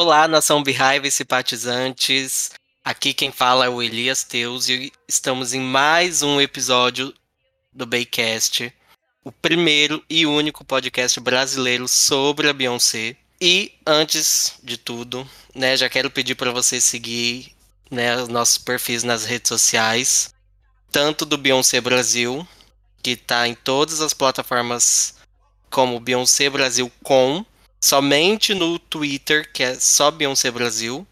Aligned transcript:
Olá, 0.00 0.28
nação 0.28 0.62
Beehive 0.62 1.08
e 1.08 1.10
simpatizantes. 1.10 2.52
Aqui 2.84 3.12
quem 3.12 3.32
fala 3.32 3.66
é 3.66 3.68
o 3.68 3.82
Elias 3.82 4.22
Teus 4.22 4.68
e 4.68 4.92
estamos 5.08 5.52
em 5.52 5.60
mais 5.60 6.22
um 6.22 6.40
episódio 6.40 7.12
do 7.72 7.84
Baycast, 7.84 8.72
o 9.24 9.32
primeiro 9.32 10.00
e 10.08 10.24
único 10.24 10.64
podcast 10.64 11.18
brasileiro 11.18 11.88
sobre 11.88 12.48
a 12.48 12.52
Beyoncé. 12.52 13.16
E 13.40 13.72
antes 13.84 14.54
de 14.62 14.76
tudo, 14.76 15.28
né, 15.52 15.76
já 15.76 15.88
quero 15.88 16.12
pedir 16.12 16.36
para 16.36 16.52
você 16.52 16.80
seguir 16.80 17.52
né, 17.90 18.22
os 18.22 18.28
nossos 18.28 18.56
perfis 18.56 19.02
nas 19.02 19.24
redes 19.24 19.48
sociais, 19.48 20.32
tanto 20.92 21.26
do 21.26 21.36
Beyoncé 21.36 21.80
Brasil, 21.80 22.46
que 23.02 23.10
está 23.10 23.48
em 23.48 23.54
todas 23.56 24.00
as 24.00 24.14
plataformas 24.14 25.16
como 25.68 25.98
Beyoncé 25.98 26.48
Brasil 26.48 26.88
com, 27.02 27.44
somente 27.80 28.54
no 28.54 28.78
Twitter, 28.78 29.50
que 29.52 29.62
é 29.62 29.74
só 29.74 30.10
Beyoncé 30.10 30.50
Brasil. 30.50 31.06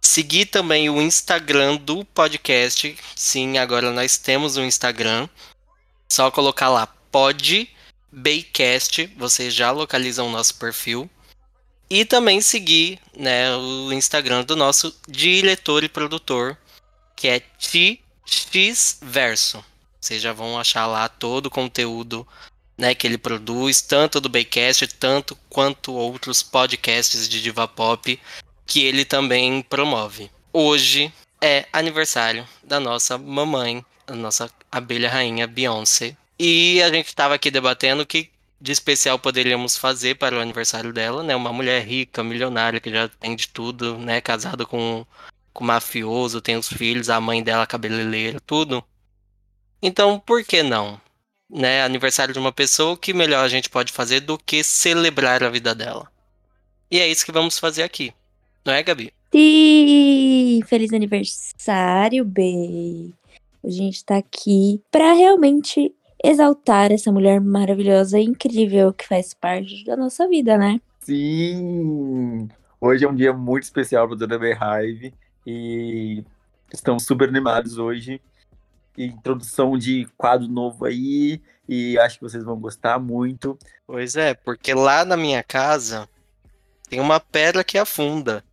Seguir 0.00 0.46
também 0.46 0.90
o 0.90 1.00
Instagram 1.00 1.76
do 1.76 2.04
podcast. 2.04 2.96
Sim, 3.14 3.58
agora 3.58 3.92
nós 3.92 4.18
temos 4.18 4.56
um 4.56 4.64
Instagram. 4.64 5.28
Só 6.10 6.30
colocar 6.30 6.68
lá 6.68 6.86
Pod 6.86 7.68
Baycast, 8.10 9.06
vocês 9.16 9.54
já 9.54 9.70
localizam 9.70 10.28
o 10.28 10.30
nosso 10.30 10.56
perfil. 10.56 11.08
E 11.88 12.04
também 12.04 12.40
seguir 12.40 12.98
né, 13.16 13.54
o 13.56 13.92
Instagram 13.92 14.44
do 14.44 14.56
nosso 14.56 14.94
diretor 15.06 15.84
e 15.84 15.88
produtor, 15.88 16.58
que 17.14 17.28
é 17.28 17.40
TX 17.40 18.98
Verso. 19.02 19.64
Vocês 20.00 20.20
já 20.20 20.32
vão 20.32 20.58
achar 20.58 20.86
lá 20.86 21.08
todo 21.08 21.46
o 21.46 21.50
conteúdo 21.50 22.26
né, 22.76 22.94
que 22.94 23.06
ele 23.06 23.18
produz, 23.18 23.80
tanto 23.80 24.20
do 24.20 24.28
Baycast, 24.28 24.86
tanto 24.88 25.36
quanto 25.48 25.92
outros 25.92 26.42
podcasts 26.42 27.28
de 27.28 27.42
diva 27.42 27.68
pop 27.68 28.18
que 28.66 28.84
ele 28.84 29.04
também 29.04 29.62
promove. 29.62 30.30
Hoje 30.52 31.12
é 31.40 31.66
aniversário 31.72 32.46
da 32.62 32.78
nossa 32.78 33.18
mamãe, 33.18 33.84
a 34.06 34.14
nossa 34.14 34.50
abelha 34.70 35.10
rainha 35.10 35.46
Beyoncé. 35.46 36.16
E 36.38 36.82
a 36.82 36.90
gente 36.90 37.08
estava 37.08 37.34
aqui 37.34 37.50
debatendo 37.50 38.06
que 38.06 38.30
de 38.60 38.70
especial 38.70 39.18
poderíamos 39.18 39.76
fazer 39.76 40.16
para 40.16 40.36
o 40.36 40.40
aniversário 40.40 40.92
dela, 40.92 41.22
né? 41.22 41.34
Uma 41.34 41.52
mulher 41.52 41.84
rica, 41.84 42.22
milionária, 42.22 42.80
que 42.80 42.90
já 42.90 43.08
tem 43.08 43.34
de 43.34 43.48
tudo, 43.48 43.98
né? 43.98 44.20
Casada 44.20 44.64
com, 44.64 45.04
com 45.52 45.64
mafioso, 45.64 46.40
tem 46.40 46.56
os 46.56 46.68
filhos, 46.68 47.10
a 47.10 47.20
mãe 47.20 47.42
dela 47.42 47.66
cabeleireira, 47.66 48.40
tudo. 48.40 48.82
Então, 49.82 50.20
por 50.20 50.44
que 50.44 50.62
não? 50.62 51.00
Né? 51.52 51.82
Aniversário 51.84 52.32
de 52.32 52.40
uma 52.40 52.50
pessoa, 52.50 52.94
o 52.94 52.96
que 52.96 53.12
melhor 53.12 53.44
a 53.44 53.48
gente 53.48 53.68
pode 53.68 53.92
fazer 53.92 54.20
do 54.20 54.38
que 54.38 54.64
celebrar 54.64 55.44
a 55.44 55.50
vida 55.50 55.74
dela? 55.74 56.10
E 56.90 56.98
é 56.98 57.06
isso 57.06 57.26
que 57.26 57.32
vamos 57.32 57.58
fazer 57.58 57.82
aqui. 57.82 58.12
Não 58.64 58.72
é, 58.72 58.82
Gabi? 58.82 59.12
Sim! 59.34 60.60
Feliz 60.66 60.92
aniversário, 60.92 62.24
Bey! 62.24 63.12
A 63.64 63.70
gente 63.70 64.04
tá 64.04 64.16
aqui 64.16 64.80
para 64.90 65.12
realmente 65.12 65.94
exaltar 66.22 66.92
essa 66.92 67.10
mulher 67.10 67.40
maravilhosa 67.40 68.18
e 68.18 68.24
incrível 68.24 68.92
que 68.92 69.06
faz 69.06 69.34
parte 69.34 69.84
da 69.84 69.96
nossa 69.96 70.28
vida, 70.28 70.56
né? 70.56 70.80
Sim! 71.00 72.48
Hoje 72.80 73.04
é 73.04 73.08
um 73.08 73.14
dia 73.14 73.32
muito 73.32 73.64
especial 73.64 74.06
para 74.06 74.16
Dona 74.16 74.38
Behive 74.38 75.12
e 75.46 76.24
estamos 76.72 77.04
super 77.04 77.28
animados 77.28 77.78
hoje. 77.78 78.20
Introdução 78.96 79.78
de 79.78 80.06
quadro 80.16 80.48
novo 80.48 80.84
aí 80.84 81.40
e 81.68 81.98
acho 81.98 82.18
que 82.18 82.24
vocês 82.24 82.44
vão 82.44 82.58
gostar 82.58 82.98
muito. 82.98 83.58
Pois 83.86 84.16
é, 84.16 84.34
porque 84.34 84.74
lá 84.74 85.04
na 85.04 85.16
minha 85.16 85.42
casa 85.42 86.08
tem 86.88 87.00
uma 87.00 87.18
pedra 87.18 87.64
que 87.64 87.78
afunda. 87.78 88.44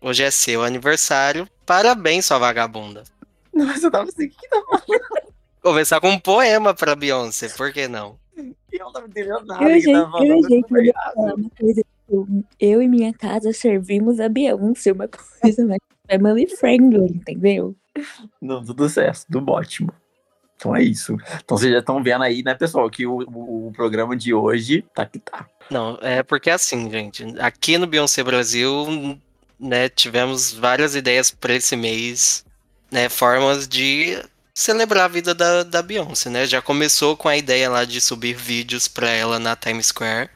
Hoje 0.00 0.22
é 0.22 0.30
seu 0.30 0.62
aniversário. 0.62 1.48
Parabéns, 1.66 2.26
sua 2.26 2.38
vagabunda. 2.38 3.04
Nossa, 3.52 3.86
eu 3.86 3.90
tava 3.90 4.08
assim, 4.08 4.28
que 4.28 4.48
tá 4.48 4.62
Começar 5.62 6.00
com 6.00 6.10
um 6.10 6.18
poema 6.18 6.74
pra 6.74 6.94
Beyoncé, 6.94 7.48
por 7.50 7.72
que 7.72 7.88
não? 7.88 8.18
Eu 8.36 8.84
não 8.84 8.92
tava 8.92 9.06
entendendo 9.06 9.46
nada. 9.46 9.64
Eu, 9.64 9.68
que 9.68 9.80
gente, 9.80 9.92
tava 9.94 10.06
eu, 10.06 10.10
falando, 10.12 10.48
gente, 10.48 10.62
eu 10.62 10.68
foi 10.68 10.84
ia 10.84 10.90
errado. 10.90 11.14
falar 11.14 11.34
uma 11.34 11.50
coisa, 11.50 11.82
eu 12.60 12.82
e 12.82 12.88
minha 12.88 13.14
casa 13.14 13.52
servimos 13.52 14.20
a 14.20 14.28
Beyoncé, 14.28 14.92
uma 14.92 15.08
coisa 15.08 15.66
mais 15.66 15.80
family 16.10 16.46
friendly, 16.56 17.12
entendeu? 17.16 17.74
Não, 18.40 18.64
tudo 18.64 18.88
certo, 18.88 19.26
tudo 19.30 19.50
ótimo. 19.52 19.92
Então 20.56 20.74
é 20.74 20.82
isso. 20.82 21.16
Então 21.44 21.56
vocês 21.56 21.72
já 21.72 21.80
estão 21.80 22.02
vendo 22.02 22.22
aí, 22.22 22.42
né, 22.42 22.54
pessoal, 22.54 22.88
que 22.88 23.06
o, 23.06 23.18
o, 23.22 23.68
o 23.68 23.72
programa 23.72 24.16
de 24.16 24.32
hoje 24.32 24.84
tá 24.94 25.04
que 25.04 25.18
tá. 25.18 25.46
Não, 25.70 25.98
é 26.00 26.22
porque 26.22 26.50
assim, 26.50 26.90
gente, 26.90 27.24
aqui 27.38 27.76
no 27.76 27.86
Beyoncé 27.86 28.22
Brasil, 28.22 29.18
né, 29.58 29.88
tivemos 29.88 30.52
várias 30.52 30.94
ideias 30.94 31.30
para 31.30 31.54
esse 31.54 31.76
mês, 31.76 32.44
né, 32.90 33.08
formas 33.08 33.66
de 33.66 34.22
celebrar 34.54 35.04
a 35.04 35.08
vida 35.08 35.34
da, 35.34 35.64
da 35.64 35.82
Beyoncé, 35.82 36.30
né? 36.30 36.46
Já 36.46 36.62
começou 36.62 37.16
com 37.16 37.28
a 37.28 37.36
ideia 37.36 37.68
lá 37.68 37.84
de 37.84 38.00
subir 38.00 38.34
vídeos 38.34 38.86
para 38.86 39.10
ela 39.10 39.38
na 39.38 39.56
Times 39.56 39.86
Square, 39.86 40.30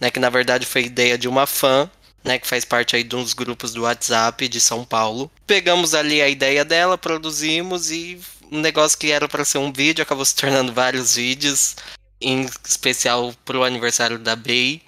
né, 0.00 0.10
que 0.10 0.20
na 0.20 0.30
verdade 0.30 0.64
foi 0.64 0.84
ideia 0.84 1.18
de 1.18 1.28
uma 1.28 1.46
fã, 1.46 1.90
né, 2.24 2.38
que 2.38 2.46
faz 2.46 2.64
parte 2.64 2.96
aí 2.96 3.04
de 3.04 3.14
uns 3.14 3.34
grupos 3.34 3.74
do 3.74 3.82
WhatsApp 3.82 4.48
de 4.48 4.58
São 4.58 4.84
Paulo. 4.84 5.30
Pegamos 5.46 5.94
ali 5.94 6.22
a 6.22 6.28
ideia 6.28 6.64
dela, 6.64 6.96
produzimos 6.96 7.90
e 7.90 8.18
um 8.50 8.60
negócio 8.60 8.98
que 8.98 9.10
era 9.10 9.28
para 9.28 9.44
ser 9.44 9.58
um 9.58 9.70
vídeo 9.70 10.02
acabou 10.02 10.24
se 10.24 10.34
tornando 10.34 10.72
vários 10.74 11.16
vídeos, 11.16 11.76
em 12.20 12.48
especial 12.66 13.34
pro 13.44 13.62
aniversário 13.62 14.18
da 14.18 14.34
Bey. 14.34 14.82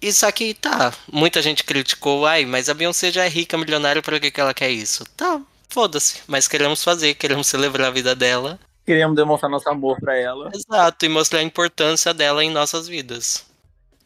Isso 0.00 0.26
aqui 0.26 0.52
tá, 0.52 0.92
muita 1.12 1.40
gente 1.40 1.62
criticou, 1.62 2.26
ai, 2.26 2.44
mas 2.44 2.68
a 2.68 2.74
Beyoncé 2.74 3.12
já 3.12 3.24
é 3.24 3.28
rica, 3.28 3.56
milionária, 3.56 4.02
pra 4.02 4.18
que, 4.18 4.32
que 4.32 4.40
ela 4.40 4.52
quer 4.52 4.68
isso? 4.68 5.04
Tá, 5.16 5.40
foda-se, 5.68 6.22
mas 6.26 6.48
queremos 6.48 6.82
fazer, 6.82 7.14
queremos 7.14 7.46
celebrar 7.46 7.86
a 7.86 7.92
vida 7.92 8.12
dela. 8.12 8.58
Queremos 8.84 9.14
demonstrar 9.14 9.48
nosso 9.48 9.68
amor 9.68 10.00
pra 10.00 10.16
ela. 10.16 10.50
Exato, 10.52 11.06
e 11.06 11.08
mostrar 11.08 11.38
a 11.38 11.44
importância 11.44 12.12
dela 12.12 12.42
em 12.42 12.50
nossas 12.50 12.88
vidas. 12.88 13.46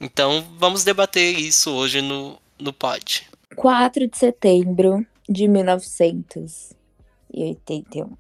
Então, 0.01 0.43
vamos 0.59 0.83
debater 0.85 1.39
isso 1.39 1.71
hoje 1.73 2.01
no, 2.03 2.39
no 2.59 2.73
pod. 2.73 3.29
4 3.55 4.09
de 4.09 4.17
setembro 4.17 5.07
de 5.29 5.47
1981. 5.49 8.17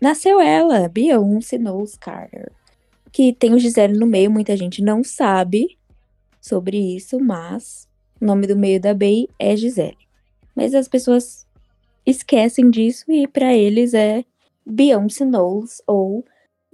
Nasceu 0.00 0.40
ela, 0.40 0.88
Beyoncé 0.88 1.58
Knowles 1.58 1.96
Carter. 1.96 2.50
Que 3.10 3.32
tem 3.32 3.54
o 3.54 3.58
Gisele 3.58 3.98
no 3.98 4.06
meio, 4.06 4.30
muita 4.30 4.56
gente 4.56 4.80
não 4.82 5.02
sabe 5.04 5.78
sobre 6.40 6.76
isso, 6.76 7.18
mas 7.20 7.88
o 8.20 8.24
nome 8.24 8.46
do 8.46 8.56
meio 8.56 8.80
da 8.80 8.94
Bey 8.94 9.28
é 9.38 9.56
Gisele. 9.56 9.98
Mas 10.54 10.74
as 10.74 10.88
pessoas 10.88 11.46
esquecem 12.06 12.70
disso 12.70 13.10
e 13.10 13.26
pra 13.26 13.54
eles 13.54 13.94
é 13.94 14.24
Beyoncé 14.64 15.24
Knowles 15.24 15.82
ou 15.86 16.24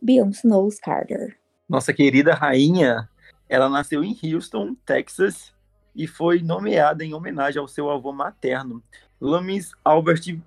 Beyoncé 0.02 0.46
Knowles 0.46 0.78
Carter. 0.78 1.36
Nossa 1.68 1.92
querida 1.92 2.34
rainha, 2.34 3.08
ela 3.50 3.68
nasceu 3.68 4.04
em 4.04 4.16
Houston, 4.22 4.76
Texas, 4.86 5.52
e 5.94 6.06
foi 6.06 6.40
nomeada 6.40 7.04
em 7.04 7.12
homenagem 7.12 7.60
ao 7.60 7.66
seu 7.66 7.90
avô 7.90 8.12
materno, 8.12 8.80
Lamis 9.20 9.72
Albert 9.84 10.38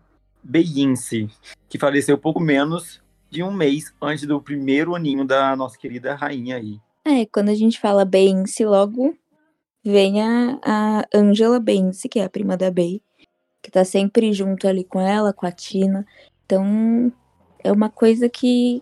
Beyoncé, 0.41 1.27
que 1.67 1.77
faleceu 1.77 2.17
pouco 2.17 2.39
menos 2.39 3.01
de 3.29 3.43
um 3.43 3.51
mês 3.51 3.93
antes 4.01 4.25
do 4.25 4.41
primeiro 4.41 4.95
aninho 4.95 5.25
da 5.25 5.53
nossa 5.53 5.77
querida 5.77 6.15
rainha 6.15 6.55
aí. 6.55 6.79
É, 7.03 7.25
quando 7.25 7.49
a 7.49 7.55
gente 7.55 7.77
fala 7.77 8.05
Beyoncé, 8.05 8.65
logo 8.65 9.13
vem 9.83 10.21
a, 10.21 10.59
a 10.63 11.05
Angela 11.13 11.59
Beyoncé, 11.59 12.07
que 12.07 12.19
é 12.19 12.23
a 12.23 12.29
prima 12.29 12.55
da 12.55 12.71
Bey, 12.71 13.01
que 13.61 13.69
tá 13.69 13.83
sempre 13.83 14.31
junto 14.31 14.65
ali 14.65 14.85
com 14.85 15.01
ela, 15.01 15.33
com 15.33 15.45
a 15.45 15.51
Tina. 15.51 16.07
Então, 16.45 17.11
é 17.61 17.69
uma 17.69 17.89
coisa 17.89 18.29
que 18.29 18.81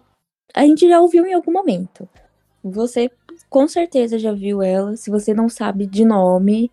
a 0.54 0.62
gente 0.62 0.88
já 0.88 1.02
ouviu 1.02 1.26
em 1.26 1.34
algum 1.34 1.52
momento. 1.52 2.08
Você 2.64 3.10
com 3.52 3.68
certeza 3.68 4.18
já 4.18 4.32
viu 4.32 4.64
ela. 4.64 4.96
Se 4.96 5.12
você 5.12 5.34
não 5.34 5.50
sabe 5.50 5.86
de 5.86 6.06
nome, 6.06 6.72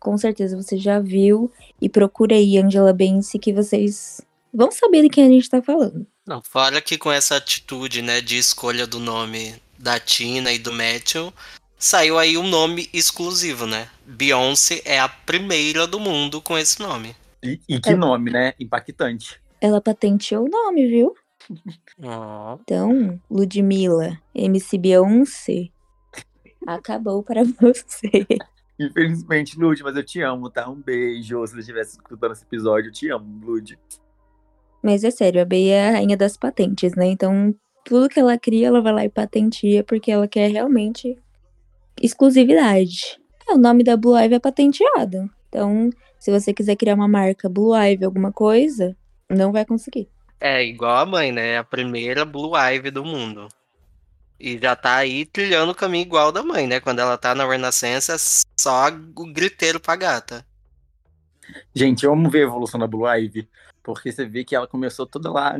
com 0.00 0.18
certeza 0.18 0.60
você 0.60 0.76
já 0.76 0.98
viu. 0.98 1.48
E 1.80 1.88
procura 1.88 2.34
aí 2.34 2.58
Angela 2.58 2.92
Beyoncé 2.92 3.38
que 3.38 3.52
vocês 3.52 4.20
vão 4.52 4.72
saber 4.72 5.02
de 5.02 5.10
quem 5.10 5.24
a 5.24 5.28
gente 5.28 5.48
tá 5.48 5.62
falando. 5.62 6.04
Não, 6.26 6.42
fora 6.42 6.80
que 6.80 6.98
com 6.98 7.12
essa 7.12 7.36
atitude, 7.36 8.02
né, 8.02 8.20
de 8.20 8.36
escolha 8.36 8.84
do 8.84 8.98
nome 8.98 9.54
da 9.78 10.00
Tina 10.00 10.52
e 10.52 10.58
do 10.58 10.72
Matthew, 10.72 11.32
saiu 11.78 12.18
aí 12.18 12.36
um 12.36 12.48
nome 12.48 12.90
exclusivo, 12.92 13.64
né? 13.64 13.88
Beyoncé 14.04 14.82
é 14.84 14.98
a 14.98 15.08
primeira 15.08 15.86
do 15.86 16.00
mundo 16.00 16.42
com 16.42 16.58
esse 16.58 16.80
nome. 16.80 17.14
E, 17.40 17.60
e 17.68 17.80
que 17.80 17.90
É. 17.90 17.94
nome, 17.94 18.32
né? 18.32 18.54
Impactante. 18.58 19.40
Ela 19.60 19.80
patenteou 19.80 20.46
o 20.46 20.50
nome, 20.50 20.88
viu? 20.88 21.14
Ó. 22.02 22.58
Então, 22.60 23.20
Ludmilla, 23.30 24.20
MC 24.34 24.76
Beyoncé, 24.78 25.68
acabou 26.66 27.22
para 27.22 27.42
você. 27.60 28.26
Infelizmente, 28.78 29.58
Lud, 29.58 29.82
mas 29.82 29.96
eu 29.96 30.04
te 30.04 30.20
amo, 30.20 30.48
tá? 30.48 30.68
Um 30.68 30.80
beijo. 30.80 31.44
Se 31.46 31.54
você 31.54 31.60
estivesse 31.60 31.98
escutando 31.98 32.32
esse 32.32 32.44
episódio, 32.44 32.88
eu 32.88 32.92
te 32.92 33.10
amo, 33.10 33.44
Lud. 33.44 33.78
Mas 34.82 35.02
é 35.02 35.10
sério, 35.10 35.42
a 35.42 35.44
Bey 35.44 35.70
é 35.70 35.88
a 35.88 35.92
rainha 35.92 36.16
das 36.16 36.36
patentes, 36.36 36.94
né? 36.94 37.06
Então, 37.06 37.52
tudo 37.84 38.08
que 38.08 38.20
ela 38.20 38.38
cria, 38.38 38.68
ela 38.68 38.80
vai 38.80 38.92
lá 38.92 39.04
e 39.04 39.08
patenteia, 39.08 39.82
porque 39.82 40.12
ela 40.12 40.28
quer 40.28 40.50
realmente 40.50 41.18
exclusividade. 42.00 43.18
É, 43.48 43.54
o 43.54 43.58
nome 43.58 43.82
da 43.82 43.96
Blue 43.96 44.16
Ivy 44.16 44.34
é 44.34 44.38
patenteado. 44.38 45.28
Então, 45.48 45.90
se 46.18 46.30
você 46.30 46.52
quiser 46.52 46.76
criar 46.76 46.94
uma 46.94 47.08
marca 47.08 47.48
Blue 47.48 47.74
Ivy 47.74 48.04
alguma 48.04 48.32
coisa, 48.32 48.96
não 49.28 49.50
vai 49.50 49.64
conseguir. 49.64 50.08
É 50.40 50.64
igual 50.64 50.98
a 50.98 51.06
mãe, 51.06 51.32
né? 51.32 51.58
A 51.58 51.64
primeira 51.64 52.24
Blue 52.24 52.52
Ivy 52.56 52.90
do 52.92 53.04
mundo. 53.04 53.48
E 54.38 54.56
já 54.56 54.76
tá 54.76 54.94
aí 54.96 55.26
trilhando 55.26 55.72
o 55.72 55.74
caminho 55.74 56.02
igual 56.02 56.30
da 56.30 56.42
mãe, 56.42 56.66
né? 56.66 56.78
Quando 56.78 57.00
ela 57.00 57.18
tá 57.18 57.34
na 57.34 57.48
Renascença, 57.48 58.16
só 58.58 58.88
o 58.88 59.32
griteiro 59.32 59.80
pra 59.80 59.96
gata. 59.96 60.46
Gente, 61.74 62.06
vamos 62.06 62.30
ver 62.30 62.40
a 62.40 62.46
evolução 62.46 62.78
da 62.78 62.86
Blue 62.86 63.08
Ivy. 63.08 63.48
Porque 63.82 64.12
você 64.12 64.24
vê 64.26 64.44
que 64.44 64.54
ela 64.54 64.66
começou 64.66 65.06
toda 65.06 65.30
lá 65.30 65.56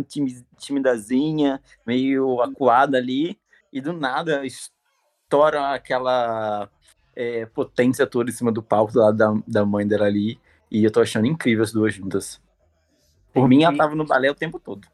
timidazinha, 0.58 1.60
meio 1.86 2.42
acuada 2.42 2.98
ali, 2.98 3.38
e 3.72 3.80
do 3.80 3.92
nada 3.92 4.44
estoura 4.44 5.72
aquela 5.72 6.68
é, 7.16 7.46
potência 7.46 8.06
toda 8.06 8.30
em 8.30 8.32
cima 8.32 8.52
do 8.52 8.62
palco 8.62 8.92
da, 8.92 9.34
da 9.46 9.64
mãe 9.64 9.86
dela 9.86 10.06
ali. 10.06 10.38
E 10.70 10.84
eu 10.84 10.90
tô 10.90 11.00
achando 11.00 11.26
incrível 11.26 11.64
as 11.64 11.72
duas 11.72 11.94
juntas. 11.94 12.40
Por 13.32 13.48
mim, 13.48 13.64
ela 13.64 13.76
tava 13.76 13.94
no 13.94 14.04
balé 14.04 14.30
o 14.30 14.34
tempo 14.34 14.60
todo. 14.60 14.86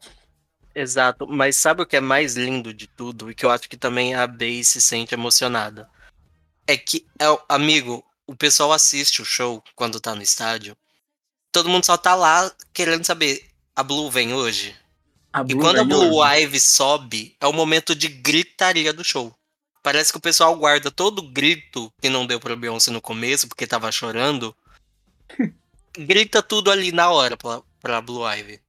Exato, 0.75 1.25
mas 1.25 1.55
sabe 1.55 1.81
o 1.81 1.85
que 1.85 1.95
é 1.95 2.01
mais 2.01 2.35
lindo 2.35 2.73
de 2.73 2.85
tudo 2.85 3.31
e 3.31 3.35
que 3.35 3.45
eu 3.45 3.49
acho 3.49 3.69
que 3.69 3.77
também 3.77 4.13
a 4.13 4.27
Bey 4.27 4.61
se 4.61 4.81
sente 4.81 5.13
emocionada? 5.13 5.89
É 6.67 6.75
que, 6.75 7.05
é, 7.17 7.25
amigo, 7.47 8.03
o 8.27 8.35
pessoal 8.35 8.73
assiste 8.73 9.21
o 9.21 9.25
show 9.25 9.63
quando 9.73 10.01
tá 10.01 10.13
no 10.13 10.21
estádio. 10.21 10.75
Todo 11.49 11.69
mundo 11.69 11.85
só 11.85 11.95
tá 11.95 12.13
lá 12.13 12.51
querendo 12.73 13.05
saber: 13.05 13.47
a 13.73 13.81
Blue 13.81 14.11
vem 14.11 14.33
hoje? 14.33 14.75
e 15.47 15.55
quando 15.55 15.79
a 15.79 15.83
Blue 15.85 16.17
hoje. 16.17 16.41
Ivy 16.41 16.59
sobe, 16.59 17.35
é 17.39 17.47
o 17.47 17.53
momento 17.53 17.95
de 17.95 18.09
gritaria 18.09 18.91
do 18.91 19.03
show. 19.03 19.33
Parece 19.81 20.11
que 20.11 20.17
o 20.17 20.21
pessoal 20.21 20.57
guarda 20.57 20.91
todo 20.91 21.19
o 21.19 21.29
grito 21.29 21.93
que 22.01 22.09
não 22.09 22.25
deu 22.25 22.39
pra 22.39 22.55
Beyoncé 22.55 22.91
no 22.91 22.99
começo, 22.99 23.47
porque 23.47 23.65
tava 23.65 23.91
chorando. 23.93 24.53
grita 25.97 26.43
tudo 26.43 26.69
ali 26.69 26.91
na 26.91 27.11
hora 27.11 27.37
pra, 27.37 27.61
pra 27.79 28.01
Blue 28.01 28.27
Ivy. 28.27 28.59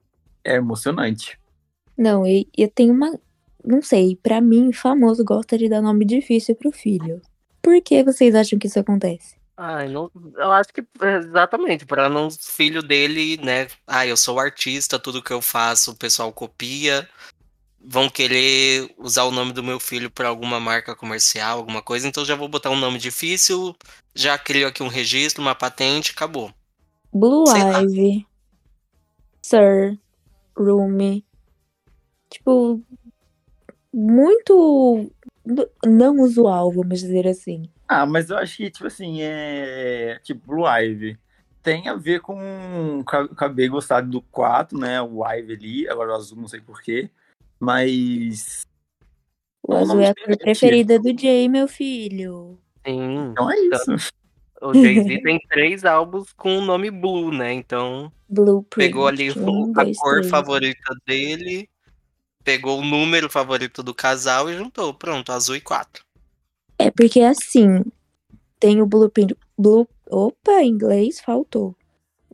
É 0.45 0.55
emocionante. 0.55 1.37
Não, 1.97 2.27
e 2.27 2.49
eu 2.57 2.69
tenho 2.69 2.93
uma. 2.93 3.19
Não 3.65 3.83
sei, 3.83 4.17
para 4.23 4.41
mim, 4.41 4.73
famoso 4.73 5.25
gosta 5.25 5.59
de 5.59 5.69
dar 5.69 5.83
nome 5.83 6.05
difícil 6.05 6.55
pro 6.55 6.71
filho. 6.71 7.21
Por 7.61 7.81
que 7.83 8.05
vocês 8.05 8.35
acham 8.35 8.59
que 8.59 8.69
isso 8.69 8.79
acontece? 8.79 9.37
Ai, 9.57 9.89
não, 9.89 10.11
eu 10.37 10.53
acho 10.53 10.69
que 10.69 10.85
exatamente, 11.03 11.87
para 11.87 12.11
não 12.11 12.31
filho 12.31 12.83
dele, 12.83 13.39
né? 13.39 13.69
Ah, 13.87 14.07
eu 14.07 14.17
sou 14.17 14.39
artista, 14.39 14.99
tudo 14.99 15.23
que 15.23 15.33
eu 15.33 15.41
faço 15.41 15.93
o 15.93 15.97
pessoal 15.97 16.31
copia. 16.31 17.09
Vão 17.81 18.11
querer 18.11 18.93
usar 18.99 19.25
o 19.25 19.31
nome 19.31 19.53
do 19.53 19.63
meu 19.63 19.81
filho 19.81 20.11
para 20.11 20.29
alguma 20.29 20.61
marca 20.61 20.95
comercial, 20.95 21.59
alguma 21.59 21.81
coisa, 21.81 22.07
então 22.07 22.25
já 22.25 22.35
vou 22.35 22.49
botar 22.49 22.71
um 22.71 22.79
nome 22.79 22.99
difícil, 22.99 23.75
já 24.15 24.37
crio 24.37 24.69
aqui 24.69 24.83
um 24.83 24.89
registro, 24.89 25.41
uma 25.41 25.55
patente, 25.55 26.11
acabou. 26.11 26.53
Blue 27.13 27.47
Sei 27.47 27.63
Ivy, 27.63 28.17
lá. 28.19 28.25
Sir, 29.41 29.99
Rumi, 30.57 31.25
tipo, 32.31 32.83
muito 33.93 35.11
não 35.85 36.17
usual, 36.21 36.73
vamos 36.73 37.01
dizer 37.01 37.27
assim. 37.27 37.71
Ah, 37.89 38.05
mas 38.05 38.31
eu 38.31 38.37
acho 38.37 38.57
que, 38.57 38.71
tipo 38.71 38.87
assim, 38.87 39.23
é. 39.23 40.19
Tipo, 40.23 40.47
Blue 40.49 40.67
Ivy. 40.67 41.19
Tem 41.63 41.89
a 41.89 41.95
ver 41.95 42.21
com. 42.21 43.03
Acabei 43.07 43.69
gostado 43.69 44.11
do 44.11 44.21
4, 44.21 44.79
né? 44.79 45.01
O 45.01 45.25
Ivy 45.27 45.53
ali, 45.55 45.89
agora 45.89 46.13
o 46.13 46.15
azul, 46.17 46.39
não 46.39 46.49
sei 46.49 46.61
porquê. 46.61 47.11
Mas. 47.59 48.67
O 49.63 49.75
azul 49.75 50.01
é 50.01 50.11
a 50.11 50.15
cor 50.15 50.37
preferida 50.37 50.99
do 50.99 51.19
Jay, 51.19 51.49
meu 51.49 51.67
filho. 51.67 52.59
Sim. 52.87 53.31
Então 53.31 53.51
é 53.51 53.59
isso. 53.59 54.13
O 54.63 54.73
Jay-Z 54.73 55.23
tem 55.23 55.41
três 55.49 55.85
álbuns 55.85 56.33
com 56.33 56.59
o 56.59 56.65
nome 56.65 56.91
Blue, 56.91 57.33
né? 57.33 57.53
Então. 57.53 58.13
Blueprint. 58.29 58.89
Pegou 58.89 59.07
ali 59.07 59.31
um, 59.33 59.73
a 59.77 59.85
dois, 59.85 59.99
cor 59.99 60.15
três. 60.15 60.31
favorita 60.31 60.95
dele 61.07 61.69
pegou 62.47 62.79
o 62.79 62.85
número 62.85 63.29
favorito 63.29 63.83
do 63.83 63.93
casal 63.93 64.49
e 64.49 64.57
juntou. 64.57 64.95
Pronto, 64.95 65.33
azul 65.33 65.57
e 65.57 65.61
quatro. 65.61 66.05
É 66.79 66.93
porque 66.93 67.21
assim, 67.21 67.83
tem 68.61 68.81
o 68.81 68.87
blueprint. 68.87 69.37
Blue, 69.59 69.89
opa, 70.09 70.63
inglês 70.63 71.21
faltou. 71.21 71.75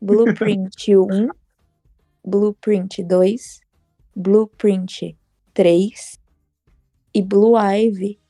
Blueprint 0.01 0.95
1, 0.95 1.29
Blueprint 2.23 3.03
2, 3.03 3.61
Blueprint 4.15 5.17
3 5.55 6.21
e 7.15 7.23
Blue 7.23 7.55
Ivy 7.57 8.21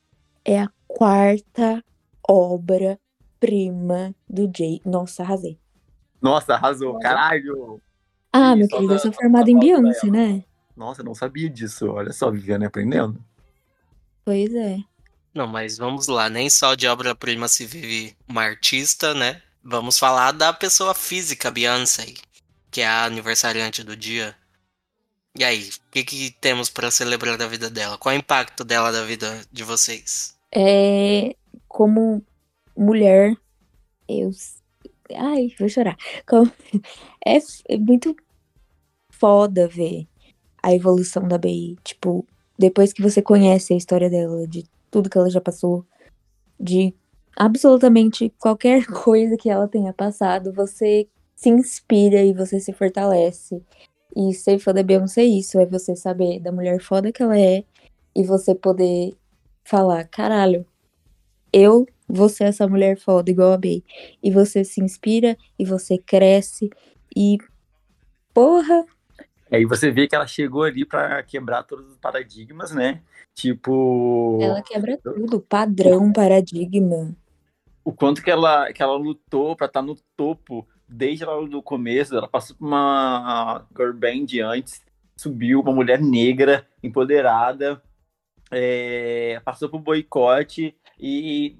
é 0.45 0.61
a 0.61 0.69
quarta 0.87 1.83
obra 2.25 2.97
prima 3.41 4.15
do 4.29 4.49
Jay. 4.55 4.79
Nossa, 4.85 5.23
arrasei. 5.23 5.59
Nossa, 6.21 6.53
arrasou, 6.53 6.97
caralho! 6.99 7.81
Ah, 8.31 8.55
meu 8.55 8.69
querido, 8.69 8.93
eu 8.93 8.99
sou 8.99 9.11
formada 9.11 9.51
em 9.51 9.59
Beyoncé, 9.59 10.07
né? 10.07 10.45
Nossa, 10.75 11.01
eu 11.01 11.05
não 11.05 11.15
sabia 11.15 11.49
disso. 11.49 11.87
Olha 11.89 12.11
só, 12.11 12.31
Viviane 12.31 12.65
aprendendo. 12.65 13.23
Pois 14.25 14.53
é. 14.53 14.77
Não, 15.33 15.47
mas 15.47 15.77
vamos 15.77 16.07
lá. 16.07 16.29
Nem 16.29 16.49
só 16.49 16.75
de 16.75 16.87
obra-prima 16.87 17.47
se 17.47 17.65
vive 17.65 18.15
uma 18.27 18.43
artista, 18.43 19.13
né? 19.13 19.41
Vamos 19.63 19.97
falar 19.97 20.31
da 20.31 20.51
pessoa 20.51 20.93
física, 20.93 21.49
Beyoncé, 21.49 22.13
que 22.69 22.81
é 22.81 22.87
a 22.87 23.05
aniversariante 23.05 23.83
do 23.83 23.95
dia. 23.95 24.35
E 25.37 25.43
aí, 25.43 25.69
o 25.69 25.91
que, 25.91 26.03
que 26.03 26.31
temos 26.39 26.69
para 26.69 26.91
celebrar 26.91 27.37
da 27.37 27.47
vida 27.47 27.69
dela? 27.69 27.97
Qual 27.97 28.13
é 28.13 28.17
o 28.17 28.19
impacto 28.19 28.63
dela 28.63 28.91
da 28.91 29.03
vida 29.03 29.41
de 29.51 29.63
vocês? 29.63 30.37
É. 30.51 31.35
Como 31.67 32.23
mulher, 32.77 33.35
eu. 34.07 34.31
Ai, 35.15 35.53
vou 35.59 35.69
chorar. 35.69 35.97
Como... 36.27 36.51
É, 37.25 37.37
é 37.69 37.77
muito 37.77 38.13
foda 39.09 39.65
ver 39.65 40.05
a 40.63 40.73
evolução 40.73 41.27
da 41.27 41.37
BI. 41.37 41.77
Tipo, 41.83 42.25
depois 42.57 42.93
que 42.93 43.01
você 43.01 43.21
conhece 43.21 43.73
a 43.73 43.77
história 43.77 44.09
dela, 44.09 44.47
de 44.47 44.63
tudo 44.89 45.09
que 45.09 45.17
ela 45.17 45.29
já 45.29 45.41
passou, 45.41 45.85
de 46.59 46.95
absolutamente 47.35 48.33
qualquer 48.39 48.85
coisa 49.03 49.35
que 49.37 49.49
ela 49.49 49.67
tenha 49.67 49.93
passado, 49.93 50.53
você 50.53 51.07
se 51.35 51.49
inspira 51.49 52.23
e 52.23 52.33
você 52.33 52.59
se 52.59 52.71
fortalece. 52.71 53.61
E 54.15 54.33
ser 54.33 54.59
fã 54.59 54.73
da 54.73 54.83
Beyoncé 54.83 55.21
é 55.23 55.25
isso, 55.25 55.59
é 55.59 55.65
você 55.65 55.95
saber 55.95 56.39
da 56.39 56.51
mulher 56.51 56.79
foda 56.81 57.11
que 57.11 57.21
ela 57.21 57.37
é 57.37 57.63
e 58.15 58.23
você 58.23 58.55
poder 58.55 59.15
falar, 59.63 60.05
caralho, 60.05 60.65
eu 61.51 61.85
vou 62.07 62.29
ser 62.29 62.45
essa 62.45 62.67
mulher 62.67 62.97
foda 62.97 63.31
igual 63.31 63.53
a 63.53 63.57
Bey. 63.57 63.83
E 64.21 64.31
você 64.31 64.63
se 64.63 64.81
inspira 64.81 65.35
e 65.57 65.65
você 65.65 65.97
cresce 65.97 66.69
e 67.15 67.37
porra, 68.33 68.85
Aí 69.53 69.65
você 69.65 69.91
vê 69.91 70.07
que 70.07 70.15
ela 70.15 70.25
chegou 70.25 70.63
ali 70.63 70.83
para 70.83 71.21
quebrar 71.21 71.61
todos 71.63 71.91
os 71.91 71.97
paradigmas, 71.97 72.71
né? 72.71 73.01
Tipo. 73.35 74.39
Ela 74.41 74.63
quebra 74.63 74.97
tudo, 74.97 75.39
padrão, 75.39 76.11
paradigma. 76.11 77.15
O 77.85 77.93
quanto 77.93 78.23
que 78.23 78.31
ela, 78.31 78.73
que 78.73 78.81
ela 78.81 78.95
lutou 78.95 79.55
para 79.55 79.67
estar 79.67 79.81
tá 79.81 79.85
no 79.85 79.95
topo 80.17 80.67
desde 80.87 81.25
lá 81.25 81.39
do 81.41 81.61
começo. 81.61 82.15
Ela 82.15 82.27
passou 82.27 82.55
por 82.55 82.65
uma 82.65 83.65
girl 83.75 83.93
band 83.93 84.25
antes, 84.43 84.81
subiu 85.15 85.59
uma 85.61 85.71
mulher 85.71 86.01
negra, 86.01 86.67
empoderada, 86.81 87.81
é, 88.51 89.39
passou 89.45 89.69
por 89.69 89.79
boicote 89.79 90.75
e. 90.99 91.57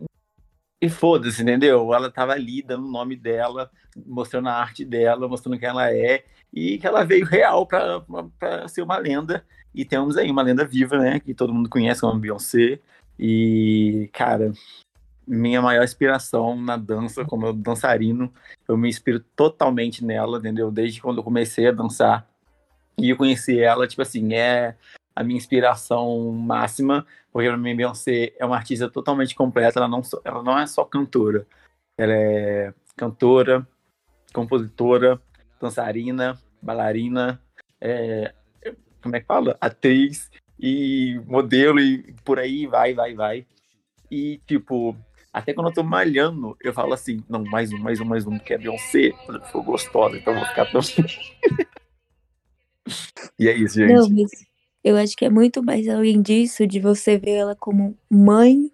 E 0.83 0.89
foda-se, 0.89 1.41
entendeu? 1.41 1.93
Ela 1.93 2.11
tava 2.11 2.33
ali 2.33 2.61
dando 2.61 2.85
o 2.85 2.91
nome 2.91 3.15
dela, 3.15 3.71
mostrando 4.05 4.49
a 4.49 4.53
arte 4.53 4.83
dela, 4.83 5.29
mostrando 5.29 5.57
quem 5.57 5.69
ela 5.69 5.89
é 5.89 6.25
e 6.53 6.77
que 6.77 6.85
ela 6.85 7.05
veio 7.05 7.25
real 7.25 7.65
para 7.65 8.67
ser 8.67 8.81
uma 8.81 8.97
lenda. 8.97 9.45
E 9.73 9.85
temos 9.85 10.17
aí 10.17 10.29
uma 10.29 10.41
lenda 10.41 10.65
viva, 10.65 10.97
né? 10.97 11.21
Que 11.21 11.33
todo 11.33 11.53
mundo 11.53 11.69
conhece 11.69 12.01
como 12.01 12.19
Beyoncé. 12.19 12.81
E, 13.17 14.09
cara, 14.11 14.51
minha 15.25 15.61
maior 15.61 15.85
inspiração 15.85 16.61
na 16.61 16.75
dança, 16.75 17.23
como 17.23 17.53
dançarino, 17.53 18.29
eu 18.67 18.75
me 18.75 18.89
inspiro 18.89 19.21
totalmente 19.37 20.03
nela, 20.03 20.37
entendeu? 20.37 20.69
Desde 20.69 21.01
quando 21.01 21.19
eu 21.19 21.23
comecei 21.23 21.69
a 21.69 21.71
dançar 21.71 22.27
e 22.97 23.09
eu 23.09 23.15
conheci 23.15 23.57
ela, 23.57 23.87
tipo 23.87 24.01
assim, 24.01 24.33
é 24.33 24.75
a 25.15 25.23
minha 25.23 25.37
inspiração 25.37 26.29
máxima, 26.33 27.05
porque 27.33 27.49
pra 27.49 27.57
mim 27.57 27.75
Beyoncé 27.75 28.33
é 28.37 28.45
uma 28.45 28.55
artista 28.55 28.87
totalmente 28.87 29.33
completa, 29.33 29.79
ela 29.79 29.87
não, 29.87 30.03
ela 30.23 30.43
não 30.43 30.57
é 30.57 30.67
só 30.67 30.85
cantora, 30.85 31.47
ela 31.97 32.13
é 32.13 32.71
cantora, 32.95 33.67
compositora, 34.31 35.19
dançarina, 35.59 36.39
bailarina, 36.61 37.41
é, 37.81 38.31
como 39.01 39.15
é 39.15 39.19
que 39.19 39.25
fala? 39.25 39.57
Atriz 39.59 40.29
e 40.59 41.19
modelo 41.25 41.79
e 41.79 42.13
por 42.23 42.37
aí 42.37 42.67
vai, 42.67 42.93
vai, 42.93 43.15
vai. 43.15 43.47
E, 44.11 44.39
tipo, 44.45 44.95
até 45.33 45.53
quando 45.53 45.69
eu 45.69 45.73
tô 45.73 45.83
malhando, 45.83 46.55
eu 46.61 46.71
falo 46.71 46.93
assim, 46.93 47.23
não, 47.27 47.43
mais 47.43 47.73
um, 47.73 47.79
mais 47.79 47.99
um, 47.99 48.05
mais 48.05 48.27
um, 48.27 48.37
porque 48.37 48.53
a 48.53 48.59
Beyoncé 48.59 49.11
ficou 49.47 49.63
gostosa, 49.63 50.17
então 50.17 50.33
eu 50.33 50.39
vou 50.39 50.47
ficar 50.49 50.71
tão... 50.71 50.81
e 53.39 53.49
é 53.49 53.57
isso, 53.57 53.79
gente. 53.79 53.91
Não, 53.91 54.07
mas 54.07 54.52
eu 54.83 54.97
acho 54.97 55.15
que 55.15 55.25
é 55.25 55.29
muito 55.29 55.63
mais 55.63 55.87
além 55.87 56.21
disso, 56.21 56.67
de 56.67 56.79
você 56.79 57.17
ver 57.17 57.31
ela 57.31 57.55
como 57.55 57.97
mãe, 58.09 58.71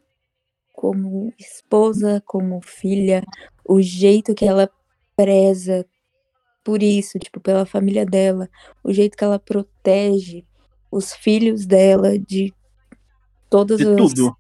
como 0.73 1.33
esposa, 1.37 2.21
como 2.25 2.61
filha, 2.61 3.23
o 3.65 3.81
jeito 3.81 4.33
que 4.33 4.45
ela 4.45 4.69
preza 5.15 5.85
por 6.63 6.81
isso, 6.83 7.17
tipo, 7.19 7.39
pela 7.39 7.65
família 7.65 8.05
dela, 8.05 8.49
o 8.83 8.91
jeito 8.93 9.17
que 9.17 9.23
ela 9.23 9.39
protege 9.39 10.45
os 10.91 11.13
filhos 11.13 11.65
dela 11.65 12.17
de 12.17 12.53
todas 13.49 13.79
De 13.79 13.87
as 13.87 13.95
tudo. 13.97 14.37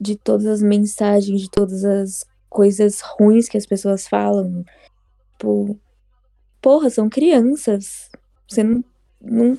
de 0.00 0.16
todas 0.16 0.46
as 0.46 0.62
mensagens, 0.62 1.40
de 1.42 1.50
todas 1.50 1.84
as 1.84 2.24
coisas 2.48 3.00
ruins 3.00 3.48
que 3.48 3.56
as 3.58 3.66
pessoas 3.66 4.06
falam. 4.08 4.64
Tipo, 5.32 5.78
porra, 6.60 6.90
são 6.90 7.08
crianças. 7.08 8.08
Você 8.48 8.62
não, 8.62 8.84
não, 9.20 9.58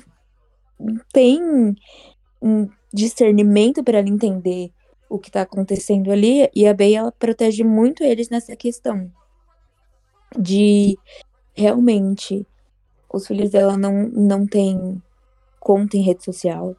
tem 1.12 1.40
um 2.40 2.68
discernimento 2.92 3.82
para 3.82 3.98
ela 3.98 4.08
entender 4.08 4.70
o 5.08 5.18
que 5.18 5.30
tá 5.30 5.42
acontecendo 5.42 6.10
ali. 6.10 6.48
E 6.54 6.66
a 6.66 6.74
Bey, 6.74 6.94
ela 6.94 7.12
protege 7.12 7.64
muito 7.64 8.02
eles 8.02 8.28
nessa 8.28 8.54
questão 8.56 9.10
de 10.38 10.98
realmente 11.54 12.46
os 13.12 13.26
filhos 13.26 13.50
dela 13.50 13.76
não, 13.76 14.08
não 14.08 14.46
têm 14.46 15.02
conta 15.60 15.96
em 15.96 16.02
rede 16.02 16.24
social. 16.24 16.76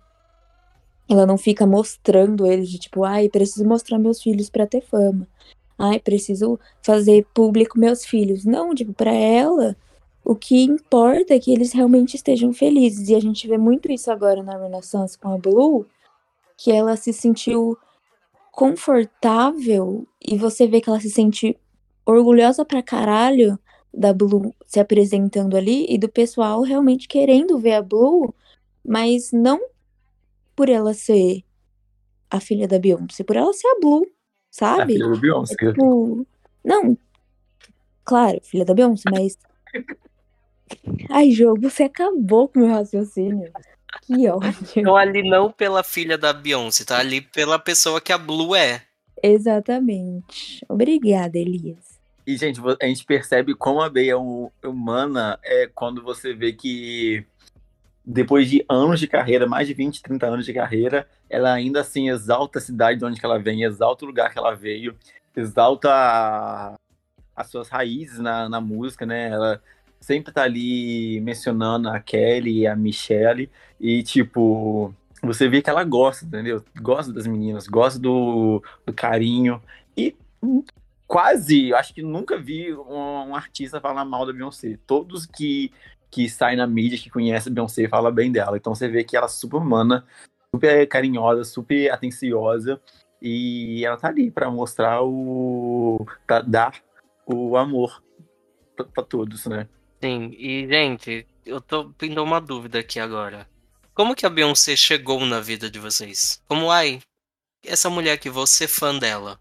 Ela 1.10 1.26
não 1.26 1.38
fica 1.38 1.66
mostrando 1.66 2.46
eles 2.46 2.70
de 2.70 2.78
tipo, 2.78 3.04
ai, 3.04 3.30
preciso 3.30 3.66
mostrar 3.66 3.98
meus 3.98 4.22
filhos 4.22 4.50
pra 4.50 4.68
ter 4.68 4.82
fama. 4.82 5.28
Ai, 5.78 6.00
preciso 6.00 6.60
fazer 6.82 7.26
público 7.34 7.80
meus 7.80 8.06
filhos. 8.06 8.44
Não, 8.44 8.74
tipo, 8.74 8.94
pra 8.94 9.14
ela, 9.14 9.76
o 10.30 10.36
que 10.36 10.62
importa 10.62 11.34
é 11.34 11.40
que 11.40 11.54
eles 11.54 11.72
realmente 11.72 12.16
estejam 12.18 12.52
felizes. 12.52 13.08
E 13.08 13.16
a 13.16 13.20
gente 13.20 13.48
vê 13.48 13.58
muito 13.58 13.90
isso 13.90 14.12
agora 14.12 14.44
na 14.44 14.58
Renaissance 14.58 15.18
com 15.18 15.30
a 15.30 15.38
Blue, 15.38 15.86
que 16.58 16.70
ela 16.70 16.98
se 16.98 17.14
sentiu 17.14 17.78
confortável 18.52 20.06
e 20.22 20.38
você 20.38 20.68
vê 20.68 20.82
que 20.82 20.90
ela 20.90 21.00
se 21.00 21.10
sente 21.10 21.58
orgulhosa 22.06 22.66
pra 22.66 22.84
caralho 22.84 23.58
da 23.94 24.12
Blue 24.12 24.54
se 24.66 24.82
apresentando 24.82 25.56
ali 25.56 25.86
e 25.88 25.98
do 25.98 26.10
pessoal 26.10 26.62
realmente 26.62 27.08
querendo 27.08 27.58
ver 27.58 27.76
a 27.76 27.82
Blue, 27.82 28.36
mas 28.86 29.32
não 29.32 29.62
por 30.54 30.68
ela 30.68 30.94
ser 30.94 31.42
a 32.30 32.42
filha 32.42 32.68
da 32.68 32.78
Beyoncé, 32.78 33.24
por 33.24 33.38
ela 33.38 33.54
ser 33.54 33.68
a 33.68 33.80
Blue, 33.80 34.04
A 34.04 34.10
sabe? 34.52 34.94
filha 34.94 35.08
do 35.08 35.18
Beyoncé. 35.18 35.54
É 35.54 35.72
tipo, 35.72 36.28
não, 36.66 36.98
claro, 38.04 38.42
filha 38.44 38.66
da 38.66 38.74
Beyoncé, 38.74 39.10
mas. 39.10 39.38
Ai, 41.10 41.32
jogo, 41.32 41.70
você 41.70 41.84
acabou 41.84 42.48
com 42.48 42.60
o 42.60 42.64
meu 42.64 42.72
raciocínio. 42.72 43.52
Que 44.02 44.28
ódio. 44.30 44.54
Então 44.76 44.96
ali 44.96 45.28
não 45.28 45.52
pela 45.52 45.84
filha 45.84 46.18
da 46.18 46.32
Beyoncé, 46.34 46.84
tá 46.86 47.00
ali 47.00 47.22
pela 47.22 47.58
pessoa 47.58 48.00
que 48.02 48.12
a 48.12 48.18
Blue 48.18 48.56
é. 48.56 48.82
Exatamente. 49.24 50.64
Obrigada, 50.70 51.38
Elias. 51.38 51.98
E, 52.26 52.36
gente, 52.38 52.60
a 52.82 52.86
gente 52.86 53.06
percebe 53.06 53.56
como 53.56 53.82
a 53.82 53.90
Bey 53.90 54.10
é 54.10 54.16
hu- 54.16 54.52
humana 54.64 55.40
é 55.44 55.68
quando 55.74 56.04
você 56.04 56.34
vê 56.34 56.52
que 56.52 57.26
depois 58.06 58.50
de 58.50 58.64
anos 58.70 59.00
de 59.00 59.08
carreira, 59.08 59.48
mais 59.48 59.68
de 59.68 59.74
20, 59.74 60.02
30 60.02 60.28
anos 60.28 60.46
de 60.46 60.54
carreira, 60.54 61.08
ela 61.30 61.54
ainda 61.54 61.82
assim 61.82 62.10
exalta 62.10 62.60
a 62.60 62.62
cidade 62.62 63.00
de 63.00 63.06
onde 63.06 63.20
que 63.20 63.26
ela 63.26 63.40
vem, 63.40 63.64
exalta 63.64 64.04
o 64.06 64.08
lugar 64.08 64.32
que 64.32 64.38
ela 64.38 64.54
veio, 64.56 64.96
exalta 65.36 65.90
a- 65.92 66.76
as 67.36 67.48
suas 67.48 67.70
raízes 67.70 68.20
na, 68.20 68.48
na 68.50 68.60
música, 68.62 69.06
né? 69.06 69.30
Ela 69.30 69.62
sempre 70.00 70.32
tá 70.32 70.44
ali 70.44 71.20
mencionando 71.22 71.90
a 71.90 72.00
Kelly 72.00 72.60
e 72.60 72.68
a 72.68 72.76
Michelle 72.76 73.50
e, 73.80 74.04
tipo, 74.04 74.94
você 75.22 75.48
vê 75.48 75.62
que 75.62 75.70
ela 75.70 75.84
gosta, 75.84 76.26
entendeu? 76.26 76.64
Gosta 76.82 77.12
das 77.12 77.28
meninas, 77.28 77.68
gosta 77.68 78.00
do, 78.00 78.62
do 78.86 78.94
carinho 78.94 79.62
e 79.96 80.16
quase, 81.08 81.74
acho 81.74 81.94
que 81.94 82.04
nunca 82.04 82.38
vi 82.38 82.74
um, 82.74 83.30
um 83.30 83.36
artista 83.36 83.82
falar 83.82 84.06
mal 84.06 84.26
da 84.26 84.34
Beyoncé. 84.34 84.78
Todos 84.86 85.26
que, 85.26 85.72
que 86.12 86.30
saem 86.30 86.58
na 86.58 86.68
mídia, 86.68 87.00
que 87.00 87.10
conhecem 87.10 87.52
a 87.52 87.54
Beyoncé, 87.54 87.88
falam 87.88 88.12
bem 88.12 88.32
dela. 88.32 88.58
Então 88.58 88.76
você 88.76 88.88
vê 88.88 89.04
que 89.04 89.16
ela 89.16 89.26
é 89.26 89.30
super 89.30 89.58
humana, 89.58 90.06
super 90.54 90.86
carinhosa, 90.88 91.44
super 91.44 91.92
atenciosa. 91.92 92.80
E 93.20 93.84
ela 93.84 93.98
tá 93.98 94.10
ali 94.10 94.30
pra 94.30 94.52
mostrar 94.52 95.02
o. 95.02 96.06
pra 96.28 96.42
dar 96.42 96.76
o 97.26 97.58
amor 97.58 98.04
pra 98.94 99.04
todos, 99.04 99.48
né? 99.48 99.68
Sim, 100.02 100.32
e 100.38 100.68
gente, 100.68 101.26
eu 101.46 101.60
tô 101.60 101.92
tendo 101.98 102.24
uma 102.24 102.40
dúvida 102.40 102.80
aqui 102.80 103.00
agora. 103.00 103.48
Como 103.94 104.16
que 104.16 104.26
a 104.26 104.30
Beyoncé 104.30 104.76
chegou 104.76 105.26
na 105.26 105.40
vida 105.40 105.70
de 105.70 105.80
vocês? 105.80 106.42
Como, 106.48 106.70
ai, 106.70 107.00
essa 107.66 107.90
mulher 107.90 108.18
que 108.18 108.30
você 108.30 108.66
é 108.66 108.68
fã 108.68 108.98
dela? 108.98 109.40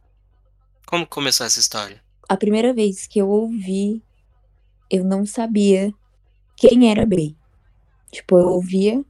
Como 0.87 1.07
começou 1.07 1.45
essa 1.45 1.61
história? 1.61 2.03
A 2.29 2.37
primeira 2.37 2.73
vez 2.73 3.07
que 3.07 3.19
eu 3.19 3.29
ouvi, 3.29 4.03
eu 4.91 5.05
não 5.05 5.27
sabia 5.27 5.93
quem 6.57 6.91
era 6.91 7.05
Bey. 7.05 7.37
Tipo, 8.11 8.39
eu 8.39 8.49
ouvia 8.49 9.05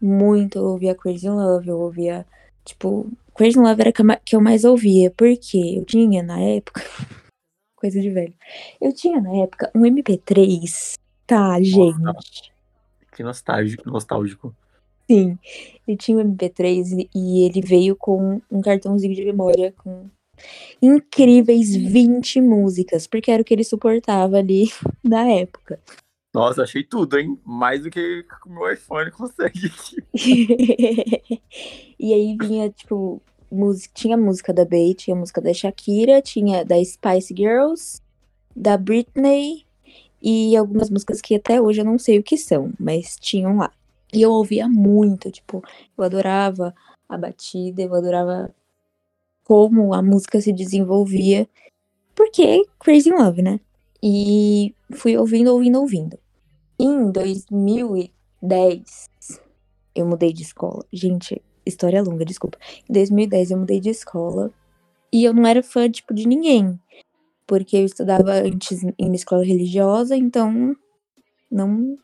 muito, 0.00 0.58
eu 0.58 0.64
ouvia 0.64 0.94
Crazy 0.94 1.28
Love, 1.28 1.68
eu 1.68 1.78
ouvia, 1.78 2.26
tipo, 2.64 3.12
Crazy 3.34 3.58
Love 3.58 3.82
era 3.82 3.92
que 4.24 4.34
eu 4.34 4.40
mais 4.40 4.64
ouvia, 4.64 5.10
porque 5.10 5.76
eu 5.76 5.84
tinha 5.84 6.22
na 6.22 6.40
época, 6.40 6.82
coisa 7.80 8.00
de 8.00 8.10
velho, 8.10 8.34
eu 8.80 8.92
tinha 8.92 9.20
na 9.20 9.34
época 9.42 9.70
um 9.74 9.80
MP3, 9.80 10.92
tá, 11.26 11.60
gente? 11.60 12.52
Que 13.12 13.22
nostálgico. 13.22 13.90
nostálgico. 13.90 14.54
Sim, 15.10 15.36
eu 15.88 15.96
tinha 15.96 16.18
um 16.18 16.20
MP3 16.20 16.92
e- 17.14 17.44
ele 17.44 17.60
veio 17.60 17.96
com 17.96 18.40
um 18.50 18.60
cartãozinho 18.60 19.14
de 19.14 19.24
memória 19.24 19.74
com 19.78 20.08
incríveis 20.80 21.74
20 21.74 22.40
músicas, 22.40 23.06
porque 23.06 23.30
era 23.30 23.42
o 23.42 23.44
que 23.44 23.52
ele 23.52 23.64
suportava 23.64 24.38
ali 24.38 24.70
na 25.02 25.28
época. 25.28 25.80
Nossa, 26.32 26.62
achei 26.62 26.84
tudo, 26.84 27.18
hein? 27.18 27.36
Mais 27.44 27.82
do 27.82 27.90
que 27.90 28.24
o 28.46 28.50
meu 28.50 28.72
iPhone 28.72 29.10
consegue 29.12 29.72
e 31.98 32.14
aí 32.14 32.36
vinha, 32.40 32.70
tipo, 32.70 33.20
música, 33.50 33.92
tinha 33.94 34.16
música 34.16 34.52
da 34.52 34.64
Bey, 34.64 34.94
tinha 34.94 35.16
música 35.16 35.40
da 35.40 35.52
Shakira, 35.52 36.22
tinha 36.22 36.64
da 36.64 36.76
Spice 36.84 37.34
Girls, 37.36 38.00
da 38.54 38.76
Britney 38.76 39.64
e 40.22 40.56
algumas 40.56 40.90
músicas 40.90 41.20
que 41.20 41.34
até 41.34 41.60
hoje 41.60 41.80
eu 41.80 41.84
não 41.84 41.98
sei 41.98 42.18
o 42.18 42.22
que 42.22 42.36
são, 42.36 42.72
mas 42.78 43.16
tinham 43.16 43.56
lá. 43.56 43.72
E 44.12 44.22
eu 44.22 44.30
ouvia 44.30 44.68
muito, 44.68 45.30
tipo, 45.30 45.62
eu 45.96 46.04
adorava 46.04 46.74
a 47.08 47.16
batida, 47.16 47.82
eu 47.82 47.94
adorava 47.94 48.54
como 49.44 49.94
a 49.94 50.02
música 50.02 50.40
se 50.40 50.52
desenvolvia, 50.52 51.48
porque 52.14 52.64
Crazy 52.78 53.10
Love, 53.10 53.42
né? 53.42 53.60
E 54.02 54.74
fui 54.92 55.16
ouvindo, 55.16 55.52
ouvindo, 55.52 55.80
ouvindo. 55.80 56.18
Em 56.78 57.10
2010, 57.10 59.10
eu 59.94 60.06
mudei 60.06 60.32
de 60.32 60.42
escola. 60.42 60.84
Gente, 60.92 61.40
história 61.64 62.02
longa, 62.02 62.24
desculpa. 62.24 62.58
Em 62.88 62.92
2010 62.92 63.50
eu 63.50 63.58
mudei 63.58 63.80
de 63.80 63.90
escola 63.90 64.50
e 65.12 65.24
eu 65.24 65.34
não 65.34 65.46
era 65.46 65.62
fã, 65.62 65.90
tipo, 65.90 66.14
de 66.14 66.26
ninguém. 66.26 66.78
Porque 67.46 67.76
eu 67.76 67.84
estudava 67.84 68.32
antes 68.32 68.82
em 68.82 68.94
uma 68.98 69.16
escola 69.16 69.44
religiosa, 69.44 70.16
então 70.16 70.76
não. 71.50 71.98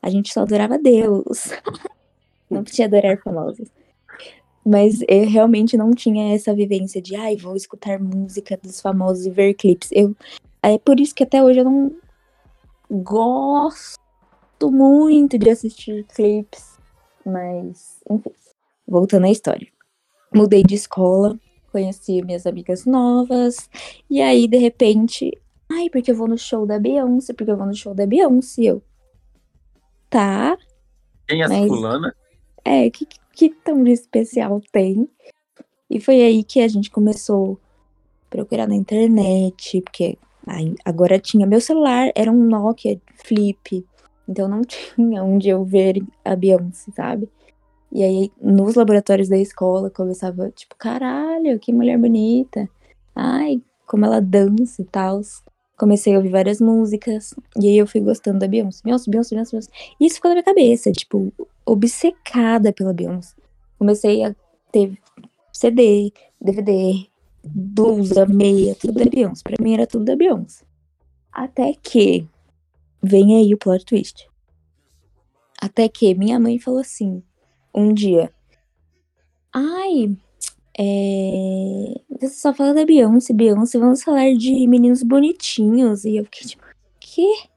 A 0.00 0.08
gente 0.08 0.32
só 0.32 0.40
adorava 0.40 0.78
Deus. 0.78 1.50
não 2.50 2.64
podia 2.64 2.86
adorar 2.86 3.20
famosos. 3.22 3.68
Mas 4.64 5.00
eu 5.06 5.28
realmente 5.28 5.76
não 5.76 5.92
tinha 5.92 6.34
essa 6.34 6.54
vivência 6.54 7.00
de, 7.00 7.14
ai, 7.14 7.36
vou 7.36 7.54
escutar 7.54 8.00
música 8.00 8.58
dos 8.60 8.80
famosos 8.80 9.26
e 9.26 9.30
ver 9.30 9.54
clipes. 9.54 9.90
Eu, 9.92 10.16
é 10.62 10.76
por 10.78 10.98
isso 10.98 11.14
que 11.14 11.22
até 11.22 11.42
hoje 11.42 11.60
eu 11.60 11.64
não 11.64 11.94
gosto 12.90 14.00
muito 14.64 15.38
de 15.38 15.50
assistir 15.50 16.04
clipes. 16.04 16.76
Mas, 17.24 18.00
enfim, 18.10 18.30
voltando 18.86 19.26
à 19.26 19.30
história. 19.30 19.68
Mudei 20.34 20.62
de 20.62 20.74
escola, 20.74 21.38
conheci 21.72 22.22
minhas 22.22 22.46
amigas 22.46 22.84
novas, 22.84 23.68
e 24.08 24.20
aí, 24.20 24.46
de 24.48 24.58
repente, 24.58 25.30
ai, 25.70 25.88
porque 25.90 26.10
eu 26.10 26.16
vou 26.16 26.28
no 26.28 26.38
show 26.38 26.66
da 26.66 26.78
Beyoncé, 26.78 27.32
porque 27.32 27.50
eu 27.50 27.56
vou 27.56 27.66
no 27.66 27.74
show 27.74 27.94
da 27.94 28.06
Beyoncé. 28.06 28.62
Eu, 28.62 28.82
tá, 30.10 30.56
Quem 31.28 31.42
é 31.42 31.44
essa 31.44 31.66
fulana? 31.66 32.14
é, 32.64 32.90
que, 32.90 33.06
que 33.32 33.50
tão 33.50 33.82
de 33.84 33.92
especial 33.92 34.60
tem? 34.72 35.08
E 35.88 36.00
foi 36.00 36.22
aí 36.22 36.42
que 36.42 36.60
a 36.60 36.68
gente 36.68 36.90
começou 36.90 37.60
a 38.26 38.30
procurar 38.30 38.66
na 38.66 38.74
internet, 38.74 39.80
porque 39.82 40.18
ai, 40.46 40.74
agora 40.84 41.18
tinha 41.18 41.46
meu 41.46 41.60
celular, 41.60 42.10
era 42.14 42.30
um 42.30 42.44
Nokia 42.44 43.00
flip, 43.24 43.84
então 44.28 44.48
não 44.48 44.62
tinha 44.66 45.22
onde 45.22 45.48
eu 45.48 45.64
ver 45.64 46.02
a 46.24 46.34
Beyoncé, 46.34 46.90
sabe? 46.92 47.28
E 47.96 48.02
aí, 48.04 48.30
nos 48.38 48.74
laboratórios 48.74 49.26
da 49.26 49.38
escola, 49.38 49.88
começava, 49.88 50.50
tipo, 50.50 50.76
caralho, 50.76 51.58
que 51.58 51.72
mulher 51.72 51.96
bonita. 51.96 52.68
Ai, 53.14 53.62
como 53.86 54.04
ela 54.04 54.20
dança 54.20 54.82
e 54.82 54.84
tal. 54.84 55.22
Comecei 55.78 56.14
a 56.14 56.18
ouvir 56.18 56.28
várias 56.28 56.60
músicas. 56.60 57.32
E 57.58 57.66
aí 57.66 57.78
eu 57.78 57.86
fui 57.86 58.02
gostando 58.02 58.38
da 58.38 58.46
Beyoncé. 58.46 58.82
Beyoncé, 58.84 59.10
Beyoncé, 59.10 59.34
Beyoncé, 59.34 59.50
Beyoncé. 59.52 59.70
E 59.98 60.04
isso 60.04 60.16
ficou 60.16 60.28
na 60.28 60.34
minha 60.34 60.44
cabeça, 60.44 60.92
tipo, 60.92 61.32
obcecada 61.64 62.70
pela 62.70 62.92
Beyoncé. 62.92 63.34
Comecei 63.78 64.22
a 64.24 64.36
ter 64.70 64.98
CD, 65.50 66.12
DVD, 66.38 67.06
blusa, 67.42 68.26
meia, 68.26 68.74
tudo 68.74 68.92
da 68.92 69.06
Beyoncé. 69.06 69.40
Pra 69.42 69.56
mim 69.58 69.72
era 69.72 69.86
tudo 69.86 70.04
da 70.04 70.14
Beyoncé. 70.14 70.66
Até 71.32 71.72
que 71.72 72.28
vem 73.02 73.36
aí 73.38 73.54
o 73.54 73.58
plot 73.58 73.86
twist. 73.86 74.28
Até 75.58 75.88
que 75.88 76.14
minha 76.14 76.38
mãe 76.38 76.58
falou 76.58 76.80
assim, 76.80 77.22
um 77.76 77.92
dia. 77.92 78.32
Ai, 79.52 80.16
é... 80.78 82.00
Você 82.20 82.28
só 82.28 82.52
fala 82.52 82.74
da 82.74 82.84
Beyoncé, 82.84 83.32
Beyoncé, 83.32 83.78
vamos 83.78 84.02
falar 84.02 84.34
de 84.34 84.66
meninos 84.66 85.02
bonitinhos. 85.02 86.04
E 86.04 86.16
eu 86.16 86.24
fiquei 86.24 86.48
tipo, 86.48 86.64
que? 87.00 87.48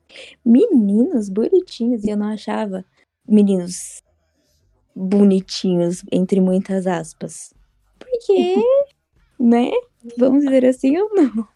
Meninos 0.46 1.30
bonitinhos? 1.30 2.04
E 2.04 2.10
eu 2.10 2.18
não 2.18 2.28
achava 2.28 2.86
meninos 3.28 4.02
bonitinhos, 4.96 6.04
entre 6.12 6.42
muitas 6.42 6.88
aspas. 6.88 7.54
Porque, 7.98 8.56
né? 9.40 9.72
Vamos 10.18 10.46
dizer 10.46 10.66
assim, 10.66 10.96
eu 10.96 11.10
não 11.14 11.48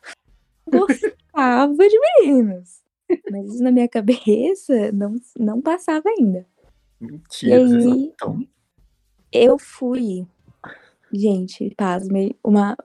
gostava 0.70 1.90
de 1.90 2.00
meninos. 2.00 2.82
Mas 3.30 3.54
isso 3.54 3.64
na 3.64 3.72
minha 3.72 3.88
cabeça 3.88 4.92
não, 4.92 5.16
não 5.38 5.62
passava 5.62 6.10
ainda. 6.10 6.46
Mentira, 7.06 7.56
E 7.56 7.68
vocês 7.68 7.86
não 7.86 7.94
aí- 7.94 8.14
tão- 8.18 8.48
Eu 9.32 9.58
fui, 9.58 10.26
gente, 11.12 11.74
pasmem, 11.76 12.36
uma 12.44 12.78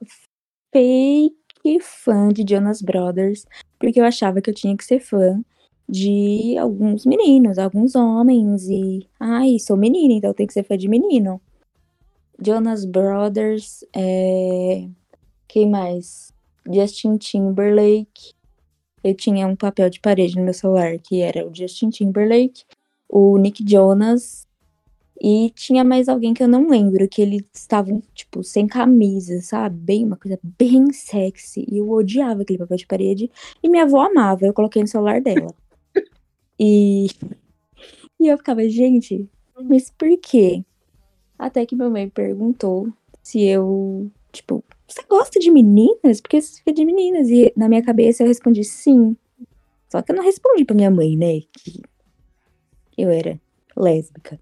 fake 0.73 1.79
fã 1.81 2.29
de 2.29 2.43
Jonas 2.47 2.81
Brothers, 2.81 3.45
porque 3.79 3.99
eu 3.99 4.05
achava 4.05 4.41
que 4.41 4.49
eu 4.49 4.53
tinha 4.53 4.75
que 4.75 4.83
ser 4.83 4.99
fã 4.99 5.43
de 5.87 6.57
alguns 6.57 7.05
meninos, 7.05 7.57
alguns 7.57 7.95
homens, 7.95 8.67
e 8.69 9.07
ai, 9.19 9.57
sou 9.59 9.75
menina, 9.77 10.13
então 10.13 10.33
tenho 10.33 10.47
que 10.47 10.53
ser 10.53 10.63
fã 10.63 10.77
de 10.77 10.87
menino. 10.87 11.41
Jonas 12.41 12.85
Brothers, 12.85 13.83
é... 13.95 14.87
quem 15.47 15.69
mais? 15.69 16.31
Justin 16.71 17.17
Timberlake. 17.17 18.33
Eu 19.03 19.15
tinha 19.15 19.47
um 19.47 19.55
papel 19.55 19.89
de 19.89 19.99
parede 19.99 20.35
no 20.35 20.43
meu 20.43 20.53
celular 20.53 20.97
que 20.99 21.21
era 21.21 21.47
o 21.47 21.53
Justin 21.55 21.89
Timberlake, 21.89 22.63
o 23.09 23.37
Nick 23.37 23.63
Jonas 23.67 24.47
e 25.21 25.51
tinha 25.53 25.83
mais 25.83 26.07
alguém 26.07 26.33
que 26.33 26.41
eu 26.41 26.47
não 26.47 26.69
lembro, 26.69 27.07
que 27.07 27.21
eles 27.21 27.43
estavam, 27.53 28.01
tipo, 28.13 28.41
sem 28.41 28.65
camisa, 28.67 29.41
sabe? 29.41 29.75
Bem, 29.77 30.05
uma 30.05 30.15
coisa 30.15 30.39
bem 30.41 30.93
sexy. 30.93 31.65
E 31.69 31.77
eu 31.79 31.89
odiava 31.89 32.43
aquele 32.43 32.59
papel 32.59 32.77
de 32.77 32.87
parede. 32.87 33.31
E 33.61 33.67
minha 33.67 33.83
avó 33.83 34.01
amava, 34.01 34.45
eu 34.45 34.53
coloquei 34.53 34.81
no 34.81 34.87
celular 34.87 35.21
dela. 35.21 35.53
E, 36.61 37.07
e 38.19 38.27
eu 38.27 38.37
ficava, 38.37 38.67
gente, 38.67 39.29
mas 39.63 39.89
por 39.89 40.09
quê? 40.17 40.61
Até 41.37 41.65
que 41.65 41.73
minha 41.73 41.89
mãe 41.89 42.09
perguntou 42.09 42.89
se 43.23 43.41
eu, 43.45 44.11
tipo, 44.29 44.61
você 44.85 45.01
gosta 45.09 45.39
de 45.39 45.49
meninas? 45.49 46.19
Porque 46.19 46.41
você 46.41 46.57
fica 46.57 46.73
de 46.73 46.83
meninas. 46.83 47.29
E 47.29 47.53
na 47.55 47.69
minha 47.69 47.81
cabeça 47.81 48.23
eu 48.23 48.27
respondi 48.27 48.65
sim. 48.65 49.15
Só 49.87 50.01
que 50.01 50.11
eu 50.11 50.17
não 50.17 50.23
respondi 50.23 50.65
pra 50.65 50.75
minha 50.75 50.91
mãe, 50.91 51.15
né? 51.15 51.39
Que 51.63 51.81
eu 53.01 53.09
era 53.09 53.39
lésbica 53.75 54.39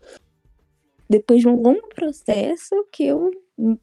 depois 1.09 1.41
de 1.41 1.47
um 1.47 1.61
longo 1.61 1.87
processo 1.89 2.75
que 2.91 3.05
eu 3.05 3.31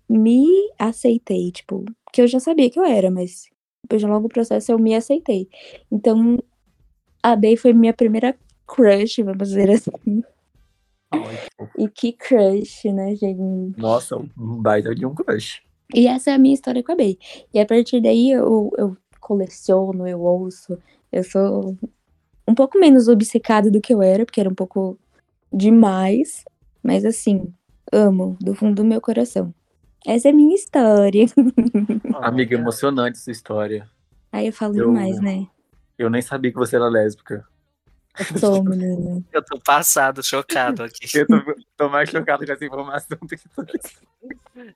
me 0.08 0.46
aceitei, 0.78 1.50
tipo, 1.50 1.84
que 2.12 2.20
eu 2.20 2.26
já 2.26 2.38
sabia 2.38 2.70
que 2.70 2.78
eu 2.78 2.84
era, 2.84 3.10
mas 3.10 3.48
depois 3.82 4.00
de 4.00 4.06
um 4.06 4.10
longo 4.10 4.28
processo 4.28 4.70
eu 4.70 4.78
me 4.78 4.94
aceitei. 4.94 5.48
Então, 5.90 6.38
a 7.22 7.34
Bey 7.34 7.56
foi 7.56 7.72
minha 7.72 7.92
primeira 7.92 8.36
crush, 8.66 9.22
vamos 9.22 9.48
dizer 9.48 9.70
assim. 9.70 10.22
Ai, 11.10 11.38
pô. 11.56 11.68
E 11.78 11.88
que 11.88 12.12
crush, 12.12 12.92
né, 12.92 13.14
gente? 13.16 13.78
Nossa, 13.78 14.16
um 14.16 14.62
baita 14.62 14.94
de 14.94 15.06
um 15.06 15.14
crush. 15.14 15.62
E 15.94 16.06
essa 16.06 16.30
é 16.30 16.34
a 16.34 16.38
minha 16.38 16.54
história 16.54 16.82
com 16.82 16.92
a 16.92 16.96
Bey. 16.96 17.18
E 17.52 17.58
a 17.58 17.66
partir 17.66 18.00
daí 18.00 18.30
eu, 18.30 18.70
eu 18.76 18.96
coleciono, 19.20 20.06
eu 20.06 20.20
ouço, 20.20 20.78
eu 21.10 21.24
sou 21.24 21.76
um 22.46 22.54
pouco 22.54 22.78
menos 22.78 23.08
obcecada 23.08 23.70
do 23.70 23.80
que 23.80 23.92
eu 23.92 24.02
era, 24.02 24.24
porque 24.24 24.40
era 24.40 24.48
um 24.48 24.54
pouco 24.54 24.98
demais. 25.52 26.44
Mas 26.82 27.04
assim, 27.04 27.52
amo 27.92 28.36
do 28.40 28.54
fundo 28.54 28.76
do 28.82 28.84
meu 28.84 29.00
coração. 29.00 29.54
Essa 30.06 30.28
é 30.28 30.30
a 30.30 30.34
minha 30.34 30.54
história. 30.54 31.26
Amiga, 32.20 32.54
emocionante 32.56 33.18
sua 33.18 33.32
história. 33.32 33.88
Aí 34.30 34.46
eu 34.46 34.52
falo 34.52 34.76
Eu- 34.76 34.88
demais, 34.88 35.20
né? 35.20 35.46
Eu 35.96 36.10
nem 36.10 36.20
sabia 36.20 36.50
que 36.50 36.58
você 36.58 36.74
era 36.76 36.88
lésbica. 36.88 37.46
Sou, 38.38 38.62
menina. 38.64 39.22
Eu 39.32 39.42
tô 39.44 39.58
passado, 39.60 40.22
chocado 40.22 40.82
aqui. 40.82 41.06
Eu 41.16 41.26
tô, 41.26 41.36
tô 41.76 41.88
mais 41.88 42.10
chocado 42.10 42.44
com 42.44 42.52
essa 42.52 42.64
informação 42.64 43.16
do 43.20 43.28
que 43.28 43.48
tudo 43.48 43.72
isso. 43.76 44.02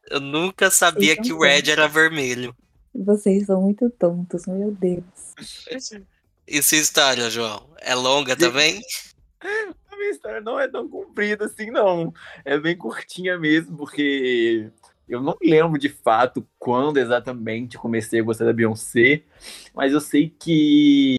Eu 0.09 0.21
nunca 0.21 0.71
sabia 0.71 1.17
que 1.17 1.33
o 1.33 1.41
Red 1.41 1.71
era 1.71 1.89
vermelho. 1.89 2.55
Vocês 2.95 3.47
são 3.47 3.63
muito 3.63 3.91
tontos, 3.91 4.47
meu 4.47 4.71
Deus. 4.73 5.35
E 6.51 6.63
sua 6.63 6.79
história, 6.79 7.29
João? 7.29 7.69
É 7.79 7.95
longa 7.95 8.35
também? 8.35 8.81
A 9.41 9.97
minha 9.97 10.11
história 10.11 10.41
não 10.41 10.59
é 10.59 10.67
tão 10.67 10.89
comprida 10.89 11.45
assim, 11.45 11.71
não. 11.71 12.13
É 12.45 12.59
bem 12.59 12.75
curtinha 12.75 13.39
mesmo, 13.39 13.77
porque 13.77 14.71
eu 15.07 15.21
não 15.21 15.37
lembro 15.43 15.79
de 15.79 15.91
fato 15.91 16.47
quando 16.59 16.97
exatamente 16.97 17.77
comecei 17.77 18.21
a 18.21 18.23
gostar 18.23 18.47
da 18.47 18.53
Beyoncé, 18.53 19.23
mas 19.75 19.93
eu 19.93 20.01
sei 20.01 20.29
que 20.31 21.19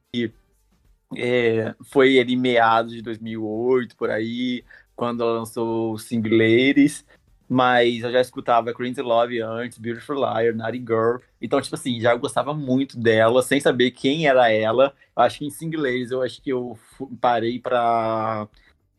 é, 1.15 1.75
foi 1.91 2.19
ali 2.19 2.35
meados 2.35 2.93
de 2.93 3.01
2008, 3.01 3.95
por 3.95 4.09
aí, 4.09 4.63
quando 4.95 5.23
ela 5.23 5.39
lançou 5.39 5.93
o 5.93 5.97
single 5.97 6.31
Ladies, 6.31 7.05
mas 7.49 8.03
eu 8.03 8.11
já 8.11 8.21
escutava 8.21 8.73
Crazy 8.73 9.01
Love 9.01 9.41
antes, 9.41 9.77
Beautiful 9.79 10.15
Liar, 10.17 10.55
Naughty 10.55 10.77
Girl, 10.79 11.17
então, 11.41 11.59
tipo 11.59 11.75
assim, 11.75 11.99
já 11.99 12.15
gostava 12.15 12.53
muito 12.53 12.97
dela, 12.99 13.41
sem 13.41 13.59
saber 13.59 13.91
quem 13.91 14.27
era 14.27 14.51
ela. 14.51 14.93
Acho 15.15 15.39
que 15.39 15.45
em 15.45 15.49
single 15.49 15.81
Ladies 15.81 16.11
eu 16.11 16.21
acho 16.21 16.41
que 16.41 16.51
eu 16.51 16.77
parei 17.19 17.59
pra 17.59 18.47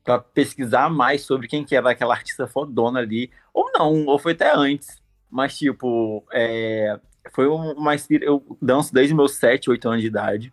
pra 0.02 0.18
pesquisar 0.18 0.88
mais 0.90 1.22
sobre 1.22 1.46
quem 1.46 1.62
que 1.64 1.76
era 1.76 1.90
aquela 1.90 2.14
artista 2.14 2.46
fodona 2.46 3.00
ali. 3.00 3.30
Ou 3.52 3.70
não, 3.72 4.06
ou 4.06 4.18
foi 4.18 4.32
até 4.32 4.50
antes. 4.56 5.00
Mas, 5.30 5.56
tipo, 5.58 6.24
é, 6.32 6.98
foi 7.32 7.46
um- 7.48 7.72
uma. 7.74 7.92
Eu 8.20 8.56
danço 8.60 8.92
desde 8.94 9.14
meus 9.14 9.34
7, 9.34 9.68
8 9.70 9.88
anos 9.88 10.00
de 10.00 10.06
idade. 10.08 10.52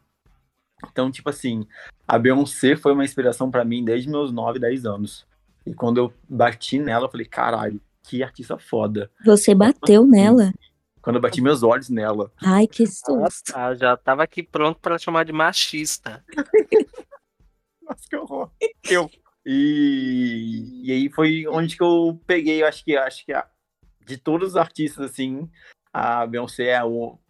Então, 0.91 1.09
tipo 1.09 1.29
assim, 1.29 1.65
a 2.07 2.19
Beyoncé 2.19 2.75
foi 2.75 2.91
uma 2.93 3.05
inspiração 3.05 3.49
pra 3.49 3.65
mim 3.65 3.83
desde 3.83 4.09
meus 4.09 4.31
9, 4.31 4.59
10 4.59 4.85
anos. 4.85 5.25
E 5.65 5.73
quando 5.73 5.97
eu 5.97 6.13
bati 6.29 6.77
nela, 6.77 7.05
eu 7.05 7.09
falei, 7.11 7.25
caralho, 7.25 7.81
que 8.07 8.23
artista 8.23 8.57
foda. 8.57 9.11
Você 9.25 9.53
bateu 9.53 10.05
nela? 10.05 10.51
Quando 11.01 11.17
eu 11.17 11.21
bati 11.21 11.41
meus 11.41 11.63
olhos 11.63 11.89
nela. 11.89 12.31
Ai, 12.41 12.67
que 12.67 12.85
susto. 12.85 13.53
Ah, 13.55 13.73
já 13.75 13.95
tava 13.95 14.23
aqui 14.23 14.43
pronto 14.43 14.79
pra 14.79 14.97
chamar 14.97 15.23
de 15.25 15.31
machista. 15.31 16.23
Nossa, 17.81 18.03
que 18.09 18.15
horror. 18.15 18.51
Eu. 18.89 19.09
E, 19.45 20.81
e 20.83 20.91
aí 20.91 21.09
foi 21.09 21.47
onde 21.47 21.77
que 21.77 21.83
eu 21.83 22.19
peguei, 22.27 22.61
eu 22.61 22.67
acho 22.67 22.83
que 22.83 22.97
acho 22.97 23.25
que 23.25 23.31
a- 23.31 23.47
de 24.05 24.17
todos 24.17 24.49
os 24.49 24.55
artistas, 24.57 25.09
assim, 25.11 25.49
a 25.93 26.25
Beyoncé 26.27 26.65
é 26.65 26.77
a, 26.77 26.83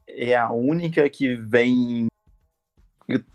é 0.07 0.35
a 0.35 0.51
única 0.51 1.07
que 1.09 1.35
vem 1.35 2.07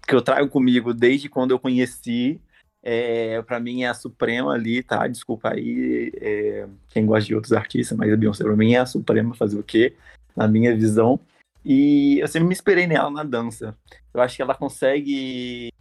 que 0.07 0.14
eu 0.14 0.20
trago 0.22 0.48
comigo 0.48 0.92
desde 0.92 1.28
quando 1.28 1.52
eu 1.52 1.59
conheci. 1.59 2.40
É, 2.83 3.40
para 3.42 3.61
mim 3.61 3.83
é 3.83 3.88
a 3.88 3.95
suprema 3.95 4.53
ali, 4.53 4.83
tá? 4.83 5.07
Desculpa 5.07 5.53
aí 5.53 6.12
é, 6.16 6.68
quem 6.88 7.07
gosta 7.07 7.27
de 7.27 7.35
outros 7.35 7.53
artistas, 7.53 7.97
mas 7.97 8.12
a 8.12 8.16
Beyoncé 8.16 8.42
pra 8.42 8.57
mim 8.57 8.75
é 8.75 8.79
a 8.79 8.87
suprema 8.87 9.35
fazer 9.35 9.59
o 9.59 9.62
quê? 9.62 9.95
Na 10.37 10.49
minha 10.49 10.75
visão. 10.75 11.21
E 11.64 12.18
eu 12.18 12.27
sempre 12.27 12.49
me 12.49 12.55
inspirei 12.55 12.87
nela 12.87 13.11
na 13.11 13.23
dança. 13.23 13.77
Eu 14.12 14.21
acho 14.21 14.35
que 14.35 14.42
ela 14.42 14.55
consegue 14.55 15.73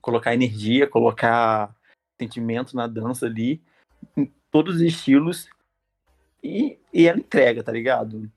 colocar 0.00 0.34
energia, 0.34 0.86
colocar 0.86 1.74
sentimento 2.20 2.76
na 2.76 2.86
dança 2.86 3.26
ali, 3.26 3.62
em 4.16 4.30
todos 4.50 4.76
os 4.76 4.82
estilos, 4.82 5.48
e, 6.42 6.78
e 6.92 7.06
ela 7.06 7.18
entrega, 7.18 7.62
tá 7.62 7.72
ligado? 7.72 8.30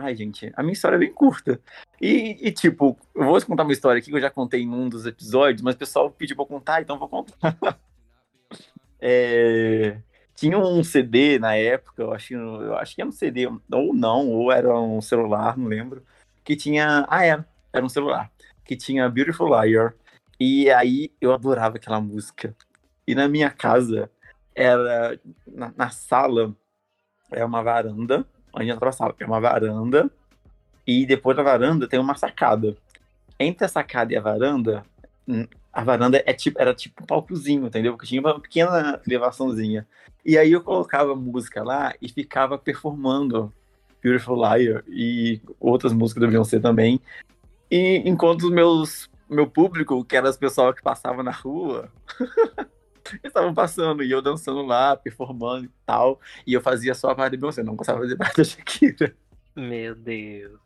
Ai, 0.00 0.14
gente, 0.14 0.52
a 0.54 0.62
minha 0.62 0.74
história 0.74 0.94
é 0.94 0.98
bem 0.98 1.12
curta. 1.12 1.60
E, 2.00 2.38
e, 2.40 2.52
tipo, 2.52 2.96
eu 3.12 3.24
vou 3.24 3.44
contar 3.44 3.64
uma 3.64 3.72
história 3.72 3.98
aqui 3.98 4.10
que 4.10 4.16
eu 4.16 4.20
já 4.20 4.30
contei 4.30 4.62
em 4.62 4.68
um 4.68 4.88
dos 4.88 5.06
episódios, 5.06 5.60
mas 5.60 5.74
o 5.74 5.78
pessoal 5.78 6.08
pediu 6.08 6.36
pra 6.36 6.44
eu 6.44 6.46
contar, 6.46 6.80
então 6.80 6.94
eu 6.94 7.00
vou 7.00 7.08
contar. 7.08 7.36
É, 9.00 10.00
tinha 10.34 10.58
um 10.58 10.82
CD 10.82 11.38
na 11.38 11.54
época, 11.54 12.02
eu 12.02 12.12
acho, 12.12 12.34
eu 12.34 12.76
acho 12.76 12.96
que 12.96 13.00
era 13.00 13.08
um 13.08 13.12
CD, 13.12 13.46
ou 13.46 13.94
não, 13.94 14.28
ou 14.28 14.50
era 14.50 14.76
um 14.76 15.00
celular, 15.00 15.56
não 15.56 15.68
lembro, 15.68 16.04
que 16.42 16.56
tinha. 16.56 17.06
Ah, 17.08 17.24
era, 17.24 17.48
era 17.72 17.84
um 17.84 17.88
celular, 17.88 18.28
que 18.64 18.76
tinha 18.76 19.08
Beautiful 19.08 19.48
Liar. 19.48 19.94
E 20.40 20.68
aí 20.70 21.12
eu 21.20 21.32
adorava 21.32 21.76
aquela 21.76 22.00
música. 22.00 22.56
E 23.06 23.14
na 23.14 23.28
minha 23.28 23.50
casa, 23.50 24.10
era. 24.52 25.20
Na, 25.46 25.72
na 25.76 25.90
sala, 25.90 26.56
é 27.30 27.44
uma 27.44 27.62
varanda. 27.62 28.26
Onde 28.52 28.70
a 28.70 28.92
sala, 28.92 29.14
é 29.18 29.24
uma 29.24 29.40
varanda. 29.40 30.10
E 30.86 31.04
depois 31.04 31.36
da 31.36 31.42
varanda 31.42 31.86
tem 31.86 31.98
uma 31.98 32.16
sacada. 32.16 32.76
Entre 33.38 33.64
a 33.64 33.68
sacada 33.68 34.12
e 34.12 34.16
a 34.16 34.20
varanda, 34.20 34.84
hum, 35.26 35.46
a 35.72 35.84
varanda 35.84 36.22
é 36.26 36.32
tipo, 36.32 36.60
era 36.60 36.74
tipo 36.74 37.02
um 37.02 37.06
palcozinho, 37.06 37.66
entendeu? 37.66 37.92
Porque 37.92 38.06
tinha 38.06 38.20
uma 38.20 38.40
pequena 38.40 39.00
elevaçãozinha. 39.06 39.86
E 40.24 40.36
aí 40.36 40.52
eu 40.52 40.62
colocava 40.62 41.14
música 41.14 41.62
lá 41.62 41.94
e 42.00 42.08
ficava 42.08 42.58
performando 42.58 43.52
Beautiful 44.02 44.36
Liar 44.36 44.82
e 44.88 45.40
outras 45.60 45.92
músicas 45.92 46.22
do 46.22 46.28
Beyoncé 46.28 46.58
também. 46.58 47.00
E 47.70 48.02
enquanto 48.04 48.44
os 48.44 48.50
meus 48.50 49.08
meu 49.28 49.46
público, 49.46 50.04
que 50.04 50.16
era 50.16 50.28
as 50.28 50.36
pessoas 50.36 50.74
que 50.74 50.82
passavam 50.82 51.22
na 51.22 51.30
rua, 51.30 51.90
estavam 53.24 53.54
passando 53.54 54.02
e 54.02 54.10
eu 54.10 54.20
dançando 54.22 54.62
lá, 54.62 54.96
performando 54.96 55.66
e 55.66 55.70
tal. 55.84 56.20
E 56.46 56.52
eu 56.52 56.60
fazia 56.60 56.94
só 56.94 57.10
a 57.10 57.14
parte 57.14 57.36
do 57.36 57.40
Beyoncé, 57.40 57.62
não 57.62 57.76
gostava 57.76 57.98
de 58.00 58.04
fazer 58.06 58.16
parte 58.16 58.36
da 58.36 58.44
Shakira. 58.44 59.16
Meu 59.56 59.94
Deus. 59.94 60.58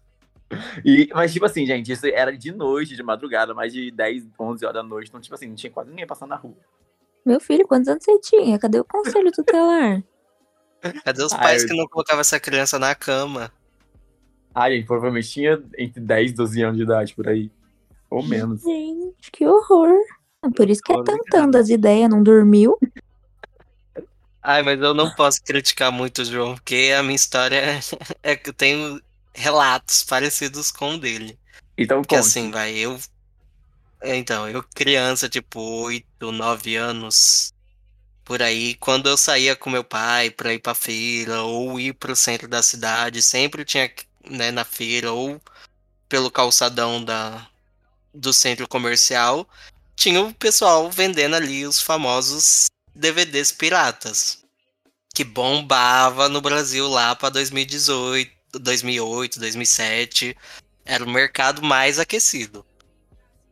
E, 0.85 1.09
mas, 1.15 1.33
tipo 1.33 1.47
assim, 1.47 1.65
gente, 1.65 1.91
isso 1.91 2.07
era 2.07 2.37
de 2.37 2.53
noite, 2.53 2.95
de 2.95 3.03
madrugada, 3.03 3.55
mais 3.55 3.73
de 3.73 3.91
10, 3.91 4.29
11 4.39 4.65
horas 4.67 4.83
da 4.83 4.83
noite. 4.83 5.09
Então, 5.09 5.21
tipo 5.21 5.35
assim, 5.35 5.49
não 5.49 5.55
tinha 5.55 5.73
quase 5.73 5.89
ninguém 5.91 6.07
passando 6.07 6.29
na 6.31 6.37
rua. 6.37 6.57
Meu 7.25 7.41
filho, 7.41 7.67
quantos 7.67 7.89
anos 7.89 8.05
você 8.05 8.19
tinha? 8.21 8.59
Cadê 8.59 8.81
o 8.81 8.85
conselho 8.85 9.31
tutelar? 9.33 10.03
Cadê 11.05 11.23
os 11.23 11.33
Ai, 11.33 11.41
pais 11.41 11.63
eu- 11.63 11.69
que 11.69 11.77
não 11.77 11.87
colocavam 11.87 12.21
essa 12.21 12.39
criança 12.41 12.79
na 12.79 12.95
cama? 12.95 13.51
Ah, 14.55 14.69
gente, 14.71 14.87
provavelmente 14.87 15.31
tinha 15.31 15.63
entre 15.79 16.01
10 16.01 16.33
e 16.33 16.35
12 16.35 16.63
anos 16.63 16.77
de 16.77 16.83
idade, 16.83 17.15
por 17.15 17.29
aí. 17.29 17.51
Ou 18.11 18.23
menos. 18.23 18.61
Gente, 18.63 19.31
que 19.31 19.47
horror. 19.47 19.97
Por 20.51 20.69
isso 20.69 20.83
que 20.83 20.93
é 20.93 21.03
tentando 21.05 21.57
as 21.57 21.69
ideias, 21.69 22.11
não 22.11 22.23
dormiu. 22.23 22.77
Ai, 24.43 24.63
mas 24.63 24.81
eu 24.81 24.93
não 24.93 25.15
posso 25.15 25.41
criticar 25.43 25.93
muito 25.93 26.23
o 26.23 26.25
João, 26.25 26.55
porque 26.55 26.93
a 26.99 27.03
minha 27.03 27.15
história 27.15 27.57
é, 27.57 27.81
é 28.33 28.37
que 28.37 28.51
eu 28.51 28.55
tenho 28.55 29.01
relatos 29.33 30.03
parecidos 30.03 30.73
com 30.73 30.95
o 30.95 30.99
dele. 30.99 31.39
Então, 31.79 32.03
Porque 32.03 32.17
conte. 32.17 32.27
assim, 32.27 32.51
vai, 32.51 32.75
eu. 32.77 32.99
é, 34.01 34.17
Então, 34.17 34.49
eu 34.49 34.65
criança, 34.75 35.29
tipo, 35.29 35.61
8, 35.61 36.33
9 36.33 36.75
anos, 36.75 37.55
por 38.25 38.43
aí, 38.43 38.75
quando 38.75 39.09
eu 39.09 39.17
saía 39.17 39.55
com 39.55 39.71
meu 39.71 39.85
pai 39.85 40.29
pra 40.31 40.53
ir 40.53 40.59
pra 40.59 40.75
feira, 40.75 41.43
ou 41.43 41.79
ir 41.79 41.93
pro 41.95 42.17
centro 42.17 42.49
da 42.49 42.63
cidade, 42.65 43.23
sempre 43.23 43.65
tinha, 43.65 43.89
né, 44.29 44.51
na 44.51 44.65
feira, 44.65 45.13
ou 45.13 45.41
pelo 46.09 46.33
calçadão 46.33 47.03
da, 47.03 47.47
do 48.13 48.33
centro 48.33 48.67
comercial, 48.69 49.49
tinha 49.97 50.21
o 50.21 50.35
pessoal 50.35 50.91
vendendo 50.91 51.37
ali 51.37 51.67
os 51.67 51.81
famosos 51.81 52.67
DVDs 52.95 53.53
piratas, 53.53 54.43
que 55.15 55.25
bombava 55.25 56.29
no 56.29 56.41
Brasil 56.41 56.89
lá 56.89 57.15
pra 57.15 57.29
2018, 57.29 58.59
2008, 58.59 59.41
2007 59.41 60.37
era 60.85 61.05
o 61.05 61.11
mercado 61.11 61.63
mais 61.63 61.99
aquecido. 61.99 62.65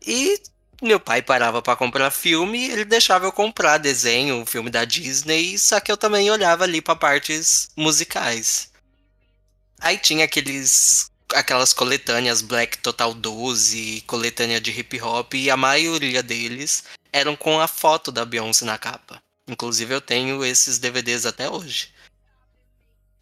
E 0.07 0.41
meu 0.83 0.99
pai 0.99 1.21
parava 1.23 1.61
pra 1.61 1.77
comprar 1.77 2.11
filme, 2.11 2.71
ele 2.71 2.85
deixava 2.85 3.27
eu 3.27 3.33
comprar 3.33 3.79
desenho, 3.79 4.47
filme 4.47 4.71
da 4.71 4.85
Disney, 4.85 5.59
só 5.59 5.79
que 5.79 5.93
eu 5.93 5.97
também 5.97 6.31
olhava 6.31 6.65
ali 6.65 6.81
pra 6.81 6.97
partes 6.97 7.71
musicais. 7.77 8.71
Aí 9.79 9.99
tinha 9.99 10.25
aqueles 10.25 11.10
aquelas 11.35 11.73
coletâneas 11.73 12.43
Black 12.43 12.79
Total 12.79 13.13
12, 13.13 14.03
coletânea 14.07 14.61
de 14.61 14.71
hip 14.71 15.01
hop, 15.01 15.35
e 15.35 15.51
a 15.51 15.57
maioria 15.57 16.23
deles 16.23 16.85
eram 17.13 17.37
com 17.37 17.61
a 17.61 17.67
foto 17.67 18.13
da 18.13 18.25
Beyoncé 18.25 18.65
na 18.65 18.79
capa. 18.79 19.23
Inclusive 19.49 19.95
eu 19.95 20.01
tenho 20.01 20.45
esses 20.45 20.79
DVDs 20.79 21.27
até 21.27 21.49
hoje. 21.49 21.93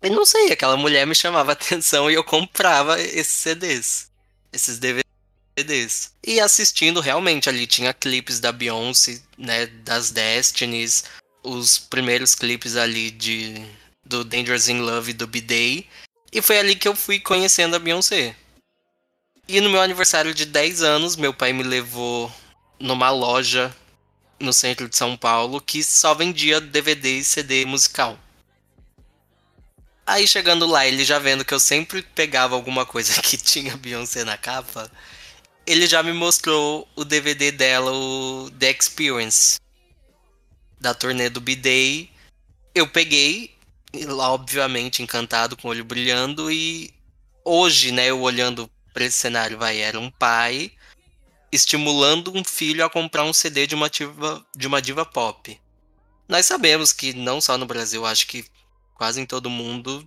E 0.02 0.10
não 0.10 0.24
sei, 0.24 0.52
aquela 0.52 0.76
mulher 0.76 1.06
me 1.06 1.14
chamava 1.14 1.52
atenção 1.52 2.10
e 2.10 2.14
eu 2.14 2.24
comprava 2.24 3.00
esses 3.00 3.32
CDs, 3.32 4.10
esses 4.52 4.78
DVDs. 4.78 6.12
E 6.24 6.38
assistindo 6.38 7.00
realmente 7.00 7.48
ali 7.48 7.66
tinha 7.66 7.94
clipes 7.94 8.38
da 8.38 8.52
Beyoncé, 8.52 9.20
né, 9.36 9.66
das 9.66 10.10
Destinies, 10.10 11.04
os 11.42 11.78
primeiros 11.78 12.34
clipes 12.34 12.76
ali 12.76 13.10
de 13.10 13.66
do 14.04 14.24
Dangerous 14.24 14.68
in 14.68 14.80
Love 14.80 15.10
e 15.10 15.14
do 15.14 15.26
B-Day. 15.26 15.86
E 16.32 16.42
foi 16.42 16.58
ali 16.58 16.74
que 16.76 16.86
eu 16.86 16.94
fui 16.94 17.18
conhecendo 17.18 17.76
a 17.76 17.78
Beyoncé. 17.78 18.36
E 19.46 19.60
no 19.60 19.70
meu 19.70 19.80
aniversário 19.80 20.34
de 20.34 20.44
10 20.44 20.82
anos, 20.82 21.16
meu 21.16 21.32
pai 21.32 21.52
me 21.52 21.62
levou 21.62 22.30
numa 22.78 23.10
loja 23.10 23.74
no 24.38 24.52
centro 24.52 24.88
de 24.88 24.96
São 24.96 25.16
Paulo 25.16 25.60
que 25.60 25.82
só 25.82 26.14
vendia 26.14 26.60
DVD 26.60 27.18
e 27.18 27.24
CD 27.24 27.64
musical. 27.64 28.18
Aí 30.06 30.26
chegando 30.26 30.66
lá, 30.66 30.86
ele 30.86 31.04
já 31.04 31.18
vendo 31.18 31.44
que 31.44 31.52
eu 31.52 31.60
sempre 31.60 32.02
pegava 32.02 32.54
alguma 32.54 32.86
coisa 32.86 33.12
que 33.20 33.36
tinha 33.36 33.76
Beyoncé 33.76 34.24
na 34.24 34.38
capa, 34.38 34.90
ele 35.66 35.86
já 35.86 36.02
me 36.02 36.12
mostrou 36.12 36.88
o 36.96 37.04
DVD 37.04 37.52
dela, 37.52 37.92
o 37.92 38.50
The 38.58 38.70
Experience, 38.70 39.58
da 40.80 40.94
turnê 40.94 41.28
do 41.28 41.42
B-Day. 41.42 42.10
Eu 42.74 42.88
peguei, 42.88 43.54
e 44.00 44.04
lá 44.04 44.32
obviamente 44.32 45.02
encantado, 45.02 45.56
com 45.56 45.68
o 45.68 45.70
olho 45.70 45.84
brilhando, 45.84 46.50
e 46.50 46.94
hoje, 47.44 47.92
né, 47.92 48.06
eu 48.06 48.20
olhando 48.20 48.70
pra 48.92 49.04
esse 49.04 49.16
cenário, 49.16 49.58
vai, 49.58 49.78
era 49.78 49.98
um 49.98 50.11
pai 50.11 50.72
estimulando 51.50 52.37
um 52.37 52.44
filho 52.44 52.84
a 52.84 52.90
comprar 52.90 53.24
um 53.24 53.32
CD 53.32 53.66
de 53.66 53.74
uma 53.74 53.88
diva, 53.88 54.44
de 54.56 54.66
uma 54.66 54.82
diva 54.82 55.04
pop. 55.04 55.58
Nós 56.28 56.46
sabemos 56.46 56.92
que 56.92 57.14
não 57.14 57.40
só 57.40 57.56
no 57.56 57.66
Brasil, 57.66 58.04
acho 58.04 58.26
que 58.26 58.44
quase 58.94 59.20
em 59.20 59.26
todo 59.26 59.48
mundo 59.48 60.06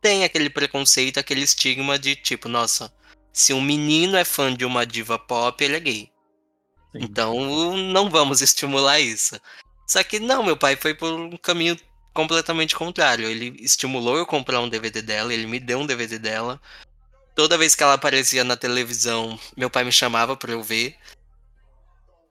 tem 0.00 0.24
aquele 0.24 0.50
preconceito, 0.50 1.18
aquele 1.18 1.42
estigma 1.42 1.98
de 1.98 2.14
tipo, 2.14 2.48
nossa, 2.48 2.92
se 3.32 3.54
um 3.54 3.60
menino 3.60 4.16
é 4.16 4.24
fã 4.24 4.54
de 4.54 4.64
uma 4.64 4.84
diva 4.84 5.18
pop, 5.18 5.64
ele 5.64 5.76
é 5.76 5.80
gay. 5.80 6.12
Sim. 6.92 6.98
Então 7.00 7.74
não 7.74 8.10
vamos 8.10 8.40
estimular 8.42 9.00
isso. 9.00 9.40
Só 9.86 10.02
que 10.02 10.20
não, 10.20 10.42
meu 10.42 10.56
pai 10.56 10.76
foi 10.76 10.94
por 10.94 11.12
um 11.12 11.36
caminho 11.36 11.78
completamente 12.14 12.74
contrário. 12.74 13.28
Ele 13.28 13.54
estimulou 13.60 14.16
eu 14.16 14.24
comprar 14.24 14.60
um 14.60 14.68
DVD 14.68 15.02
dela, 15.02 15.34
ele 15.34 15.46
me 15.46 15.60
deu 15.60 15.80
um 15.80 15.86
DVD 15.86 16.18
dela. 16.18 16.60
Toda 17.34 17.58
vez 17.58 17.74
que 17.74 17.82
ela 17.82 17.94
aparecia 17.94 18.44
na 18.44 18.56
televisão, 18.56 19.38
meu 19.56 19.68
pai 19.68 19.84
me 19.84 19.92
chamava 19.92 20.36
pra 20.36 20.52
eu 20.52 20.62
ver. 20.62 20.96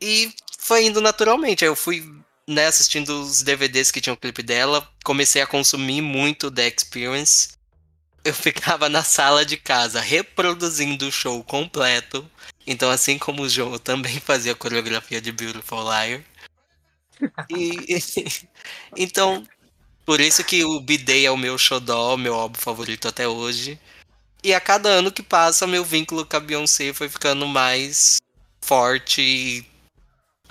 E 0.01 0.33
foi 0.57 0.85
indo 0.85 1.01
naturalmente. 1.01 1.63
Aí 1.63 1.69
eu 1.69 1.75
fui 1.75 2.03
né, 2.47 2.67
assistindo 2.67 3.21
os 3.21 3.41
DVDs 3.41 3.91
que 3.91 4.01
tinham 4.01 4.15
o 4.15 4.17
clipe 4.17 4.41
dela, 4.41 4.87
comecei 5.03 5.41
a 5.41 5.47
consumir 5.47 6.01
muito 6.01 6.49
The 6.49 6.67
Experience. 6.67 7.49
Eu 8.23 8.33
ficava 8.33 8.87
na 8.89 9.03
sala 9.03 9.45
de 9.45 9.57
casa 9.57 9.99
reproduzindo 9.99 11.07
o 11.07 11.11
show 11.11 11.43
completo. 11.43 12.29
Então, 12.65 12.89
assim 12.89 13.17
como 13.17 13.43
o 13.43 13.49
João, 13.49 13.73
eu 13.73 13.79
também 13.79 14.19
fazia 14.21 14.55
coreografia 14.55 15.19
de 15.19 15.31
Beautiful 15.31 15.83
Liar. 15.83 16.23
E, 17.49 17.97
então, 18.97 19.45
por 20.05 20.19
isso 20.19 20.43
que 20.43 20.63
o 20.63 20.79
B-Day 20.79 21.25
é 21.25 21.31
o 21.31 21.37
meu 21.37 21.57
xodó, 21.57 22.17
meu 22.17 22.35
álbum 22.35 22.59
favorito 22.59 23.07
até 23.07 23.27
hoje. 23.27 23.79
E 24.43 24.53
a 24.53 24.59
cada 24.59 24.89
ano 24.89 25.11
que 25.11 25.23
passa, 25.23 25.65
meu 25.67 25.85
vínculo 25.85 26.25
com 26.25 26.37
a 26.37 26.39
Beyoncé 26.39 26.93
foi 26.93 27.09
ficando 27.09 27.47
mais 27.47 28.17
forte 28.61 29.21
e 29.21 29.73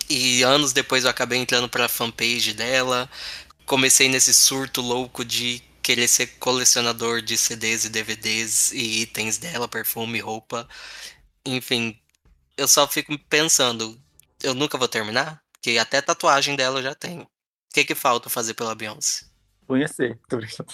e 0.08 0.42
anos 0.42 0.72
depois 0.72 1.04
eu 1.04 1.10
acabei 1.10 1.38
entrando 1.38 1.68
pra 1.68 1.88
fanpage 1.88 2.52
dela. 2.54 3.10
Comecei 3.66 4.08
nesse 4.08 4.34
surto 4.34 4.80
louco 4.82 5.24
de 5.24 5.62
querer 5.82 6.08
ser 6.08 6.26
colecionador 6.38 7.22
de 7.22 7.36
CDs 7.38 7.84
e 7.84 7.88
DVDs 7.88 8.72
e 8.72 9.02
itens 9.02 9.38
dela, 9.38 9.68
perfume, 9.68 10.20
roupa. 10.20 10.68
Enfim, 11.46 11.98
eu 12.56 12.68
só 12.68 12.86
fico 12.88 13.18
pensando, 13.28 14.00
eu 14.42 14.54
nunca 14.54 14.78
vou 14.78 14.88
terminar? 14.88 15.42
Porque 15.52 15.78
até 15.78 16.00
tatuagem 16.02 16.56
dela 16.56 16.80
eu 16.80 16.82
já 16.84 16.94
tenho. 16.94 17.22
O 17.22 17.28
que 17.74 17.84
que 17.84 17.94
falta 17.94 18.28
fazer 18.30 18.54
pela 18.54 18.74
Beyoncé? 18.74 19.31
Conhecer. 19.72 20.18
Tô 20.28 20.36
brincando. 20.36 20.70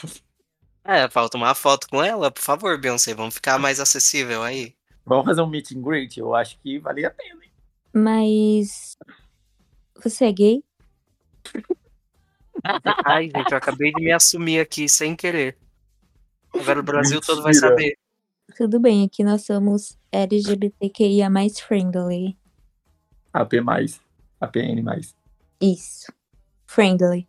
É, 0.82 1.08
falta 1.08 1.36
uma 1.36 1.54
foto 1.54 1.86
com 1.88 2.02
ela, 2.02 2.32
por 2.32 2.42
favor, 2.42 2.76
Beyoncé, 2.80 3.14
vamos 3.14 3.34
ficar 3.34 3.56
mais 3.56 3.78
acessível 3.78 4.42
aí. 4.42 4.74
Vamos 5.06 5.24
fazer 5.24 5.40
um 5.40 5.46
meet 5.46 5.70
and 5.70 5.82
greet? 5.82 6.18
Eu 6.18 6.34
acho 6.34 6.58
que 6.58 6.80
valia 6.80 7.06
a 7.06 7.10
pena, 7.12 7.44
hein? 7.44 7.52
Mas. 7.92 8.96
Você 10.02 10.24
é 10.24 10.32
gay? 10.32 10.64
Ai, 13.06 13.26
gente, 13.26 13.52
eu 13.52 13.58
acabei 13.58 13.92
de 13.92 14.02
me 14.02 14.10
assumir 14.10 14.58
aqui 14.58 14.88
sem 14.88 15.14
querer. 15.14 15.56
Agora 16.52 16.80
o 16.80 16.82
Brasil 16.82 17.20
todo 17.20 17.40
vai 17.40 17.52
Mentira. 17.52 17.68
saber. 17.68 17.98
Tudo 18.56 18.80
bem, 18.80 19.04
aqui 19.04 19.22
nós 19.22 19.44
somos 19.44 19.96
LGBTQIA 20.10 21.30
mais 21.30 21.60
friendly. 21.60 22.36
AP+, 23.32 23.52
APN+. 24.40 24.84
Isso. 25.60 26.12
Friendly. 26.66 27.28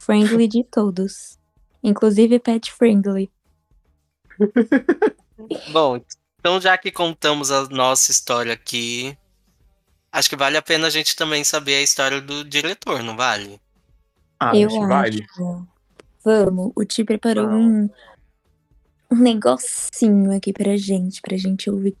Friendly 0.00 0.48
de 0.48 0.64
todos. 0.64 1.38
Inclusive 1.82 2.38
pet 2.40 2.72
friendly. 2.72 3.30
Bom, 5.72 6.00
então 6.38 6.60
já 6.60 6.76
que 6.76 6.90
contamos 6.90 7.50
a 7.50 7.68
nossa 7.68 8.10
história 8.10 8.54
aqui, 8.54 9.16
acho 10.10 10.28
que 10.28 10.36
vale 10.36 10.56
a 10.56 10.62
pena 10.62 10.86
a 10.86 10.90
gente 10.90 11.14
também 11.14 11.44
saber 11.44 11.76
a 11.76 11.82
história 11.82 12.20
do 12.20 12.42
diretor, 12.44 13.02
não 13.02 13.16
vale? 13.16 13.60
Ah, 14.38 14.56
Eu 14.56 14.68
acho 14.68 14.80
que 14.80 14.86
vale. 14.86 15.26
Vamos, 16.24 16.72
o 16.74 16.84
Ti 16.84 17.04
preparou 17.04 17.48
um, 17.48 17.88
um 19.10 19.16
negocinho 19.16 20.34
aqui 20.34 20.52
pra 20.52 20.76
gente, 20.76 21.20
pra 21.20 21.36
gente 21.36 21.70
ouvir 21.70 21.96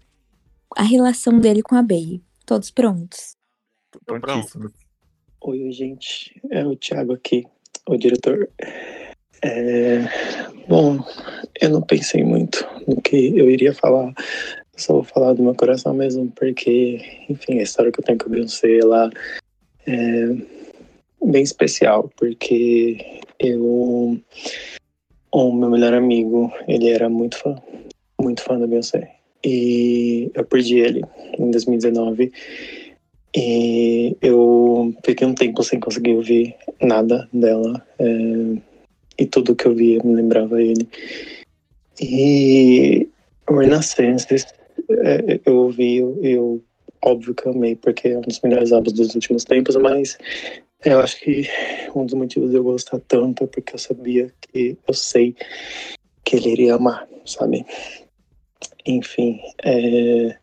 a 0.76 0.82
relação 0.82 1.38
dele 1.38 1.62
com 1.62 1.74
a 1.74 1.82
Bey. 1.82 2.22
Todos 2.46 2.70
prontos? 2.70 3.36
Tô 3.90 4.00
pronto. 4.00 4.20
Prontíssimo. 4.22 4.72
Oi, 5.42 5.62
oi, 5.64 5.72
gente. 5.72 6.40
É 6.50 6.64
o 6.66 6.76
Thiago 6.76 7.12
aqui, 7.12 7.46
o 7.88 7.96
diretor. 7.96 8.48
É, 9.42 10.00
bom, 10.68 10.98
eu 11.60 11.70
não 11.70 11.82
pensei 11.82 12.22
muito 12.22 12.66
no 12.86 13.00
que 13.00 13.38
eu 13.38 13.50
iria 13.50 13.74
falar. 13.74 14.12
Eu 14.72 14.78
só 14.78 14.92
vou 14.94 15.04
falar 15.04 15.32
do 15.32 15.42
meu 15.42 15.54
coração 15.54 15.94
mesmo, 15.94 16.30
porque, 16.36 17.00
enfim, 17.28 17.58
a 17.58 17.62
história 17.62 17.90
que 17.92 18.00
eu 18.00 18.04
tenho 18.04 18.18
com 18.18 18.26
a 18.26 18.30
Beyoncé, 18.30 18.78
ela 18.78 19.10
é 19.86 20.36
bem 21.24 21.42
especial, 21.42 22.10
porque 22.16 23.20
eu, 23.38 24.20
o 25.32 25.52
meu 25.52 25.70
melhor 25.70 25.94
amigo, 25.94 26.52
ele 26.66 26.90
era 26.90 27.08
muito 27.08 27.38
fã, 27.38 27.56
muito 28.20 28.42
fã 28.42 28.58
da 28.58 28.66
Beyoncé. 28.66 29.16
E 29.44 30.30
eu 30.34 30.44
perdi 30.44 30.78
ele 30.78 31.02
em 31.38 31.50
2019. 31.50 32.32
E 33.34 34.16
eu 34.20 34.94
fiquei 35.04 35.26
um 35.26 35.34
tempo 35.34 35.62
sem 35.62 35.78
conseguir 35.78 36.14
ouvir 36.14 36.56
nada 36.80 37.28
dela. 37.32 37.86
É, 37.98 38.04
e 39.18 39.26
tudo 39.26 39.54
que 39.54 39.66
eu 39.66 39.74
via 39.74 40.02
me 40.02 40.14
lembrava 40.14 40.60
ele. 40.60 40.88
E 42.00 43.08
Renaissance, 43.48 44.46
é, 44.90 45.40
eu 45.44 45.56
ouvi, 45.56 45.98
eu, 45.98 46.18
eu, 46.22 46.64
óbvio 47.02 47.34
que 47.34 47.48
amei, 47.48 47.76
porque 47.76 48.08
é 48.08 48.18
um 48.18 48.22
dos 48.22 48.40
melhores 48.40 48.72
álbuns 48.72 48.94
dos 48.94 49.14
últimos 49.14 49.44
tempos, 49.44 49.76
mas 49.76 50.16
eu 50.84 50.98
acho 51.00 51.20
que 51.20 51.46
um 51.94 52.06
dos 52.06 52.14
motivos 52.14 52.50
de 52.50 52.56
eu 52.56 52.64
gostar 52.64 53.00
tanto 53.06 53.44
é 53.44 53.46
porque 53.46 53.74
eu 53.74 53.78
sabia 53.78 54.32
que 54.40 54.78
eu 54.86 54.94
sei 54.94 55.36
que 56.24 56.36
ele 56.36 56.50
iria 56.50 56.74
amar, 56.76 57.06
sabe? 57.26 57.66
Enfim, 58.86 59.40
é... 59.62 60.36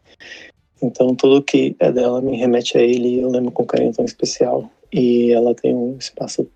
então 0.81 1.15
tudo 1.15 1.43
que 1.43 1.75
é 1.79 1.91
dela 1.91 2.21
me 2.21 2.37
remete 2.37 2.77
a 2.77 2.81
ele 2.81 3.15
e 3.15 3.19
eu 3.19 3.29
lembro 3.29 3.51
com 3.51 3.65
carinho 3.65 3.93
tão 3.93 4.05
especial. 4.05 4.69
E 4.91 5.31
ela 5.31 5.53
tem 5.53 5.75
um 5.75 5.97
espaço 5.97 6.49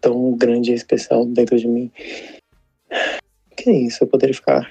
tão 0.00 0.36
grande 0.36 0.72
e 0.72 0.74
especial 0.74 1.24
dentro 1.24 1.56
de 1.56 1.66
mim. 1.66 1.90
Que 3.56 3.70
é 3.70 3.72
isso, 3.72 4.02
eu 4.02 4.08
poderia 4.08 4.34
ficar 4.34 4.70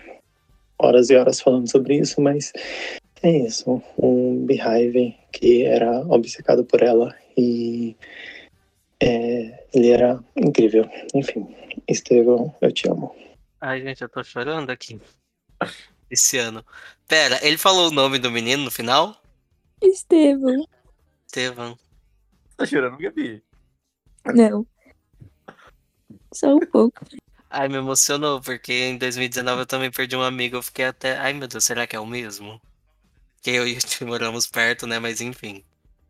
horas 0.77 1.09
e 1.09 1.15
horas 1.15 1.39
falando 1.39 1.69
sobre 1.69 1.97
isso, 1.97 2.21
mas 2.21 2.51
é 3.23 3.29
isso. 3.29 3.81
Um 3.97 4.45
Beehive 4.45 5.15
que 5.31 5.63
era 5.63 6.01
obcecado 6.07 6.65
por 6.65 6.81
ela 6.81 7.15
e 7.37 7.95
é, 8.99 9.65
ele 9.73 9.89
era 9.89 10.19
incrível. 10.35 10.87
Enfim, 11.13 11.47
Estevão, 11.87 12.53
eu 12.61 12.71
te 12.71 12.87
amo. 12.89 13.15
Ai, 13.59 13.81
gente, 13.81 14.01
eu 14.01 14.09
tô 14.09 14.23
chorando 14.23 14.69
aqui. 14.69 14.99
Esse 16.11 16.37
ano. 16.37 16.63
Pera, 17.07 17.39
ele 17.41 17.57
falou 17.57 17.87
o 17.87 17.93
nome 17.93 18.19
do 18.19 18.29
menino 18.29 18.65
no 18.65 18.71
final? 18.71 19.15
Estevão. 19.81 20.67
Estevão. 21.25 21.79
Tá 22.57 22.65
chorando, 22.65 22.97
Gabi? 22.97 23.41
Não. 24.25 24.67
Só 26.33 26.53
um 26.53 26.59
pouco. 26.59 27.05
Ai, 27.49 27.69
me 27.69 27.77
emocionou, 27.77 28.41
porque 28.41 28.73
em 28.73 28.97
2019 28.97 29.61
eu 29.61 29.65
também 29.65 29.89
perdi 29.89 30.15
um 30.15 30.21
amigo. 30.21 30.57
Eu 30.57 30.61
fiquei 30.61 30.85
até. 30.85 31.17
Ai, 31.17 31.33
meu 31.33 31.47
Deus, 31.47 31.63
será 31.63 31.87
que 31.87 31.95
é 31.95 31.99
o 31.99 32.05
mesmo? 32.05 32.61
Que 33.41 33.51
eu 33.51 33.65
e 33.65 33.73
o 33.73 33.79
Tio 33.79 34.07
moramos 34.07 34.47
perto, 34.47 34.85
né? 34.85 34.99
Mas 34.99 35.21
enfim. 35.21 35.63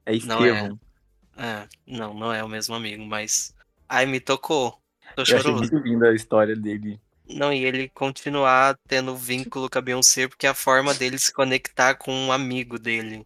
É 0.06 0.18
Não 0.26 0.44
é. 0.44 0.72
É, 1.38 1.68
não, 1.88 2.14
não 2.14 2.34
é 2.34 2.44
o 2.44 2.50
mesmo 2.50 2.76
amigo, 2.76 3.06
mas. 3.06 3.56
Ai, 3.88 4.06
me 4.06 4.20
tocou. 4.20 4.80
Tô 5.16 5.24
Eu 5.28 5.38
achei 5.38 5.52
muito 5.52 5.78
linda 5.78 6.10
a 6.10 6.16
história 6.16 6.56
dele. 6.56 7.00
Não, 7.36 7.52
e 7.52 7.64
ele 7.64 7.90
continuar 7.90 8.78
tendo 8.88 9.16
vínculo 9.16 9.70
com 9.70 9.80
a 9.80 9.82
Beyoncé, 9.82 10.28
porque 10.28 10.46
é 10.46 10.50
a 10.50 10.56
forma 10.56 10.94
dele 10.94 11.18
se 11.18 11.34
conectar 11.34 11.96
com 11.96 12.12
um 12.14 12.32
amigo 12.32 12.78
dele. 12.78 13.26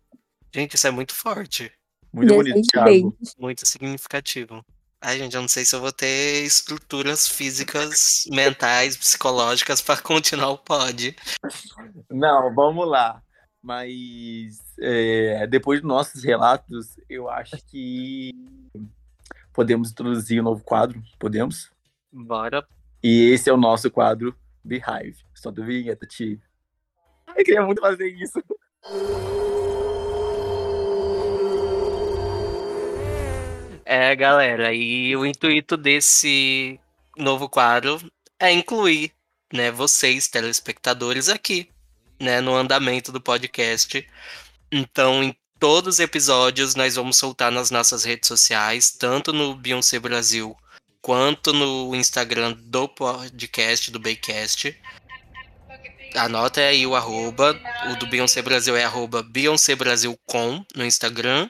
Gente, 0.54 0.76
isso 0.76 0.88
é 0.88 0.92
muito 0.92 1.14
forte. 1.14 1.72
Muito 2.14 2.34
bonito, 2.34 2.62
Thiago. 2.72 2.90
bem. 2.90 3.18
Muito 3.38 3.66
significativo. 3.66 4.64
Ai, 5.02 5.18
gente, 5.20 5.36
eu 5.36 5.42
não 5.42 5.48
sei 5.48 5.66
se 5.66 5.76
eu 5.76 5.82
vou 5.82 5.92
ter 5.92 6.44
estruturas 6.46 7.28
físicas, 7.28 8.24
mentais, 8.32 8.96
psicológicas 8.98 9.82
para 9.82 10.02
continuar 10.02 10.50
o 10.50 10.58
pod. 10.58 11.16
Não, 12.10 12.54
vamos 12.56 12.88
lá. 12.88 13.22
Mas 13.62 14.60
é, 14.80 15.46
depois 15.48 15.82
dos 15.82 15.88
nossos 15.88 16.24
relatos, 16.24 16.96
eu 17.10 17.30
acho 17.30 17.58
que 17.68 18.32
podemos 19.54 19.92
introduzir 19.92 20.40
um 20.40 20.44
novo 20.44 20.64
quadro. 20.64 21.04
Podemos? 21.20 21.70
Bora. 22.12 22.66
E 23.08 23.30
esse 23.32 23.52
é 23.52 23.54
o 23.54 23.58
nosso 23.58 23.92
quadro 23.92 24.36
Beehive. 24.64 25.16
Só 25.36 25.52
do 25.52 25.64
vinheta, 25.64 26.08
Ti. 26.08 26.42
Eu 27.38 27.46
queria 27.46 27.62
muito 27.62 27.80
fazer 27.80 28.08
isso. 28.08 28.44
É, 33.86 34.16
galera, 34.16 34.74
e 34.74 35.16
o 35.16 35.24
intuito 35.24 35.78
desse 35.78 36.80
novo 37.16 37.48
quadro 37.48 38.02
é 38.40 38.52
incluir, 38.52 39.12
né, 39.54 39.70
vocês, 39.70 40.28
telespectadores, 40.28 41.30
aqui, 41.30 41.70
né, 42.20 42.42
no 42.42 42.56
andamento 42.56 43.12
do 43.12 43.22
podcast. 43.22 44.04
Então, 44.72 45.24
em 45.24 45.38
todos 45.60 45.96
os 45.96 46.00
episódios, 46.00 46.74
nós 46.74 46.96
vamos 46.96 47.18
soltar 47.18 47.52
nas 47.52 47.70
nossas 47.70 48.04
redes 48.04 48.28
sociais, 48.28 48.90
tanto 48.90 49.32
no 49.32 49.54
Beyoncé 49.54 50.00
Brasil, 50.00 50.58
quanto 51.06 51.54
no 51.54 51.94
Instagram 51.96 52.58
do 52.64 52.88
podcast, 52.88 53.92
do 53.92 54.00
Baycast. 54.00 54.76
Anota 56.16 56.62
aí 56.62 56.88
o 56.88 56.96
arroba, 56.96 57.56
o 57.92 57.96
do 57.98 58.08
Beyoncé 58.08 58.42
Brasil 58.42 58.76
é 58.76 58.84
arroba 58.84 59.22
Beyoncé 59.22 59.76
Brasil 59.76 60.20
com 60.26 60.66
no 60.76 60.84
Instagram. 60.84 61.48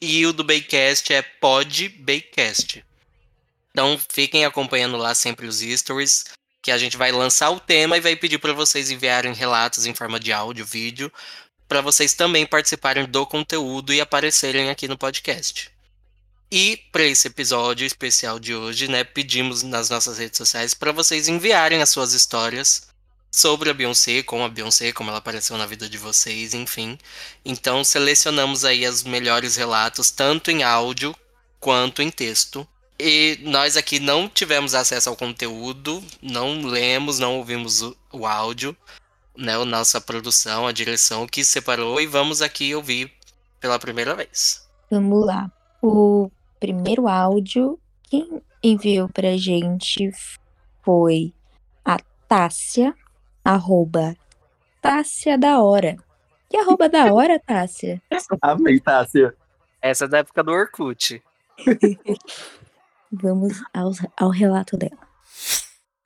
E 0.00 0.26
o 0.26 0.32
do 0.32 0.42
Baycast 0.42 1.12
é 1.12 1.22
PodBaycast. 1.22 2.84
Então 3.70 3.96
fiquem 4.12 4.44
acompanhando 4.44 4.96
lá 4.96 5.14
sempre 5.14 5.46
os 5.46 5.60
stories, 5.60 6.24
que 6.60 6.72
a 6.72 6.78
gente 6.78 6.96
vai 6.96 7.12
lançar 7.12 7.50
o 7.50 7.60
tema 7.60 7.96
e 7.96 8.00
vai 8.00 8.16
pedir 8.16 8.40
para 8.40 8.54
vocês 8.54 8.90
enviarem 8.90 9.32
relatos 9.32 9.86
em 9.86 9.94
forma 9.94 10.18
de 10.18 10.32
áudio, 10.32 10.66
vídeo, 10.66 11.12
para 11.68 11.80
vocês 11.80 12.12
também 12.12 12.44
participarem 12.44 13.06
do 13.06 13.24
conteúdo 13.24 13.94
e 13.94 14.00
aparecerem 14.00 14.68
aqui 14.68 14.88
no 14.88 14.98
podcast. 14.98 15.75
E 16.50 16.76
para 16.92 17.04
esse 17.04 17.26
episódio 17.26 17.84
especial 17.84 18.38
de 18.38 18.54
hoje, 18.54 18.88
né, 18.88 19.02
pedimos 19.02 19.62
nas 19.62 19.90
nossas 19.90 20.18
redes 20.18 20.38
sociais 20.38 20.74
para 20.74 20.92
vocês 20.92 21.26
enviarem 21.28 21.82
as 21.82 21.90
suas 21.90 22.12
histórias 22.12 22.88
sobre 23.32 23.68
a 23.68 23.74
Beyoncé, 23.74 24.22
com 24.22 24.44
a 24.44 24.48
Beyoncé, 24.48 24.92
como 24.92 25.10
ela 25.10 25.18
apareceu 25.18 25.58
na 25.58 25.66
vida 25.66 25.88
de 25.88 25.98
vocês, 25.98 26.54
enfim. 26.54 26.96
Então 27.44 27.82
selecionamos 27.82 28.64
aí 28.64 28.86
os 28.86 29.02
melhores 29.02 29.56
relatos, 29.56 30.10
tanto 30.10 30.50
em 30.50 30.62
áudio 30.62 31.14
quanto 31.58 32.00
em 32.00 32.10
texto. 32.10 32.66
E 32.98 33.38
nós 33.42 33.76
aqui 33.76 34.00
não 34.00 34.28
tivemos 34.28 34.74
acesso 34.74 35.10
ao 35.10 35.16
conteúdo, 35.16 36.02
não 36.22 36.62
lemos, 36.62 37.18
não 37.18 37.36
ouvimos 37.36 37.82
o, 37.82 37.96
o 38.10 38.26
áudio, 38.26 38.74
né? 39.36 39.54
A 39.54 39.64
nossa 39.64 40.00
produção, 40.00 40.66
a 40.66 40.72
direção 40.72 41.26
que 41.26 41.44
separou, 41.44 42.00
e 42.00 42.06
vamos 42.06 42.40
aqui 42.40 42.74
ouvir 42.74 43.12
pela 43.60 43.78
primeira 43.78 44.14
vez. 44.14 44.66
Vamos 44.90 45.26
lá. 45.26 45.50
O 45.82 46.30
primeiro 46.58 47.06
áudio, 47.06 47.78
quem 48.02 48.42
enviou 48.62 49.08
pra 49.08 49.36
gente 49.36 50.10
foi 50.82 51.32
a 51.84 51.98
Tássia, 52.28 52.94
arroba 53.44 54.16
Tássia 54.80 55.36
da 55.36 55.60
Hora. 55.62 55.96
Que 56.48 56.56
arroba 56.56 56.88
da 56.88 57.12
hora, 57.12 57.38
Tássia? 57.44 58.00
Amei, 58.40 58.78
Tássia. 58.80 59.34
Essa 59.82 60.04
é 60.04 60.08
da 60.08 60.18
época 60.18 60.42
do 60.42 60.52
Orkut. 60.52 61.22
Vamos 63.10 63.62
ao, 63.72 63.92
ao 64.16 64.30
relato 64.30 64.76
dela. 64.76 65.06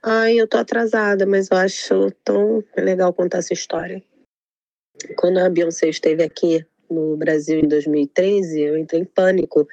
Ai, 0.03 0.41
eu 0.41 0.49
tô 0.49 0.57
atrasada, 0.57 1.27
mas 1.27 1.51
eu 1.51 1.59
acho 1.59 2.11
tão 2.25 2.65
legal 2.77 3.13
contar 3.13 3.39
essa 3.39 3.53
história. 3.53 4.03
Quando 5.17 5.39
a 5.39 5.51
Beyoncé 5.51 5.89
esteve 5.89 6.23
aqui 6.23 6.67
no 6.91 7.17
Brasil 7.17 7.61
em 7.61 7.69
2013, 7.69 8.61
eu 8.61 8.79
entrei 8.79 9.03
em 9.03 9.05
pânico 9.05 9.67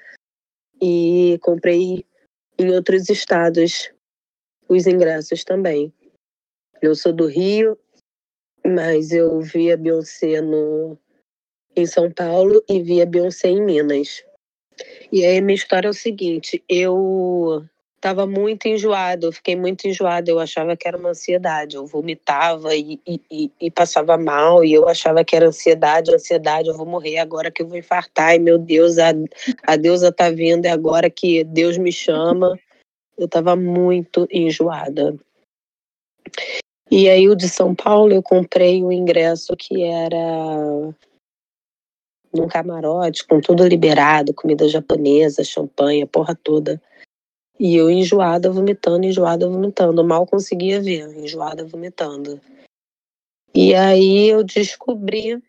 e 0.81 1.39
comprei 1.41 2.05
em 2.57 2.71
outros 2.71 3.09
estados 3.09 3.91
os 4.69 4.85
ingressos 4.85 5.43
também. 5.43 5.93
Eu 6.81 6.93
sou 6.95 7.13
do 7.13 7.25
Rio, 7.25 7.77
mas 8.65 9.11
eu 9.11 9.39
vi 9.41 9.71
a 9.71 9.77
Beyoncé 9.77 10.41
no, 10.41 10.97
em 11.75 11.85
São 11.85 12.11
Paulo 12.11 12.63
e 12.69 12.81
vi 12.81 13.01
a 13.01 13.05
Beyoncé 13.05 13.49
em 13.49 13.63
Minas. 13.63 14.23
E 15.11 15.25
aí 15.25 15.41
minha 15.41 15.55
história 15.55 15.87
é 15.87 15.91
o 15.91 15.93
seguinte, 15.93 16.63
eu 16.69 17.65
estava 17.97 18.27
muito 18.27 18.67
enjoada, 18.67 19.25
eu 19.25 19.31
fiquei 19.31 19.55
muito 19.55 19.87
enjoada, 19.87 20.29
eu 20.29 20.39
achava 20.39 20.77
que 20.77 20.87
era 20.87 20.97
uma 20.97 21.09
ansiedade, 21.09 21.75
eu 21.75 21.85
vomitava 21.85 22.75
e, 22.75 22.99
e, 23.05 23.51
e, 23.59 23.71
passava 23.71 24.17
mal, 24.17 24.63
e 24.63 24.71
eu 24.71 24.87
achava 24.87 25.25
que 25.25 25.35
era 25.35 25.47
ansiedade, 25.47 26.13
ansiedade, 26.13 26.69
eu 26.69 26.77
vou 26.77 26.85
morrer 26.85 27.17
agora 27.17 27.51
que 27.51 27.61
eu 27.61 27.67
vou 27.67 27.77
infartar, 27.77 28.35
e 28.35 28.39
meu 28.39 28.57
Deus, 28.57 28.97
a, 28.99 29.09
a 29.63 29.75
deusa 29.75 30.11
tá 30.11 30.29
vindo, 30.29 30.65
é 30.65 30.69
agora 30.69 31.09
que 31.09 31.43
Deus 31.43 31.77
me 31.77 31.91
chama. 31.91 32.57
Eu 33.17 33.25
estava 33.25 33.55
muito 33.55 34.27
enjoada. 34.31 35.17
E 36.89 37.09
aí 37.09 37.27
o 37.27 37.35
de 37.35 37.49
São 37.49 37.73
Paulo 37.73 38.13
eu 38.13 38.21
comprei 38.21 38.83
o 38.83 38.91
ingresso 38.91 39.55
que 39.57 39.83
era 39.83 40.93
num 42.31 42.47
camarote, 42.47 43.25
com 43.25 43.41
tudo 43.41 43.67
liberado, 43.67 44.33
comida 44.33 44.69
japonesa, 44.69 45.43
champanhe, 45.43 46.05
porra 46.05 46.35
toda. 46.35 46.79
E 47.59 47.75
eu 47.75 47.89
enjoada, 47.89 48.51
vomitando, 48.51 49.05
enjoada, 49.05 49.49
vomitando. 49.49 50.03
Mal 50.03 50.25
conseguia 50.27 50.81
ver, 50.81 51.07
enjoada, 51.17 51.65
vomitando. 51.65 52.39
E 53.53 53.73
aí 53.73 54.29
eu 54.29 54.43
descobri 54.43 55.41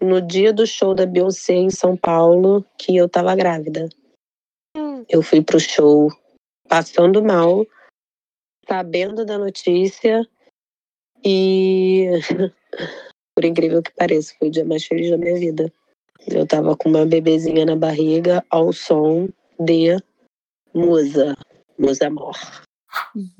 no 0.00 0.22
dia 0.22 0.52
do 0.52 0.66
show 0.66 0.94
da 0.94 1.04
Beyoncé 1.04 1.54
em 1.54 1.70
São 1.70 1.96
Paulo 1.96 2.64
que 2.78 2.96
eu 2.96 3.08
tava 3.08 3.34
grávida. 3.34 3.88
Eu 5.08 5.22
fui 5.22 5.42
pro 5.42 5.60
show 5.60 6.10
passando 6.68 7.22
mal, 7.22 7.66
sabendo 8.66 9.24
da 9.24 9.38
notícia 9.38 10.26
e 11.24 12.06
por 13.34 13.44
incrível 13.44 13.82
que 13.82 13.92
pareça, 13.94 14.34
foi 14.38 14.48
o 14.48 14.50
dia 14.50 14.64
mais 14.64 14.84
feliz 14.84 15.10
da 15.10 15.18
minha 15.18 15.34
vida. 15.34 15.72
Eu 16.26 16.46
tava 16.46 16.76
com 16.76 16.88
uma 16.88 17.06
bebezinha 17.06 17.64
na 17.64 17.76
barriga 17.76 18.44
ao 18.50 18.72
som 18.72 19.28
de 19.58 19.96
Musa, 20.74 21.36
Musa 21.78 22.06
Amor. 22.06 22.36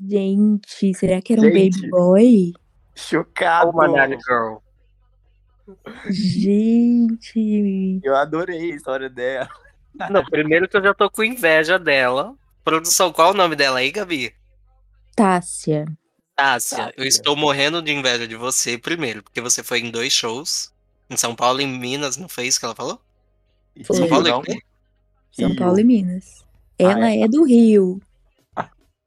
Gente, 0.07 0.93
será 0.93 1.21
que 1.21 1.33
era 1.33 1.41
um 1.41 1.51
Gente. 1.51 1.81
baby 1.81 1.89
boy? 1.89 2.53
Chocado. 2.95 3.71
Oh, 3.73 3.77
Manali 3.77 4.17
Girl. 4.27 4.57
Gente. 6.09 7.99
Eu 8.03 8.15
adorei 8.15 8.71
a 8.71 8.75
história 8.75 9.09
dela. 9.09 9.49
Não, 10.09 10.23
primeiro 10.25 10.67
que 10.67 10.77
eu 10.77 10.83
já 10.83 10.93
tô 10.93 11.09
com 11.09 11.23
inveja 11.23 11.77
dela. 11.77 12.35
Produção, 12.63 13.11
qual 13.11 13.31
o 13.31 13.35
nome 13.35 13.55
dela 13.55 13.79
aí, 13.79 13.91
Gabi? 13.91 14.33
Tássia. 15.15 15.85
Tássia, 16.35 16.93
eu 16.95 17.03
estou 17.03 17.35
morrendo 17.35 17.81
de 17.81 17.91
inveja 17.91 18.25
de 18.27 18.35
você, 18.35 18.77
primeiro, 18.77 19.21
porque 19.21 19.41
você 19.41 19.61
foi 19.61 19.79
em 19.79 19.91
dois 19.91 20.13
shows. 20.13 20.73
Em 21.09 21.17
São 21.17 21.35
Paulo 21.35 21.59
e 21.59 21.63
em 21.63 21.79
Minas, 21.79 22.15
não 22.17 22.29
foi 22.29 22.47
isso 22.47 22.59
que 22.59 22.65
ela 22.65 22.75
falou? 22.75 23.01
Foi. 23.85 23.97
São 23.97 24.07
Paulo 24.07 24.27
e? 24.47 24.61
São. 25.31 25.55
Paulo 25.55 25.79
e 25.79 25.83
Minas. 25.83 26.45
Ela 26.79 27.05
Ah, 27.05 27.11
é? 27.11 27.21
é 27.21 27.27
do 27.27 27.43
Rio. 27.43 28.01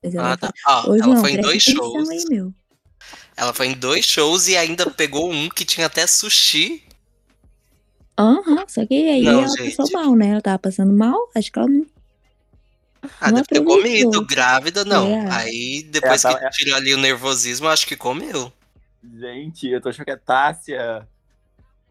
Mas 0.04 0.14
ela 0.14 0.32
Ah, 0.32 0.36
tá. 0.36 0.52
Ah, 0.66 0.88
Ô, 0.88 0.94
ela 0.94 1.04
João, 1.04 1.16
foi 1.16 1.32
em 1.32 1.40
dois 1.40 1.62
shows. 1.62 2.08
aí, 2.10 2.24
meu. 2.28 2.52
Ela 3.36 3.54
foi 3.54 3.66
em 3.68 3.74
dois 3.74 4.04
shows 4.04 4.46
e 4.48 4.56
ainda 4.56 4.90
pegou 4.90 5.30
um 5.32 5.48
que 5.48 5.64
tinha 5.64 5.86
até 5.86 6.06
sushi. 6.06 6.84
Aham, 8.18 8.64
só 8.68 8.84
que 8.84 8.94
aí 8.94 9.22
Não, 9.22 9.40
ela 9.42 9.56
gente. 9.56 9.74
passou 9.76 9.90
mal, 9.92 10.14
né? 10.14 10.28
Ela 10.28 10.42
tava 10.42 10.58
passando 10.58 10.92
mal, 10.92 11.30
acho 11.34 11.50
que 11.50 11.58
ela 11.58 11.68
não. 11.68 11.86
Ah, 13.20 13.28
Não 13.30 13.36
deve 13.36 13.48
ter 13.48 13.64
comido. 13.64 14.24
Grávida, 14.26 14.84
não. 14.84 15.06
É. 15.06 15.30
Aí, 15.30 15.82
depois 15.84 16.24
Ela 16.24 16.38
que 16.38 16.50
tirou 16.50 16.76
ali 16.76 16.94
o 16.94 16.98
nervosismo, 16.98 17.66
acho 17.68 17.86
que 17.86 17.96
comeu. 17.96 18.52
Gente, 19.18 19.66
eu 19.68 19.80
tô 19.80 19.88
achando 19.88 20.04
que 20.04 20.12
é 20.12 20.16
Tássia. 20.16 21.08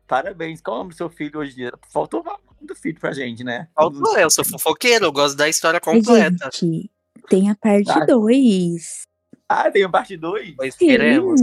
Parabéns. 0.08 0.62
Qual 0.62 0.76
é 0.76 0.80
o 0.80 0.84
nome 0.84 0.94
do 0.94 0.98
seu 0.98 1.10
filho 1.10 1.40
hoje 1.40 1.52
em 1.54 1.56
dia? 1.56 1.74
Faltou 1.90 2.24
nome 2.24 2.51
do 2.66 2.76
filho 2.76 3.00
pra 3.00 3.12
gente, 3.12 3.44
né? 3.44 3.68
Faltou, 3.76 4.18
eu 4.18 4.30
sou 4.30 4.44
fofoqueiro, 4.44 5.06
eu 5.06 5.12
gosto 5.12 5.36
da 5.36 5.50
história 5.50 5.80
completa. 5.80 6.50
Gente, 6.54 6.90
tem 7.30 7.50
a 7.50 7.56
parte 7.56 7.86
Tá. 7.86 8.06
2. 8.06 9.08
Ah, 9.48 9.70
tem 9.70 9.84
a 9.84 9.90
parte 9.90 10.16
2? 10.16 10.56
Pois 10.56 10.76
queremos. 10.76 11.42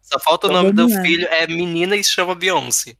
Só 0.00 0.18
falta 0.18 0.46
o 0.46 0.50
Então 0.50 0.62
nome 0.62 0.74
do 0.74 0.88
filho, 1.02 1.26
é 1.28 1.46
menina 1.46 1.96
e 1.96 2.02
se 2.02 2.10
chama 2.10 2.34
Beyoncé. 2.34 2.96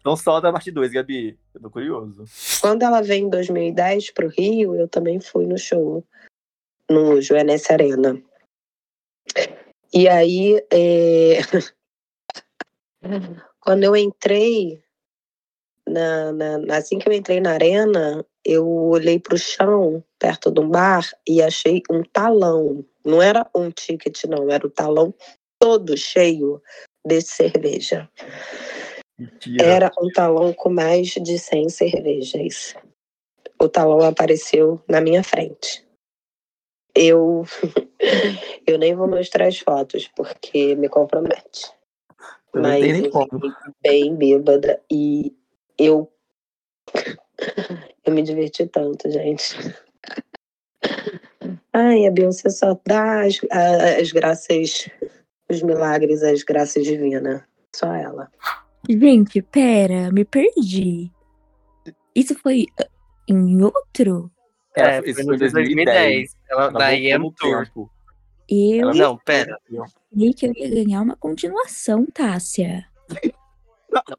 Então 0.00 0.16
solta 0.16 0.48
a 0.48 0.52
parte 0.52 0.70
2, 0.70 0.92
Gabi. 0.92 1.38
Eu 1.54 1.60
tô 1.60 1.70
curioso. 1.70 2.24
Quando 2.60 2.82
ela 2.82 3.02
veio 3.02 3.26
em 3.26 3.30
2010 3.30 4.10
pro 4.12 4.28
Rio, 4.28 4.74
eu 4.74 4.88
também 4.88 5.20
fui 5.20 5.46
no 5.46 5.58
show. 5.58 6.04
No 6.90 7.20
Joanesse 7.20 7.72
Arena. 7.72 8.20
E 9.92 10.08
aí, 10.08 10.62
é, 10.70 11.40
quando 13.60 13.84
eu 13.84 13.94
entrei, 13.94 14.81
na, 15.92 16.32
na- 16.58 16.76
assim 16.76 16.98
que 16.98 17.08
eu 17.08 17.12
entrei 17.12 17.40
na 17.40 17.52
arena, 17.52 18.24
eu 18.44 18.66
olhei 18.66 19.18
pro 19.18 19.38
chão, 19.38 20.02
perto 20.18 20.50
de 20.50 20.60
um 20.60 20.68
bar, 20.68 21.08
e 21.28 21.42
achei 21.42 21.82
um 21.90 22.02
talão. 22.02 22.84
Não 23.04 23.20
era 23.20 23.48
um 23.54 23.70
ticket, 23.70 24.24
não, 24.24 24.50
era 24.50 24.66
o 24.66 24.70
talão 24.70 25.14
todo 25.60 25.96
cheio 25.96 26.60
de 27.06 27.20
cerveja. 27.20 28.08
Mentira. 29.18 29.64
Era 29.64 29.90
um 30.00 30.08
talão 30.10 30.52
com 30.52 30.70
mais 30.70 31.08
de 31.08 31.38
100 31.38 31.68
cervejas. 31.68 32.74
O 33.60 33.68
talão 33.68 34.00
apareceu 34.00 34.82
na 34.88 35.00
minha 35.00 35.22
frente. 35.22 35.86
Eu 36.94 37.44
eu 38.66 38.78
nem 38.78 38.94
vou 38.94 39.08
mostrar 39.08 39.46
as 39.46 39.58
fotos 39.58 40.08
porque 40.08 40.74
me 40.74 40.88
compromete. 40.88 41.72
Eu 42.52 42.60
Mas 42.60 42.82
eu 42.82 43.04
fiquei 43.04 43.28
bem 43.82 44.16
bêbada 44.16 44.82
e 44.90 45.34
eu 45.84 46.10
eu 48.04 48.12
me 48.12 48.22
diverti 48.22 48.66
tanto, 48.66 49.10
gente. 49.10 49.56
Ai, 51.72 52.06
a 52.06 52.10
Beyoncé 52.10 52.50
só 52.50 52.78
dá 52.86 53.22
as, 53.22 53.40
as 53.98 54.12
graças, 54.12 54.88
os 55.50 55.62
milagres, 55.62 56.22
as 56.22 56.42
graças 56.42 56.84
divinas. 56.84 57.42
Só 57.74 57.92
ela. 57.94 58.30
Gente, 58.88 59.40
pera, 59.40 60.10
me 60.12 60.24
perdi. 60.24 61.10
Isso 62.14 62.34
foi 62.38 62.66
uh, 62.80 62.86
em 63.28 63.62
outro? 63.62 64.30
É, 64.76 64.98
isso 65.08 65.24
foi 65.24 65.36
de 65.36 65.50
2010. 65.50 66.36
Ela, 66.50 66.62
Ela 66.64 66.70
da 66.72 66.90
voltou 66.90 67.06
EM 67.08 67.18
no 67.18 67.32
Tour. 67.32 67.64
tempo. 67.64 67.90
Eu 68.48 68.80
Ela 68.82 68.94
Não, 68.94 69.16
pera. 69.18 69.58
achei 70.14 70.32
que 70.34 70.46
eu 70.46 70.52
ia 70.54 70.84
ganhar 70.84 71.00
uma 71.00 71.16
continuação, 71.16 72.04
Tássia. 72.06 72.84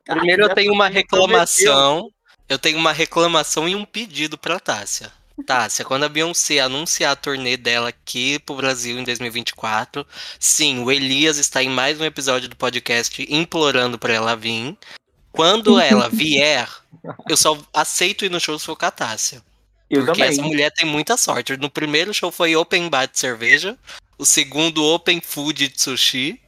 Primeiro 0.05 0.43
eu 0.43 0.53
tenho 0.53 0.73
uma 0.73 0.87
reclamação. 0.87 2.09
Eu 2.47 2.59
tenho 2.59 2.77
uma 2.77 2.91
reclamação 2.91 3.67
e 3.67 3.75
um 3.75 3.85
pedido 3.85 4.37
pra 4.37 4.59
Tássia. 4.59 5.11
Tássia, 5.45 5.83
quando 5.83 6.03
a 6.03 6.09
Beyoncé 6.09 6.59
anunciar 6.59 7.11
a 7.11 7.15
turnê 7.15 7.57
dela 7.57 7.89
aqui 7.89 8.37
pro 8.39 8.55
Brasil 8.55 8.99
em 8.99 9.03
2024, 9.03 10.05
sim, 10.39 10.79
o 10.83 10.91
Elias 10.91 11.37
está 11.37 11.63
em 11.63 11.69
mais 11.69 11.99
um 11.99 12.05
episódio 12.05 12.47
do 12.47 12.55
podcast 12.55 13.25
implorando 13.29 13.97
pra 13.97 14.13
ela 14.13 14.35
vir. 14.35 14.77
Quando 15.31 15.79
ela 15.81 16.09
vier, 16.09 16.69
eu 17.27 17.35
só 17.35 17.57
aceito 17.73 18.25
ir 18.25 18.29
no 18.29 18.39
show 18.39 18.57
se 18.59 18.65
for 18.65 18.75
com 18.75 18.85
a 18.85 18.91
Tássia. 18.91 19.41
Eu 19.89 20.05
Porque 20.05 20.21
também. 20.21 20.33
essa 20.33 20.41
mulher 20.41 20.71
tem 20.71 20.85
muita 20.85 21.17
sorte. 21.17 21.57
No 21.57 21.69
primeiro 21.69 22.13
show 22.13 22.31
foi 22.31 22.55
Open 22.55 22.89
Bar 22.89 23.07
de 23.07 23.19
cerveja. 23.19 23.77
O 24.17 24.25
segundo, 24.25 24.83
Open 24.83 25.21
Food 25.21 25.67
de 25.67 25.81
sushi. 25.81 26.39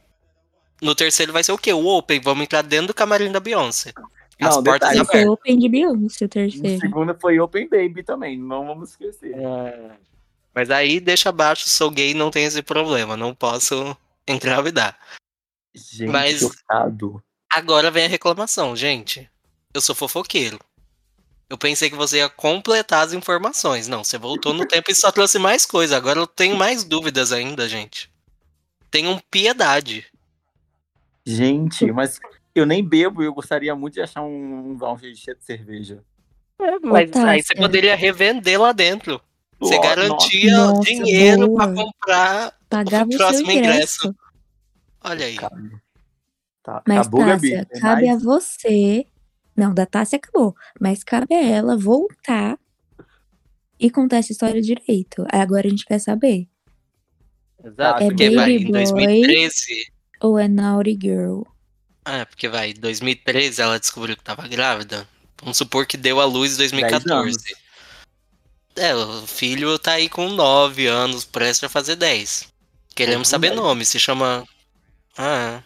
No 0.82 0.94
terceiro 0.94 1.32
vai 1.32 1.42
ser 1.42 1.52
o 1.52 1.58
quê? 1.58 1.72
O 1.72 1.86
Open. 1.86 2.20
Vamos 2.20 2.42
entrar 2.44 2.62
dentro 2.62 2.88
do 2.88 2.94
camarim 2.94 3.30
da 3.32 3.40
Beyoncé. 3.40 3.92
As 4.40 4.56
Não, 4.56 4.62
portas 4.62 4.90
detalhe, 4.90 5.00
abertas. 5.00 5.26
Open 5.30 5.58
de 5.58 5.68
Beyoncé, 5.68 6.24
o 6.24 6.26
O 6.26 6.28
terceiro. 6.28 6.80
segundo 6.80 7.14
foi 7.18 7.40
Open 7.40 7.68
Baby 7.68 8.02
também, 8.02 8.38
não 8.38 8.66
vamos 8.66 8.90
esquecer. 8.90 9.34
É. 9.34 9.90
Mas 10.54 10.70
aí 10.70 11.00
deixa 11.00 11.30
abaixo, 11.30 11.68
sou 11.68 11.90
gay 11.90 12.12
não 12.14 12.30
tem 12.30 12.44
esse 12.44 12.62
problema. 12.62 13.16
Não 13.16 13.34
posso 13.34 13.96
engravidar. 14.28 14.98
Gente, 15.74 16.10
Mas- 16.10 16.40
chocado. 16.40 17.22
Agora 17.50 17.90
vem 17.90 18.04
a 18.04 18.08
reclamação, 18.08 18.74
gente. 18.76 19.30
Eu 19.72 19.80
sou 19.80 19.94
fofoqueiro. 19.94 20.58
Eu 21.48 21.56
pensei 21.56 21.88
que 21.88 21.96
você 21.96 22.18
ia 22.18 22.28
completar 22.28 23.06
as 23.06 23.12
informações. 23.12 23.86
Não, 23.86 24.02
você 24.02 24.18
voltou 24.18 24.52
no 24.52 24.66
tempo 24.66 24.90
e 24.90 24.94
só 24.94 25.12
trouxe 25.12 25.38
mais 25.38 25.64
coisa. 25.64 25.96
Agora 25.96 26.18
eu 26.18 26.26
tenho 26.26 26.56
mais 26.56 26.82
dúvidas 26.84 27.30
ainda, 27.32 27.68
gente. 27.68 28.10
Tenham 28.90 29.20
piedade. 29.30 30.04
Gente, 31.26 31.84
mas 31.92 32.20
eu 32.54 32.64
nem 32.64 32.82
bebo 32.82 33.22
e 33.22 33.26
eu 33.26 33.34
gostaria 33.34 33.74
muito 33.74 33.94
de 33.94 34.02
achar 34.02 34.22
um, 34.22 34.70
um 34.70 34.76
voucher 34.76 35.12
de 35.12 35.44
cerveja. 35.44 36.02
Mas 36.82 37.10
Tássia. 37.10 37.30
aí 37.30 37.42
você 37.42 37.54
poderia 37.54 37.94
revender 37.94 38.58
lá 38.60 38.72
dentro. 38.72 39.20
Você 39.58 39.78
garantia 39.78 40.56
Nossa, 40.56 40.82
dinheiro 40.82 41.46
boa. 41.46 41.56
pra 41.56 41.74
comprar. 41.74 42.56
Pagava 42.68 43.08
o 43.08 43.12
seu 43.12 43.18
próximo 43.18 43.50
ingresso. 43.50 44.06
ingresso. 44.08 44.16
Olha 45.02 45.26
aí. 45.26 45.36
Tá, 46.62 46.82
Mas, 46.86 46.98
acabou, 46.98 47.24
Gabi? 47.24 47.50
Tássia, 47.50 47.64
Tem 47.66 47.80
cabe 47.80 48.06
mais? 48.06 48.20
a 48.20 48.24
você. 48.24 49.06
Não, 49.56 49.72
da 49.72 49.86
Tássia 49.86 50.16
acabou. 50.16 50.54
Mas 50.80 51.04
cabe 51.04 51.34
a 51.34 51.42
ela 51.42 51.76
voltar 51.76 52.58
e 53.78 53.90
contar 53.90 54.16
essa 54.18 54.32
história 54.32 54.60
direito. 54.60 55.24
Agora 55.30 55.66
a 55.66 55.70
gente 55.70 55.84
quer 55.84 55.98
saber. 55.98 56.48
Exato. 57.64 58.02
É 58.02 58.06
porque 58.06 58.30
vai 58.30 58.52
Baby 58.52 58.68
em 58.68 58.72
Boy. 58.72 58.72
2013. 58.72 59.92
Ou 60.20 60.38
é 60.38 60.48
Naughty 60.48 60.98
Girl? 61.00 61.42
Ah, 62.04 62.24
porque 62.26 62.48
vai, 62.48 62.70
em 62.70 62.74
2013 62.74 63.60
ela 63.60 63.78
descobriu 63.80 64.16
que 64.16 64.22
tava 64.22 64.46
grávida. 64.48 65.06
Vamos 65.40 65.58
supor 65.58 65.86
que 65.86 65.96
deu 65.96 66.20
à 66.20 66.24
luz 66.24 66.54
em 66.54 66.58
2014. 66.58 67.36
É, 68.76 68.94
o 68.94 69.26
filho 69.26 69.78
tá 69.78 69.92
aí 69.92 70.08
com 70.08 70.28
9 70.28 70.86
anos, 70.86 71.24
prestes 71.24 71.64
a 71.64 71.68
fazer 71.68 71.96
10. 71.96 72.52
Queremos 72.94 73.28
com 73.28 73.30
saber 73.32 73.48
10. 73.50 73.60
nome. 73.60 73.84
Se 73.84 73.98
chama. 73.98 74.44
Ah. 75.16 75.62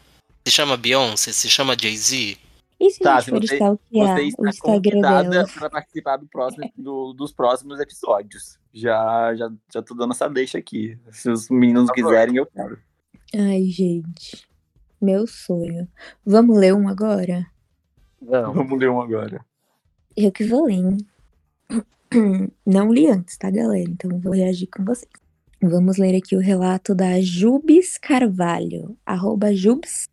Se 0.46 0.52
chama 0.52 0.76
Beyoncé? 0.76 1.32
Se 1.32 1.48
chama 1.50 1.76
Jay-Z? 1.78 2.38
E 2.80 2.90
se 2.90 3.02
a 3.02 3.04
Tá, 3.04 3.20
gente 3.20 3.24
se 3.24 3.30
for 3.30 3.40
você- 3.40 3.54
stalkear 3.56 4.16
Você 4.16 4.22
o 4.22 4.26
está 4.28 4.48
Instagram 4.48 4.90
convidada 4.92 5.28
dela? 5.30 5.48
para 5.54 5.70
participar 5.70 6.16
do 6.16 6.26
próximo, 6.26 6.72
do- 6.76 7.12
dos 7.12 7.30
próximos 7.32 7.78
episódios. 7.78 8.58
Já, 8.72 9.34
já, 9.34 9.50
já 9.72 9.82
tô 9.82 9.94
dando 9.94 10.12
essa 10.12 10.28
deixa 10.28 10.56
aqui. 10.56 10.96
Se 11.10 11.28
os 11.30 11.50
meninos 11.50 11.90
quiserem, 11.90 12.36
eu 12.36 12.46
quero. 12.46 12.78
Ai, 13.34 13.64
gente. 13.64 14.48
Meu 15.00 15.26
sonho. 15.26 15.88
Vamos 16.24 16.58
ler 16.58 16.74
um 16.74 16.88
agora? 16.88 17.46
Não. 18.20 18.52
Vamos 18.52 18.78
ler 18.78 18.90
um 18.90 19.00
agora. 19.00 19.44
Eu 20.16 20.32
que 20.32 20.44
vou 20.44 20.64
ler, 20.64 20.74
hein? 20.74 20.96
Não 22.66 22.92
li 22.92 23.06
antes, 23.06 23.36
tá, 23.38 23.50
galera? 23.50 23.88
Então 23.88 24.18
vou 24.18 24.32
reagir 24.32 24.66
com 24.66 24.84
vocês. 24.84 25.10
Vamos 25.62 25.98
ler 25.98 26.16
aqui 26.16 26.34
o 26.34 26.40
relato 26.40 26.94
da 26.94 27.20
Jubes 27.20 27.98
Carvalho, 27.98 28.96
arroba 29.04 29.54
Jubes, 29.54 30.08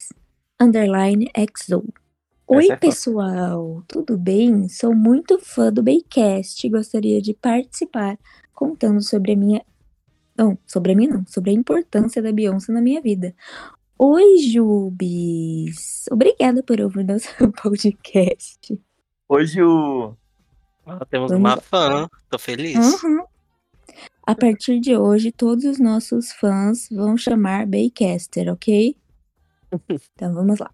underline 0.60 1.32
XO. 1.58 1.84
Oi, 2.46 2.66
é 2.66 2.68
fã. 2.68 2.78
pessoal, 2.78 3.84
tudo 3.88 4.18
bem? 4.18 4.70
Sou 4.70 4.94
muito 4.94 5.40
fã 5.40 5.72
do 5.72 5.82
Baycast 5.82 6.66
e 6.66 6.70
gostaria 6.70 7.22
de 7.22 7.34
participar 7.34 8.20
contando 8.54 9.02
sobre 9.02 9.34
a 9.34 9.36
minha. 9.36 9.66
Não, 10.38 10.56
sobre 10.68 10.92
a 10.92 10.96
minha 10.96 11.10
não, 11.10 11.26
sobre 11.26 11.50
a 11.50 11.54
importância 11.54 12.22
da 12.22 12.32
Beyoncé 12.32 12.72
na 12.72 12.80
minha 12.80 13.02
vida. 13.02 13.34
Oi, 13.98 14.38
Jubes! 14.38 16.06
Obrigada 16.12 16.62
por 16.62 16.80
ouvir 16.80 17.04
nosso 17.04 17.28
podcast. 17.60 18.80
Hoje 19.28 19.64
o. 19.64 20.14
Ah, 20.86 21.04
temos 21.06 21.32
Vamos 21.32 21.54
uma 21.54 21.58
fã. 21.60 22.08
Tô 22.30 22.38
feliz. 22.38 22.78
Uhum. 23.04 23.26
A 24.28 24.36
partir 24.36 24.80
de 24.80 24.96
hoje, 24.96 25.32
todos 25.32 25.66
os 25.66 25.80
nossos 25.80 26.32
fãs 26.32 26.88
vão 26.92 27.18
chamar 27.18 27.66
Baycaster, 27.66 28.54
ok? 28.54 28.96
Então 30.14 30.34
vamos 30.34 30.60
lá. 30.60 30.72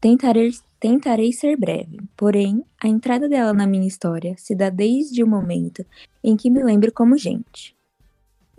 Tentarei, 0.00 0.50
tentarei 0.78 1.32
ser 1.32 1.56
breve, 1.56 2.00
porém, 2.16 2.64
a 2.82 2.88
entrada 2.88 3.28
dela 3.28 3.52
na 3.52 3.66
minha 3.66 3.86
história 3.86 4.34
se 4.38 4.54
dá 4.54 4.70
desde 4.70 5.22
o 5.22 5.26
momento 5.26 5.84
em 6.24 6.36
que 6.36 6.48
me 6.48 6.62
lembro 6.62 6.92
como 6.92 7.18
gente. 7.18 7.76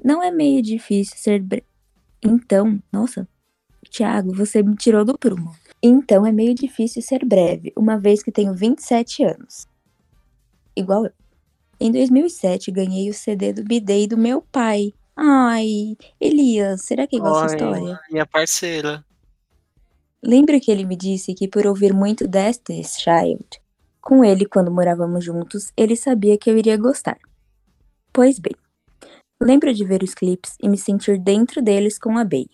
Não 0.03 0.21
é 0.21 0.31
meio 0.31 0.61
difícil 0.61 1.17
ser 1.17 1.41
breve. 1.41 1.65
Então, 2.23 2.81
nossa, 2.91 3.27
Thiago, 3.89 4.33
você 4.33 4.63
me 4.63 4.75
tirou 4.75 5.03
do 5.03 5.17
prumo. 5.17 5.55
Então 5.81 6.25
é 6.25 6.31
meio 6.31 6.53
difícil 6.53 7.01
ser 7.01 7.25
breve, 7.25 7.73
uma 7.75 7.99
vez 7.99 8.21
que 8.21 8.31
tenho 8.31 8.53
27 8.53 9.23
anos. 9.23 9.67
Igual 10.75 11.05
eu. 11.05 11.11
Em 11.79 11.91
2007, 11.91 12.71
ganhei 12.71 13.09
o 13.09 13.13
CD 13.13 13.51
do 13.51 13.63
Bidei 13.63 14.07
do 14.07 14.15
meu 14.15 14.43
pai. 14.51 14.93
Ai, 15.15 15.97
Elias, 16.19 16.83
será 16.83 17.07
que 17.07 17.15
é 17.15 17.19
igual 17.19 17.33
a 17.35 17.49
sua 17.49 17.49
Oi. 17.49 17.55
história? 17.55 17.99
Minha 18.11 18.25
parceira. 18.25 19.03
Lembra 20.23 20.59
que 20.59 20.71
ele 20.71 20.85
me 20.85 20.95
disse 20.95 21.33
que 21.33 21.47
por 21.47 21.65
ouvir 21.65 21.91
muito 21.91 22.27
Destiny's 22.27 22.99
Child, 22.99 23.59
com 23.99 24.23
ele 24.23 24.45
quando 24.45 24.71
morávamos 24.71 25.25
juntos, 25.25 25.71
ele 25.75 25.95
sabia 25.95 26.37
que 26.37 26.49
eu 26.49 26.57
iria 26.57 26.77
gostar. 26.77 27.17
Pois 28.13 28.37
bem, 28.37 28.53
lembro 29.45 29.73
de 29.73 29.83
ver 29.85 30.03
os 30.03 30.13
clipes 30.13 30.55
e 30.61 30.69
me 30.69 30.77
sentir 30.77 31.19
dentro 31.19 31.61
deles 31.61 31.97
com 31.97 32.17
a 32.17 32.23
Bey. 32.23 32.47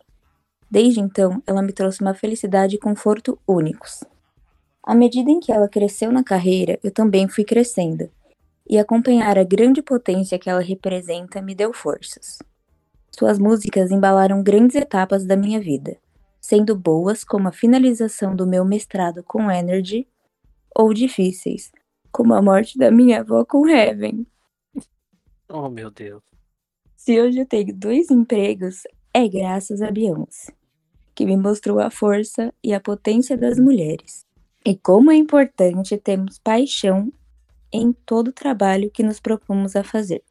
Desde 0.69 0.99
então, 0.99 1.41
ela 1.45 1.61
me 1.61 1.71
trouxe 1.71 2.01
uma 2.01 2.13
felicidade 2.13 2.75
e 2.75 2.79
conforto 2.79 3.39
únicos. 3.47 4.03
À 4.83 4.95
medida 4.95 5.29
em 5.29 5.39
que 5.39 5.51
ela 5.51 5.67
cresceu 5.67 6.11
na 6.11 6.23
carreira, 6.23 6.79
eu 6.83 6.91
também 6.91 7.27
fui 7.27 7.43
crescendo, 7.43 8.09
e 8.69 8.77
acompanhar 8.77 9.38
a 9.38 9.43
grande 9.43 9.81
potência 9.81 10.39
que 10.39 10.49
ela 10.49 10.61
representa 10.61 11.41
me 11.41 11.55
deu 11.55 11.73
forças. 11.73 12.39
Suas 13.11 13.39
músicas 13.39 13.91
embalaram 13.91 14.43
grandes 14.43 14.75
etapas 14.75 15.25
da 15.25 15.35
minha 15.35 15.59
vida 15.59 15.97
sendo 16.47 16.77
boas 16.77 17.25
como 17.25 17.49
a 17.49 17.51
finalização 17.51 18.33
do 18.33 18.47
meu 18.47 18.63
mestrado 18.63 19.21
com 19.21 19.51
Energy, 19.51 20.07
ou 20.73 20.93
difíceis, 20.93 21.73
como 22.09 22.33
a 22.33 22.41
morte 22.41 22.77
da 22.77 22.89
minha 22.89 23.19
avó 23.19 23.43
com 23.43 23.67
Heaven. 23.67 24.25
Oh, 25.49 25.69
meu 25.69 25.91
Deus. 25.91 26.23
Se 27.08 27.22
hoje 27.22 27.39
eu 27.39 27.45
tenho 27.45 27.74
dois 27.74 28.12
empregos, 28.12 28.84
é 29.14 29.26
graças 29.30 29.82
a 29.82 29.89
Beyoncé, 29.89 30.51
que 31.16 31.26
me 31.26 31.38
mostrou 31.38 31.80
a 31.80 31.89
força 31.89 32.53
e 32.62 32.74
a 32.74 32.82
potência 32.82 33.38
das 33.38 33.58
mulheres. 33.58 34.26
E 34.66 34.76
como 34.76 35.10
é 35.10 35.16
importante 35.16 35.97
termos 35.97 36.38
paixão 36.38 37.10
em 37.72 37.93
todo 37.93 38.28
o 38.28 38.34
trabalho 38.34 38.91
que 38.91 39.03
nos 39.03 39.22
propomos 39.22 39.74
a 39.78 39.86
fazer. 39.86 40.22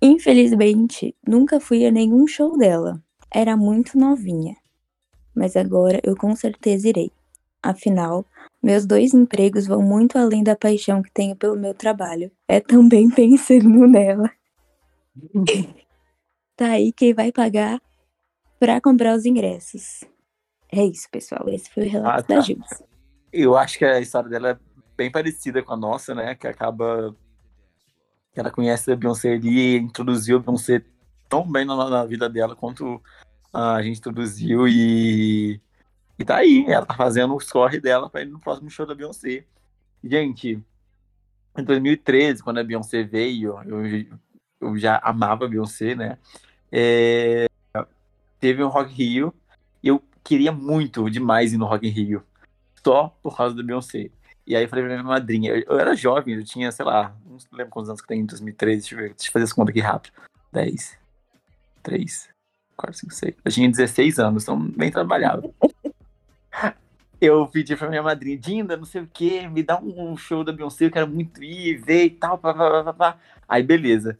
Infelizmente, 0.00 1.14
nunca 1.28 1.60
fui 1.60 1.84
a 1.84 1.90
nenhum 1.90 2.26
show 2.26 2.56
dela. 2.56 2.98
Era 3.30 3.54
muito 3.54 3.98
novinha. 3.98 4.56
Mas 5.34 5.58
agora 5.58 6.00
eu 6.02 6.16
com 6.16 6.34
certeza 6.34 6.88
irei. 6.88 7.12
Afinal, 7.62 8.24
meus 8.62 8.86
dois 8.86 9.12
empregos 9.12 9.66
vão 9.66 9.82
muito 9.82 10.16
além 10.16 10.42
da 10.42 10.56
paixão 10.56 11.02
que 11.02 11.12
tenho 11.12 11.36
pelo 11.36 11.54
meu 11.54 11.74
trabalho. 11.74 12.32
É 12.48 12.60
também 12.60 13.10
pensando 13.12 13.86
nela. 13.86 14.30
Tá 16.56 16.72
aí 16.72 16.92
quem 16.92 17.12
vai 17.12 17.30
pagar 17.32 17.80
pra 18.58 18.80
comprar 18.80 19.14
os 19.14 19.24
ingressos. 19.26 20.02
É 20.72 20.84
isso, 20.84 21.08
pessoal. 21.10 21.48
Esse 21.48 21.70
foi 21.70 21.86
o 21.86 21.90
relato 21.90 22.18
Ah, 22.18 22.22
tá. 22.22 22.34
da 22.36 22.40
Gils. 22.40 22.82
Eu 23.32 23.56
acho 23.56 23.78
que 23.78 23.84
a 23.84 24.00
história 24.00 24.28
dela 24.28 24.50
é 24.50 24.58
bem 24.96 25.10
parecida 25.10 25.62
com 25.62 25.72
a 25.72 25.76
nossa, 25.76 26.14
né? 26.14 26.34
Que 26.34 26.46
acaba. 26.48 27.14
Que 28.32 28.40
ela 28.40 28.50
conhece 28.50 28.90
a 28.90 28.96
Beyoncé 28.96 29.36
e 29.36 29.76
introduziu 29.76 30.36
a 30.38 30.40
Beyoncé 30.40 30.82
tão 31.28 31.50
bem 31.50 31.64
na, 31.64 31.76
na 31.90 32.04
vida 32.04 32.28
dela 32.28 32.56
quanto 32.56 33.02
a 33.52 33.82
gente 33.82 33.98
introduziu 33.98 34.66
e. 34.66 35.60
E 36.18 36.24
tá 36.24 36.36
aí, 36.36 36.64
ela 36.66 36.86
tá 36.86 36.94
fazendo 36.94 37.34
o 37.34 37.40
score 37.40 37.78
dela 37.78 38.08
pra 38.08 38.22
ir 38.22 38.26
no 38.26 38.40
próximo 38.40 38.70
show 38.70 38.86
da 38.86 38.94
Beyoncé. 38.94 39.44
Gente, 40.02 40.62
em 41.58 41.62
2013, 41.64 42.42
quando 42.42 42.58
a 42.58 42.64
Beyoncé 42.64 43.02
veio, 43.02 43.60
eu, 43.66 43.84
eu 44.60 44.76
já 44.76 45.00
amava 45.02 45.48
Beyoncé, 45.48 45.94
né? 45.94 46.18
É, 46.70 47.46
teve 48.40 48.62
um 48.62 48.68
Rock 48.68 48.90
in 48.90 48.94
Rio 48.94 49.34
e 49.82 49.88
eu 49.88 50.02
queria 50.24 50.52
muito 50.52 51.08
demais 51.10 51.52
ir 51.52 51.58
no 51.58 51.66
Rock 51.66 51.86
in 51.86 51.90
Rio 51.90 52.24
só 52.84 53.16
por 53.22 53.36
causa 53.36 53.54
da 53.54 53.62
Beyoncé. 53.62 54.10
E 54.46 54.54
aí 54.54 54.64
eu 54.64 54.68
falei 54.68 54.84
pra 54.84 54.94
minha 54.94 55.04
madrinha, 55.04 55.50
eu, 55.50 55.64
eu 55.68 55.78
era 55.78 55.96
jovem, 55.96 56.36
eu 56.36 56.44
tinha, 56.44 56.70
sei 56.70 56.84
lá, 56.84 57.14
não 57.26 57.36
lembro 57.52 57.72
quantos 57.72 57.88
anos 57.88 58.00
que 58.00 58.06
tem 58.06 58.20
em 58.20 58.26
2013, 58.26 58.80
deixa 58.80 58.94
eu 58.94 58.98
ver, 58.98 59.14
deixa 59.14 59.28
eu 59.28 59.32
fazer 59.32 59.44
essa 59.44 59.54
conta 59.54 59.70
aqui 59.70 59.80
rápido. 59.80 60.12
10, 60.52 60.98
3, 61.82 62.28
4, 62.76 62.98
5, 62.98 63.14
6. 63.14 63.34
Eu 63.44 63.52
tinha 63.52 63.68
16 63.68 64.18
anos, 64.20 64.44
então 64.44 64.58
bem 64.58 64.90
trabalhado. 64.90 65.52
Eu 67.18 67.46
pedi 67.46 67.74
pra 67.74 67.88
minha 67.88 68.02
madrinha, 68.02 68.36
Dinda, 68.36 68.76
não 68.76 68.84
sei 68.84 69.00
o 69.00 69.06
que, 69.06 69.48
me 69.48 69.62
dá 69.62 69.80
um 69.80 70.18
show 70.18 70.44
da 70.44 70.52
Beyoncé, 70.52 70.84
eu 70.84 70.90
quero 70.90 71.08
muito 71.08 71.42
ir, 71.42 71.78
ver 71.78 72.04
e 72.04 72.10
tal, 72.10 72.36
pá, 72.36 72.52
pá, 72.52 72.84
pá, 72.84 72.92
pá. 72.92 73.18
Aí, 73.48 73.62
beleza. 73.62 74.18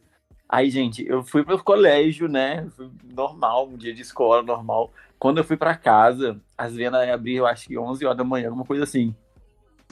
Aí, 0.49 0.69
gente, 0.69 1.05
eu 1.05 1.23
fui 1.23 1.43
pro 1.43 1.61
colégio, 1.61 2.27
né? 2.27 2.67
Normal, 3.03 3.67
um 3.67 3.77
dia 3.77 3.93
de 3.93 4.01
escola 4.01 4.41
normal. 4.41 4.93
Quando 5.19 5.39
eu 5.39 5.43
fui 5.43 5.57
pra 5.57 5.75
casa, 5.75 6.39
as 6.57 6.73
vendas 6.73 7.07
abriam, 7.09 7.39
eu 7.39 7.47
acho 7.47 7.67
que 7.67 7.77
11 7.77 8.05
horas 8.05 8.17
da 8.17 8.23
manhã, 8.23 8.47
alguma 8.47 8.65
coisa 8.65 8.83
assim. 8.83 9.13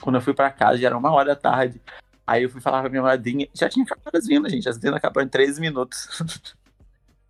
Quando 0.01 0.15
eu 0.15 0.21
fui 0.21 0.33
pra 0.33 0.49
casa, 0.49 0.77
já 0.77 0.87
era 0.87 0.97
uma 0.97 1.11
hora 1.11 1.29
da 1.29 1.35
tarde. 1.35 1.81
Aí 2.25 2.43
eu 2.43 2.49
fui 2.49 2.61
falar 2.61 2.81
pra 2.81 2.89
minha 2.89 3.01
madrinha, 3.01 3.47
já 3.53 3.67
tinha 3.69 3.85
acabado 3.85 4.15
as 4.15 4.25
vendas, 4.25 4.51
gente. 4.51 4.67
As 4.67 4.77
vendas 4.77 4.97
acabaram 4.97 5.27
em 5.27 5.29
13 5.29 5.59
minutos. 5.59 6.23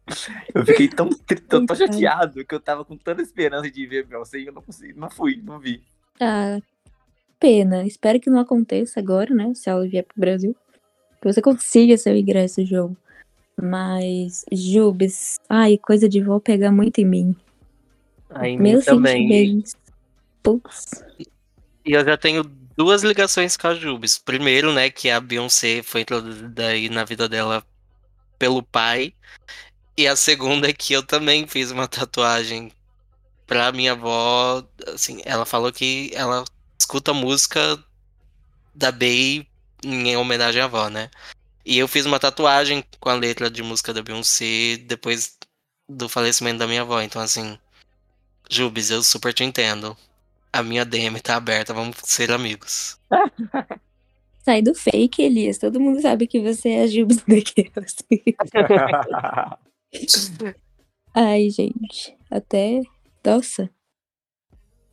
eu 0.53 0.65
fiquei 0.65 0.87
tão, 0.87 1.09
tão, 1.09 1.65
tão 1.65 1.75
chateado 1.75 2.45
que 2.45 2.53
eu 2.53 2.59
tava 2.59 2.85
com 2.85 2.95
tanta 2.95 3.21
esperança 3.21 3.69
de 3.69 3.87
ver 3.87 4.05
Beyoncé 4.05 4.39
e 4.39 4.45
eu 4.45 4.53
não 4.53 4.61
consegui, 4.61 4.93
não 4.93 5.09
fui, 5.09 5.41
não 5.43 5.59
vi. 5.59 5.83
Ah, 6.19 6.59
pena. 7.39 7.85
Espero 7.85 8.19
que 8.19 8.29
não 8.29 8.39
aconteça 8.39 8.99
agora, 8.99 9.33
né? 9.33 9.51
Se 9.55 9.69
ela 9.69 9.87
vier 9.87 10.03
pro 10.03 10.19
Brasil. 10.19 10.55
Que 11.21 11.33
você 11.33 11.41
consiga 11.41 11.97
seu 11.97 12.15
ingresso, 12.15 12.63
João. 12.65 12.95
Mas, 13.61 14.43
Jubes, 14.51 15.37
ai, 15.49 15.77
coisa 15.77 16.09
de 16.09 16.21
vó 16.21 16.39
pegar 16.39 16.71
muito 16.71 16.99
em 16.99 17.05
mim. 17.05 17.35
Aí 18.29 18.51
em 18.51 18.57
mim 18.57 18.71
Meus 18.71 18.85
também. 18.85 19.27
sentimentos. 19.27 19.75
Putz. 20.43 21.03
E 21.85 21.93
eu 21.93 22.03
já 22.03 22.17
tenho 22.17 22.43
duas 22.75 23.03
ligações 23.03 23.55
com 23.55 23.67
a 23.67 23.75
Jubes. 23.75 24.17
Primeiro, 24.17 24.73
né, 24.73 24.89
que 24.89 25.09
a 25.09 25.19
Beyoncé 25.19 25.81
foi 25.81 26.01
introduzida 26.01 26.67
aí 26.67 26.89
na 26.89 27.03
vida 27.03 27.29
dela 27.29 27.63
pelo 28.37 28.61
pai. 28.61 29.13
E 29.97 30.07
a 30.07 30.15
segunda 30.15 30.69
é 30.69 30.73
que 30.73 30.93
eu 30.93 31.01
também 31.01 31.47
fiz 31.47 31.71
uma 31.71 31.87
tatuagem 31.87 32.71
pra 33.47 33.71
minha 33.71 33.93
avó. 33.93 34.63
Assim, 34.93 35.21
ela 35.23 35.45
falou 35.45 35.71
que 35.71 36.11
ela 36.13 36.43
escuta 36.77 37.13
música 37.13 37.81
da 38.73 38.91
Bey 38.91 39.47
em 39.83 40.17
homenagem 40.17 40.61
à 40.61 40.65
avó, 40.65 40.89
né? 40.89 41.09
E 41.65 41.77
eu 41.79 41.87
fiz 41.87 42.05
uma 42.05 42.19
tatuagem 42.19 42.83
com 42.99 43.09
a 43.09 43.15
letra 43.15 43.49
de 43.49 43.63
música 43.63 43.93
da 43.93 44.03
Beyoncé 44.03 44.77
depois 44.85 45.37
do 45.89 46.07
falecimento 46.07 46.59
da 46.59 46.67
minha 46.67 46.81
avó. 46.81 47.01
Então, 47.01 47.21
assim, 47.21 47.57
Jubes, 48.49 48.91
eu 48.91 49.01
super 49.01 49.33
te 49.33 49.43
entendo. 49.43 49.97
A 50.53 50.61
minha 50.63 50.85
DM 50.85 51.19
tá 51.19 51.35
aberta, 51.35 51.73
vamos 51.73 51.97
ser 52.03 52.31
amigos. 52.31 52.97
Sai 54.45 54.61
do 54.61 54.75
fake, 54.75 55.23
Elias. 55.23 55.57
Todo 55.57 55.79
mundo 55.79 55.99
sabe 56.01 56.27
que 56.27 56.39
você 56.39 56.69
é 56.69 56.83
a 56.83 56.87
Jubes 56.87 57.17
daquelas. 57.27 57.95
Ai, 61.13 61.49
gente. 61.49 62.15
Até. 62.29 62.81
Nossa. 63.25 63.69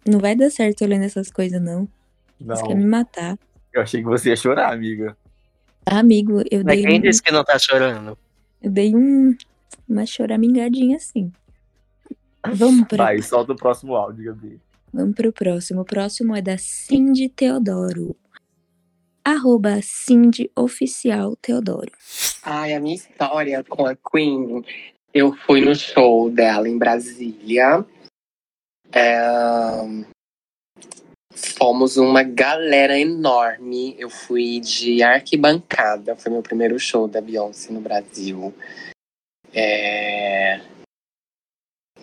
Não 0.09 0.19
vai 0.19 0.35
dar 0.35 0.51
certo 0.51 0.83
olhando 0.85 1.05
essas 1.05 1.31
coisas, 1.31 1.61
não. 1.61 1.87
Você 2.41 2.67
quer 2.67 2.75
me 2.75 2.83
Não, 2.83 2.91
matar. 2.91 3.39
eu 3.73 3.83
achei 3.83 4.01
que 4.01 4.09
você 4.09 4.31
ia 4.31 4.37
chorar, 4.37 4.73
amiga. 4.73 5.17
Amigo, 5.87 6.43
eu 6.51 6.63
Mas 6.65 6.77
dei, 6.77 6.87
quem 6.87 6.99
um, 6.99 7.03
disse 7.03 7.23
que 7.23 7.33
não 7.33 7.45
tá 7.45 7.59
chorando? 7.59 8.17
eu 8.63 8.71
dei 8.71 8.95
um, 8.95 9.37
uma 9.89 10.07
choramingadinha 10.07 10.97
assim. 10.97 11.33
Vamos 12.55 12.87
pra, 12.89 13.05
Vai, 13.05 13.23
solta 13.23 13.53
o 13.53 13.57
próximo 13.57 13.95
áudio, 13.95 14.25
Gabi. 14.35 14.61
vamos 14.93 15.15
pro 15.15 15.33
próximo. 15.33 15.81
O 15.83 15.85
próximo 15.85 16.35
é 16.35 16.43
da 16.43 16.57
Cindy 16.59 17.29
Teodoro. 17.29 18.17
arroba 19.25 19.81
Cindy 19.83 20.51
Oficial 20.57 21.37
Teodoro. 21.37 21.93
Ai, 22.43 22.75
a 22.75 22.81
minha 22.81 22.97
história 22.97 23.63
com 23.65 23.87
a 23.87 23.95
Queen, 23.95 24.65
eu 25.15 25.33
fui 25.33 25.61
no 25.61 25.75
show 25.75 26.29
dela 26.31 26.69
em 26.69 26.77
Brasília. 26.79 27.85
É, 28.93 30.05
Fomos 31.63 31.97
uma 31.97 32.25
galera 32.25 32.99
enorme. 32.99 33.95
Eu 33.97 34.11
fui 34.11 34.59
de 34.59 35.01
arquibancada. 35.01 36.17
Foi 36.17 36.33
meu 36.33 36.43
primeiro 36.43 36.77
show 36.77 37.07
da 37.07 37.21
Beyoncé 37.21 37.73
no 37.73 37.81
Brasil. 37.81 38.53
É... 39.55 40.61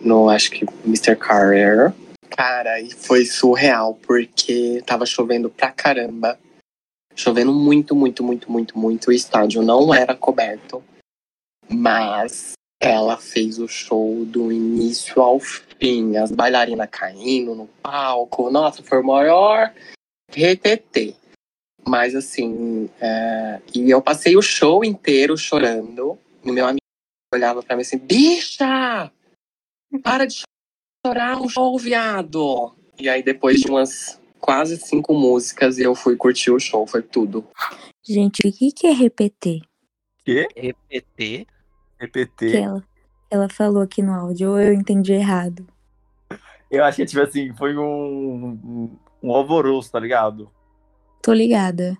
No, 0.00 0.30
acho 0.30 0.50
que 0.50 0.64
Mr. 0.86 1.14
Carrier. 1.14 1.92
Cara, 2.30 2.80
e 2.80 2.90
foi 2.90 3.26
surreal, 3.26 3.96
porque 3.96 4.82
tava 4.86 5.04
chovendo 5.04 5.50
pra 5.50 5.70
caramba. 5.70 6.38
Chovendo 7.14 7.52
muito, 7.52 7.94
muito, 7.94 8.24
muito, 8.24 8.50
muito, 8.50 8.78
muito. 8.78 9.08
O 9.08 9.12
estádio 9.12 9.60
não 9.60 9.92
era 9.92 10.16
coberto. 10.16 10.82
Mas 11.68 12.54
ela 12.80 13.18
fez 13.18 13.58
o 13.58 13.68
show 13.68 14.24
do 14.24 14.50
início 14.50 15.20
ao 15.20 15.38
fim. 15.38 16.16
As 16.16 16.32
bailarinas 16.32 16.88
caindo 16.90 17.54
no 17.54 17.66
palco. 17.66 18.50
Nossa, 18.50 18.82
foi 18.82 19.00
o 19.00 19.06
maior 19.06 19.72
RTT. 20.30 21.14
Mas 21.86 22.14
assim, 22.14 22.88
é... 23.00 23.60
e 23.74 23.90
eu 23.90 24.00
passei 24.00 24.36
o 24.36 24.42
show 24.42 24.82
inteiro 24.82 25.36
chorando. 25.36 26.18
E 26.42 26.50
meu 26.50 26.64
amigo 26.64 26.80
olhava 27.34 27.62
pra 27.62 27.76
mim 27.76 27.82
assim: 27.82 27.98
bicha! 27.98 29.12
Para 30.02 30.26
de 30.26 30.42
chorar 31.04 31.40
um 31.40 31.48
show, 31.48 31.78
viado! 31.78 32.74
E 32.98 33.08
aí, 33.08 33.22
depois 33.22 33.60
de 33.60 33.68
umas 33.68 34.20
quase 34.38 34.76
cinco 34.78 35.14
músicas, 35.14 35.78
eu 35.78 35.94
fui 35.94 36.16
curtir 36.16 36.50
o 36.50 36.60
show, 36.60 36.86
foi 36.86 37.02
tudo. 37.02 37.46
Gente, 38.02 38.46
o 38.46 38.52
que, 38.52 38.72
que 38.72 38.86
é 38.86 38.92
repetir? 38.92 39.62
Quê? 40.24 40.46
EPT. 42.00 42.50
Que 42.50 42.56
ela, 42.56 42.84
ela 43.30 43.48
falou 43.48 43.82
aqui 43.82 44.02
no 44.02 44.12
áudio, 44.12 44.50
ou 44.50 44.60
eu 44.60 44.72
entendi 44.72 45.12
errado. 45.12 45.66
Eu 46.70 46.84
achei 46.84 47.04
que, 47.04 47.10
tipo 47.10 47.22
assim, 47.22 47.54
foi 47.56 47.76
um, 47.76 48.98
um, 49.22 49.32
alvoroço, 49.32 49.90
tá 49.90 49.98
ligado? 49.98 50.50
Tô 51.22 51.32
ligada. 51.32 51.98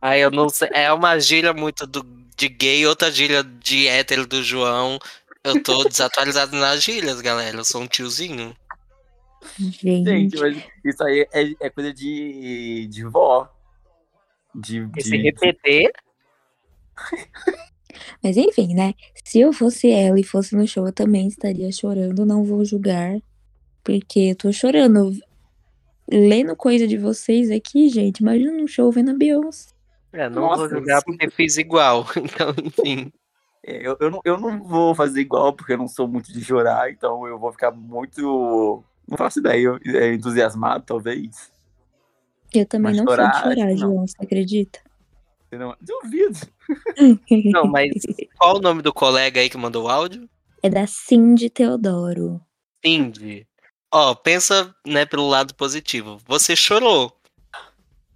Aí 0.00 0.20
eu 0.20 0.30
não 0.30 0.48
sei. 0.48 0.68
É 0.72 0.92
uma 0.92 1.18
gíria 1.18 1.54
muito 1.54 1.86
do, 1.86 2.02
de 2.36 2.48
gay, 2.48 2.86
outra 2.86 3.10
gíria 3.10 3.42
de 3.42 3.88
hétero 3.88 4.26
do 4.26 4.42
João. 4.42 4.98
Eu 5.42 5.62
tô 5.62 5.84
desatualizado 5.84 6.54
nas 6.56 6.82
gírias, 6.82 7.20
galera. 7.20 7.56
Eu 7.56 7.64
sou 7.64 7.80
um 7.80 7.86
tiozinho. 7.86 8.54
Gente, 9.58 10.04
Gente, 10.04 10.38
mas 10.38 10.62
isso 10.84 11.04
aí 11.04 11.26
é, 11.32 11.66
é 11.66 11.70
coisa 11.70 11.92
de, 11.92 12.86
de 12.88 13.04
vó. 13.04 13.48
De, 14.54 14.88
Esse 14.96 15.10
de, 15.10 15.16
repetir. 15.18 15.92
mas 18.22 18.36
enfim, 18.36 18.74
né? 18.74 18.94
Se 19.24 19.40
eu 19.40 19.52
fosse 19.52 19.90
ela 19.90 20.18
e 20.18 20.24
fosse 20.24 20.54
no 20.56 20.66
show, 20.66 20.86
eu 20.86 20.92
também 20.92 21.26
estaria 21.28 21.70
chorando, 21.72 22.24
não 22.26 22.44
vou 22.44 22.64
julgar. 22.64 23.18
Porque 23.82 24.20
eu 24.20 24.36
tô 24.36 24.52
chorando. 24.52 25.12
Lendo 26.10 26.54
coisa 26.54 26.86
de 26.86 26.98
vocês 26.98 27.50
aqui, 27.50 27.88
gente. 27.88 28.18
Imagina 28.18 28.52
num 28.52 28.66
show 28.66 28.90
vendo 28.92 29.10
a 29.10 29.14
Beyoncé. 29.14 29.70
É, 30.12 30.28
não 30.28 30.42
Nossa, 30.42 30.62
vou 30.62 30.70
julgar 30.70 30.98
sim. 30.98 31.04
porque 31.06 31.30
fiz 31.30 31.56
igual. 31.56 32.06
Então, 32.16 32.54
enfim. 32.62 33.12
É, 33.66 33.86
eu, 33.86 33.96
eu, 33.98 34.10
não, 34.10 34.20
eu 34.24 34.38
não 34.38 34.62
vou 34.62 34.94
fazer 34.94 35.20
igual 35.20 35.52
porque 35.54 35.72
eu 35.72 35.78
não 35.78 35.88
sou 35.88 36.06
muito 36.06 36.30
de 36.32 36.44
chorar, 36.44 36.90
então 36.90 37.26
eu 37.26 37.38
vou 37.38 37.50
ficar 37.50 37.70
muito. 37.70 38.84
Não 39.08 39.16
faço 39.16 39.38
ideia, 39.38 39.62
eu- 39.62 39.78
é, 39.86 40.12
entusiasmado, 40.12 40.84
talvez. 40.86 41.50
Eu 42.54 42.66
também 42.66 42.92
Mas 42.92 42.98
não 42.98 43.06
chorar, 43.06 43.32
sou 43.42 43.50
de 43.50 43.56
chorar. 43.56 43.76
João, 43.76 44.06
você 44.06 44.16
acredita? 44.20 44.80
Não- 45.58 45.76
Duvido. 45.80 46.38
Não, 47.52 47.66
mas 47.66 47.92
qual 48.38 48.56
o 48.56 48.60
nome 48.60 48.82
do 48.82 48.92
colega 48.92 49.40
aí 49.40 49.48
que 49.50 49.56
mandou 49.56 49.84
o 49.84 49.88
áudio? 49.88 50.28
É 50.62 50.70
da 50.70 50.86
Cindy 50.86 51.50
Teodoro. 51.50 52.40
Cindy. 52.84 53.46
Ó, 53.92 54.14
pensa, 54.14 54.74
né, 54.86 55.04
pelo 55.06 55.28
lado 55.28 55.54
positivo. 55.54 56.18
Você 56.26 56.56
chorou. 56.56 57.16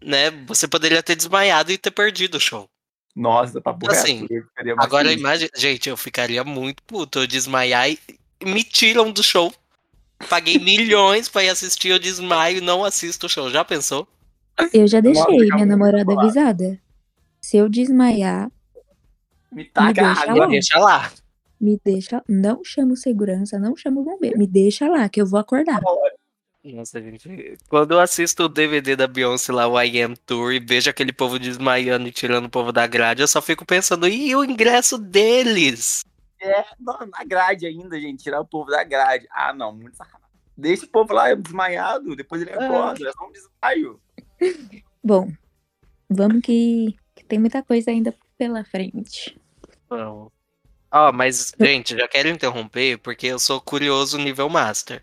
Né? 0.02 0.30
Você 0.46 0.66
poderia 0.66 1.02
ter 1.02 1.16
desmaiado 1.16 1.72
e 1.72 1.78
ter 1.78 1.90
perdido 1.90 2.36
o 2.36 2.40
show. 2.40 2.68
Nossa, 3.14 3.60
papo 3.60 3.90
Assim, 3.90 4.20
reto. 4.20 4.32
eu 4.32 4.42
ficaria 4.44 4.76
mais 4.76 4.86
Agora 4.86 5.12
imagina, 5.12 5.50
gente, 5.56 5.88
eu 5.88 5.96
ficaria 5.96 6.44
muito 6.44 6.82
puto 6.84 7.18
eu 7.18 7.26
desmaiar 7.26 7.90
e 7.90 7.98
me 8.44 8.62
tiram 8.62 9.10
do 9.10 9.22
show. 9.24 9.52
Paguei 10.28 10.58
milhões 10.58 11.28
pra 11.28 11.42
ir 11.44 11.48
assistir, 11.48 11.88
eu 11.88 11.98
desmaio 11.98 12.58
e 12.58 12.60
não 12.60 12.84
assisto 12.84 13.26
o 13.26 13.28
show. 13.28 13.50
Já 13.50 13.64
pensou? 13.64 14.06
Eu 14.72 14.86
já 14.86 15.00
deixei 15.00 15.22
Nossa, 15.22 15.54
minha 15.54 15.66
namorada 15.66 16.12
avisada. 16.12 16.80
Se 17.48 17.56
eu 17.56 17.66
desmaiar, 17.66 18.52
Me 19.50 19.64
taca 19.64 20.02
deixa 20.02 20.20
água. 20.20 20.34
lá. 20.34 20.46
Deixa 20.48 20.78
lá. 20.78 21.12
me 21.58 21.80
deixa. 21.82 22.22
Não 22.28 22.62
chamo 22.62 22.94
segurança, 22.94 23.58
não 23.58 23.74
chamo 23.74 24.04
bombeiro. 24.04 24.36
Me 24.36 24.46
deixa 24.46 24.86
lá, 24.86 25.08
que 25.08 25.18
eu 25.18 25.24
vou 25.24 25.40
acordar. 25.40 25.80
Nossa, 26.62 27.00
gente. 27.00 27.56
Quando 27.70 27.92
eu 27.92 28.00
assisto 28.00 28.42
o 28.42 28.48
DVD 28.50 28.94
da 28.94 29.06
Beyoncé 29.06 29.50
lá, 29.50 29.66
o 29.66 29.80
I 29.80 30.02
Am 30.02 30.14
Tour, 30.26 30.52
e 30.52 30.60
vejo 30.60 30.90
aquele 30.90 31.10
povo 31.10 31.38
desmaiando 31.38 32.06
e 32.06 32.12
tirando 32.12 32.44
o 32.44 32.50
povo 32.50 32.70
da 32.70 32.86
grade, 32.86 33.22
eu 33.22 33.28
só 33.28 33.40
fico 33.40 33.64
pensando, 33.64 34.06
e 34.06 34.36
o 34.36 34.44
ingresso 34.44 34.98
deles? 34.98 36.04
É, 36.42 36.66
na 36.78 37.24
grade 37.24 37.64
ainda, 37.64 37.98
gente. 37.98 38.24
Tirar 38.24 38.42
o 38.42 38.46
povo 38.46 38.70
da 38.70 38.84
grade. 38.84 39.26
Ah, 39.32 39.54
não, 39.54 39.74
muito 39.74 39.96
sacanagem. 39.96 40.28
Deixa 40.54 40.84
o 40.84 40.88
povo 40.90 41.14
lá 41.14 41.32
desmaiado, 41.32 42.14
depois 42.14 42.42
ele 42.42 42.52
acorda. 42.52 43.08
É 43.08 43.12
só 43.12 43.26
um 43.26 43.32
desmaio. 43.32 44.00
Bom, 45.02 45.32
vamos 46.10 46.42
que 46.42 46.94
tem 47.28 47.38
muita 47.38 47.62
coisa 47.62 47.90
ainda 47.90 48.14
pela 48.36 48.64
frente. 48.64 49.38
Não. 49.90 50.32
Ó, 50.90 51.12
mas, 51.12 51.52
gente, 51.60 51.96
já 51.96 52.08
quero 52.08 52.28
interromper 52.28 52.98
porque 52.98 53.26
eu 53.26 53.38
sou 53.38 53.60
curioso 53.60 54.16
nível 54.18 54.48
master. 54.48 55.02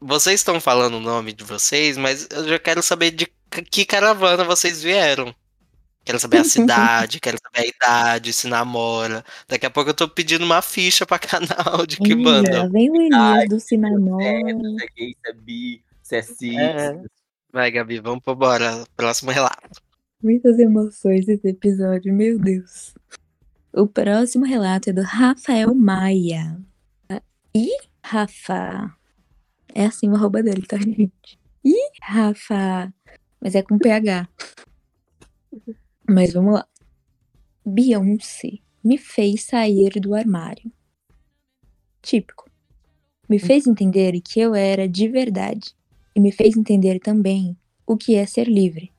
Vocês 0.00 0.40
estão 0.40 0.60
falando 0.60 0.94
o 0.94 1.00
nome 1.00 1.32
de 1.32 1.44
vocês, 1.44 1.96
mas 1.96 2.26
eu 2.30 2.48
já 2.48 2.58
quero 2.58 2.82
saber 2.82 3.10
de 3.10 3.30
que 3.70 3.84
caravana 3.84 4.44
vocês 4.44 4.82
vieram. 4.82 5.34
Quero 6.04 6.18
saber 6.18 6.38
a 6.38 6.44
cidade, 6.44 7.20
quero 7.20 7.38
saber 7.40 7.66
a 7.66 7.68
idade, 7.68 8.32
se 8.32 8.48
namora. 8.48 9.24
Daqui 9.46 9.66
a 9.66 9.70
pouco 9.70 9.90
eu 9.90 9.94
tô 9.94 10.08
pedindo 10.08 10.44
uma 10.44 10.62
ficha 10.62 11.06
pra 11.06 11.18
canal 11.20 11.86
de 11.86 11.98
que 11.98 12.14
banda. 12.14 12.68
vem 12.70 12.90
o 12.90 12.96
Elias 12.96 13.48
do 13.48 13.60
Sinamor. 13.60 14.22
É, 14.22 14.40
se 14.40 14.84
é 14.84 14.86
gay, 14.96 15.16
se 15.22 15.30
é 15.30 15.32
bi, 15.32 15.84
se 16.02 16.16
é 16.16 16.22
cis. 16.22 16.56
É. 16.56 17.00
Vai, 17.52 17.70
Gabi, 17.70 18.00
vamos 18.00 18.24
pro 18.24 18.34
bora. 18.34 18.84
Próximo 18.96 19.30
relato. 19.30 19.82
Muitas 20.22 20.56
emoções 20.60 21.26
esse 21.26 21.48
episódio, 21.48 22.14
meu 22.14 22.38
Deus. 22.38 22.94
O 23.72 23.88
próximo 23.88 24.44
relato 24.44 24.90
é 24.90 24.92
do 24.92 25.02
Rafael 25.02 25.74
Maia. 25.74 26.60
E 27.52 27.68
Rafa. 28.04 28.96
É 29.74 29.86
assim 29.86 30.08
o 30.08 30.14
arroba 30.14 30.40
dele, 30.40 30.62
tá, 30.62 30.78
gente? 30.78 31.40
Ih, 31.64 31.90
Rafa. 32.00 32.94
Mas 33.40 33.56
é 33.56 33.62
com 33.62 33.76
PH. 33.76 34.28
Mas 36.08 36.32
vamos 36.32 36.54
lá. 36.54 36.68
Beyoncé 37.66 38.60
me 38.84 38.98
fez 38.98 39.42
sair 39.42 39.90
do 40.00 40.14
armário. 40.14 40.70
Típico. 42.00 42.48
Me 43.28 43.40
fez 43.40 43.66
entender 43.66 44.20
que 44.20 44.38
eu 44.38 44.54
era 44.54 44.88
de 44.88 45.08
verdade. 45.08 45.74
E 46.14 46.20
me 46.20 46.30
fez 46.30 46.56
entender 46.56 47.00
também 47.00 47.56
o 47.84 47.96
que 47.96 48.14
é 48.14 48.24
ser 48.24 48.46
livre 48.46 48.91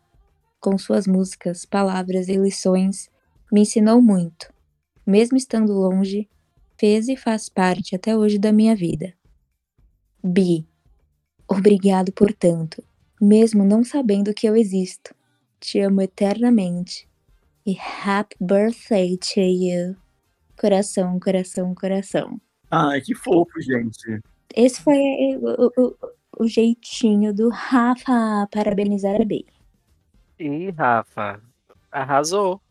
com 0.63 0.77
suas 0.77 1.05
músicas, 1.05 1.65
palavras 1.65 2.29
e 2.29 2.37
lições, 2.37 3.09
me 3.51 3.61
ensinou 3.61 4.01
muito. 4.01 4.51
Mesmo 5.05 5.35
estando 5.37 5.73
longe, 5.73 6.29
fez 6.79 7.09
e 7.09 7.17
faz 7.17 7.49
parte 7.49 7.93
até 7.97 8.15
hoje 8.15 8.39
da 8.39 8.53
minha 8.53 8.73
vida. 8.73 9.13
Bi, 10.23 10.65
obrigado 11.47 12.13
por 12.13 12.31
tanto, 12.31 12.81
mesmo 13.21 13.65
não 13.65 13.83
sabendo 13.83 14.33
que 14.33 14.47
eu 14.47 14.55
existo. 14.55 15.13
Te 15.59 15.79
amo 15.81 16.01
eternamente. 16.01 17.07
E 17.65 17.77
happy 17.77 18.35
birthday 18.39 19.17
to 19.17 19.39
you. 19.41 19.95
Coração, 20.59 21.19
coração, 21.19 21.73
coração. 21.75 22.39
Ai, 22.71 23.01
que 23.01 23.13
fofo, 23.15 23.59
gente. 23.61 24.19
Esse 24.55 24.81
foi 24.81 24.97
o, 25.37 25.71
o- 25.81 25.95
o 26.39 26.47
jeitinho 26.47 27.33
do 27.33 27.49
Rafa 27.49 28.47
parabenizar 28.51 29.21
a 29.21 29.25
Bi. 29.25 29.45
Ih, 30.43 30.71
Rafa, 30.71 31.41
arrasou. 31.89 32.61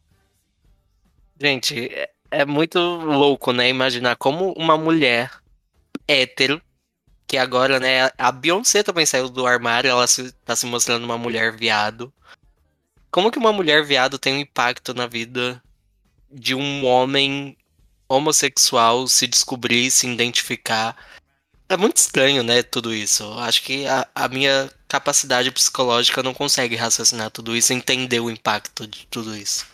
Gente, 1.40 1.86
é, 1.86 2.10
é 2.30 2.44
muito 2.44 2.78
louco, 2.78 3.50
né? 3.50 3.66
Imaginar 3.70 4.16
como 4.16 4.52
uma 4.52 4.76
mulher 4.76 5.30
hétero, 6.06 6.60
que 7.26 7.38
agora, 7.38 7.80
né? 7.80 8.10
A 8.18 8.30
Beyoncé 8.30 8.82
também 8.82 9.06
saiu 9.06 9.30
do 9.30 9.46
armário, 9.46 9.88
ela 9.88 10.06
se, 10.06 10.32
tá 10.44 10.54
se 10.54 10.66
mostrando 10.66 11.04
uma 11.04 11.16
mulher 11.16 11.56
viado. 11.56 12.12
Como 13.10 13.30
que 13.30 13.38
uma 13.38 13.54
mulher 13.54 13.82
viado 13.82 14.18
tem 14.18 14.34
um 14.34 14.40
impacto 14.40 14.92
na 14.92 15.06
vida 15.06 15.62
de 16.30 16.54
um 16.54 16.84
homem 16.84 17.56
homossexual 18.06 19.08
se 19.08 19.26
descobrir, 19.26 19.90
se 19.90 20.06
identificar? 20.06 20.94
É 21.72 21.76
muito 21.78 21.96
estranho, 21.96 22.42
né, 22.42 22.62
tudo 22.62 22.92
isso. 22.92 23.22
Eu 23.22 23.38
Acho 23.38 23.62
que 23.62 23.86
a, 23.86 24.06
a 24.14 24.28
minha 24.28 24.70
capacidade 24.86 25.50
psicológica 25.50 26.22
não 26.22 26.34
consegue 26.34 26.76
raciocinar 26.76 27.30
tudo 27.30 27.56
isso, 27.56 27.72
entender 27.72 28.20
o 28.20 28.30
impacto 28.30 28.86
de 28.86 29.06
tudo 29.06 29.34
isso. 29.34 29.66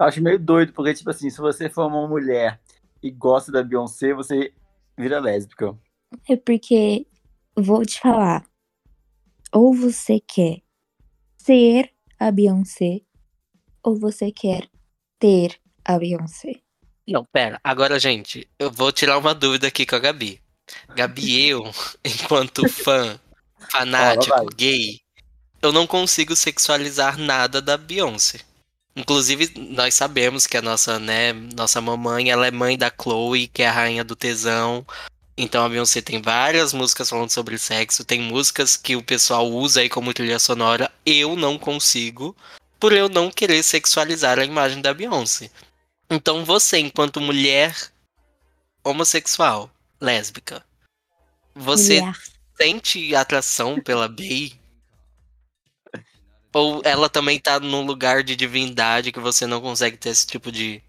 Eu 0.00 0.06
acho 0.06 0.22
meio 0.22 0.38
doido, 0.38 0.72
porque, 0.72 0.94
tipo 0.94 1.10
assim, 1.10 1.28
se 1.28 1.36
você 1.36 1.68
for 1.68 1.88
uma 1.88 2.08
mulher 2.08 2.58
e 3.02 3.10
gosta 3.10 3.52
da 3.52 3.62
Beyoncé, 3.62 4.14
você 4.14 4.50
vira 4.96 5.20
lésbica. 5.20 5.76
É 6.26 6.36
porque, 6.36 7.06
vou 7.54 7.84
te 7.84 8.00
falar, 8.00 8.42
ou 9.52 9.74
você 9.74 10.18
quer 10.18 10.62
ser 11.36 11.92
a 12.18 12.30
Beyoncé, 12.30 13.02
ou 13.82 13.94
você 13.94 14.32
quer 14.32 14.70
ter 15.18 15.60
a 15.84 15.98
Beyoncé. 15.98 16.62
Não, 17.06 17.26
pera. 17.26 17.60
Agora, 17.62 18.00
gente, 18.00 18.48
eu 18.58 18.72
vou 18.72 18.90
tirar 18.90 19.18
uma 19.18 19.34
dúvida 19.34 19.66
aqui 19.66 19.84
com 19.84 19.96
a 19.96 19.98
Gabi. 19.98 20.45
Gabi, 20.94 21.48
eu, 21.48 21.72
enquanto 22.04 22.68
fã, 22.68 23.18
fanático, 23.70 24.46
gay, 24.54 25.00
eu 25.62 25.72
não 25.72 25.86
consigo 25.86 26.34
sexualizar 26.36 27.18
nada 27.18 27.60
da 27.60 27.76
Beyoncé. 27.76 28.40
Inclusive, 28.94 29.52
nós 29.56 29.94
sabemos 29.94 30.46
que 30.46 30.56
a 30.56 30.62
nossa, 30.62 30.98
né, 30.98 31.32
nossa 31.32 31.80
mamãe, 31.82 32.30
ela 32.30 32.46
é 32.46 32.50
mãe 32.50 32.78
da 32.78 32.90
Chloe, 32.90 33.46
que 33.48 33.62
é 33.62 33.68
a 33.68 33.72
rainha 33.72 34.02
do 34.02 34.16
tesão. 34.16 34.86
Então 35.36 35.62
a 35.62 35.68
Beyoncé 35.68 36.00
tem 36.00 36.22
várias 36.22 36.72
músicas 36.72 37.10
falando 37.10 37.30
sobre 37.30 37.58
sexo, 37.58 38.06
tem 38.06 38.22
músicas 38.22 38.74
que 38.74 38.96
o 38.96 39.02
pessoal 39.02 39.46
usa 39.50 39.80
aí 39.80 39.88
como 39.90 40.14
trilha 40.14 40.38
sonora. 40.38 40.90
Eu 41.04 41.36
não 41.36 41.58
consigo, 41.58 42.34
por 42.80 42.92
eu 42.94 43.06
não 43.08 43.30
querer 43.30 43.62
sexualizar 43.62 44.38
a 44.38 44.44
imagem 44.46 44.80
da 44.80 44.94
Beyoncé. 44.94 45.50
Então 46.08 46.42
você, 46.42 46.78
enquanto 46.78 47.20
mulher 47.20 47.76
homossexual, 48.82 49.70
lésbica, 50.00 50.64
você 51.54 52.00
Mulher. 52.00 52.16
sente 52.56 53.14
atração 53.14 53.80
pela 53.80 54.08
Bey? 54.08 54.52
Ou 56.52 56.80
ela 56.84 57.10
também 57.10 57.38
tá 57.38 57.60
num 57.60 57.84
lugar 57.84 58.24
de 58.24 58.34
divindade 58.34 59.12
que 59.12 59.20
você 59.20 59.46
não 59.46 59.60
consegue 59.60 59.96
ter 59.96 60.08
esse 60.08 60.26
tipo 60.26 60.50
de 60.50 60.82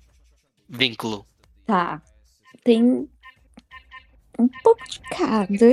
vínculo? 0.69 1.25
Tá. 1.65 2.01
Tem 2.63 3.09
um 4.39 4.47
pouco 4.63 4.87
de 4.87 5.01
cada, 5.09 5.65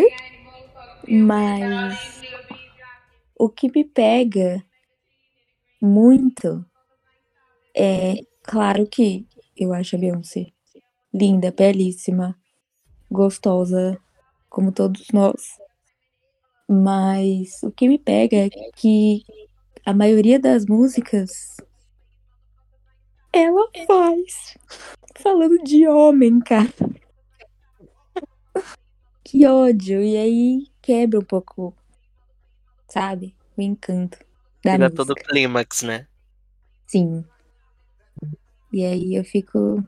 mas 1.09 2.23
o 3.39 3.49
que 3.49 3.71
me 3.71 3.85
pega 3.85 4.65
muito 5.81 6.65
é, 7.77 8.15
claro 8.43 8.87
que 8.87 9.27
eu 9.57 9.73
acho 9.73 9.95
a 9.95 9.99
Beyoncé 9.99 10.55
linda, 11.15 11.53
belíssima, 11.53 12.37
gostosa, 13.15 13.99
como 14.51 14.71
todos 14.71 15.07
nós. 15.13 15.59
Mas 16.69 17.63
o 17.63 17.71
que 17.71 17.89
me 17.89 17.99
pega 17.99 18.37
é 18.37 18.51
que 18.75 19.23
a 19.87 19.95
maioria 19.95 20.39
das 20.39 20.67
músicas 20.67 21.57
ela 23.33 23.69
faz 23.87 24.57
falando 25.17 25.63
de 25.65 25.87
homem, 25.89 26.41
cara. 26.41 26.69
Que 29.27 29.47
ódio. 29.47 30.03
E 30.03 30.17
aí 30.17 30.67
quebra 30.83 31.19
um 31.19 31.25
pouco, 31.25 31.75
sabe? 32.87 33.35
O 33.57 33.63
encanto 33.63 34.19
da 34.63 34.73
Tira 34.73 34.91
todo 34.91 35.11
o 35.11 35.15
clímax, 35.15 35.83
né? 35.83 36.07
Sim. 36.87 37.25
E 38.73 38.85
aí 38.85 39.15
eu 39.15 39.25
fico 39.25 39.83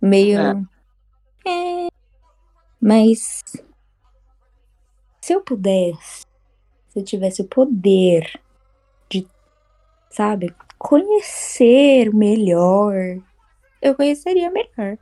meio. 0.00 0.38
É. 0.38 0.79
Mas 2.80 3.42
se 5.20 5.32
eu 5.34 5.40
pudesse, 5.42 6.24
se 6.88 6.98
eu 6.98 7.04
tivesse 7.04 7.42
o 7.42 7.46
poder 7.46 8.40
de, 9.08 9.26
sabe, 10.10 10.54
conhecer 10.78 12.12
melhor, 12.14 12.94
eu 13.82 13.94
conheceria 13.94 14.50
melhor. 14.50 14.96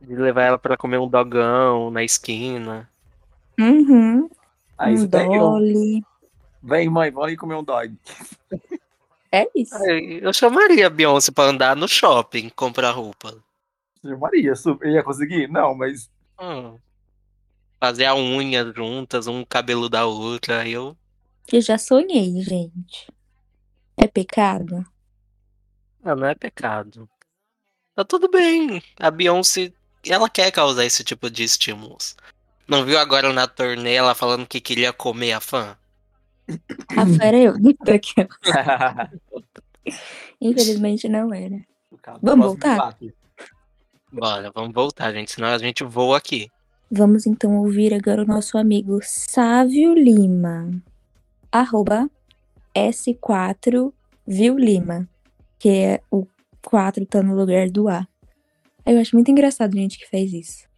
De 0.00 0.14
levar 0.16 0.42
ela 0.42 0.58
pra 0.58 0.76
comer 0.76 0.98
um 0.98 1.08
dogão 1.08 1.90
na 1.90 2.02
esquina. 2.02 2.88
Uhum. 3.58 4.28
Aí 4.76 4.94
um 4.94 5.02
um- 5.02 5.06
dolly. 5.06 6.04
vem 6.62 6.88
mãe, 6.88 7.10
vamos 7.10 7.28
ali 7.28 7.36
comer 7.36 7.54
um 7.54 7.64
dog. 7.64 7.94
É 9.30 9.48
isso. 9.54 9.76
Eu 9.84 10.32
chamaria 10.32 10.86
a 10.86 10.90
Beyoncé 10.90 11.30
pra 11.32 11.44
andar 11.44 11.76
no 11.76 11.88
shopping, 11.88 12.48
comprar 12.50 12.90
roupa. 12.92 13.36
Maria, 14.18 14.54
super, 14.54 14.88
ia 14.88 15.02
conseguir? 15.02 15.48
Não, 15.48 15.74
mas 15.74 16.10
Hum. 16.40 16.78
Fazer 17.80 18.06
a 18.06 18.14
unha 18.14 18.72
juntas, 18.72 19.26
um 19.26 19.44
cabelo 19.44 19.88
da 19.88 20.06
outra. 20.06 20.62
aí 20.62 20.72
Eu. 20.72 20.96
Eu 21.52 21.60
já 21.60 21.76
sonhei, 21.76 22.40
gente. 22.42 23.12
É 23.96 24.06
pecado? 24.06 24.84
Ah, 26.02 26.16
não 26.16 26.26
é 26.26 26.34
pecado. 26.34 27.08
Tá 27.94 28.04
tudo 28.04 28.28
bem. 28.28 28.82
A 28.98 29.10
Beyoncé, 29.10 29.72
ela 30.04 30.28
quer 30.28 30.50
causar 30.50 30.84
esse 30.84 31.04
tipo 31.04 31.30
de 31.30 31.44
estímulos. 31.44 32.16
Não 32.66 32.84
viu 32.84 32.98
agora 32.98 33.32
na 33.32 33.46
turnê 33.46 33.94
ela 33.94 34.14
falando 34.14 34.46
que 34.46 34.60
queria 34.60 34.92
comer 34.92 35.32
a 35.32 35.40
fã? 35.40 35.76
A 36.96 37.06
fã 37.06 37.22
era 37.22 37.36
eu. 37.36 37.54
Daquela. 37.84 38.28
Infelizmente 40.40 41.08
não 41.08 41.32
era. 41.32 41.62
Vamos 42.22 42.46
voltar? 42.46 42.74
debate. 42.74 43.14
Bora, 44.14 44.52
vamos 44.54 44.72
voltar, 44.72 45.12
gente. 45.12 45.32
Senão 45.32 45.48
a 45.48 45.58
gente 45.58 45.82
voa 45.82 46.16
aqui. 46.16 46.48
Vamos 46.88 47.26
então 47.26 47.56
ouvir 47.58 47.92
agora 47.92 48.22
o 48.22 48.26
nosso 48.26 48.56
amigo 48.56 49.00
Sávio 49.02 49.92
Lima. 49.92 50.70
Arroba 51.50 52.08
S4 52.72 53.92
Viu 54.24 54.56
Lima. 54.56 55.08
Que 55.58 55.68
é 55.68 56.00
o 56.12 56.28
4 56.64 57.04
tá 57.06 57.24
no 57.24 57.34
lugar 57.34 57.68
do 57.68 57.88
A. 57.88 58.06
Eu 58.86 59.00
acho 59.00 59.16
muito 59.16 59.32
engraçado 59.32 59.76
gente 59.76 59.98
que 59.98 60.06
fez 60.06 60.32
isso. 60.32 60.68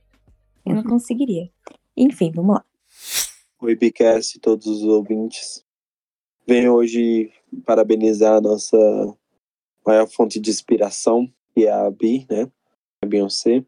Eu 0.65 0.75
não 0.77 0.83
conseguiria. 0.83 1.51
Enfim, 1.95 2.33
vamos 2.35 2.55
lá. 2.55 2.65
Oi, 3.61 3.77
Bicast, 3.77 4.41
todos 4.41 4.67
os 4.67 4.83
ouvintes. 4.83 5.63
Venho 6.47 6.73
hoje 6.73 7.31
parabenizar 7.67 8.37
a 8.37 8.41
nossa 8.41 8.79
maior 9.87 10.09
fonte 10.09 10.41
de 10.41 10.49
inspiração, 10.49 11.31
que 11.55 11.67
é 11.67 11.73
a 11.73 11.91
Bi, 11.91 12.27
né? 12.31 12.51
Beyoncé. 13.07 13.65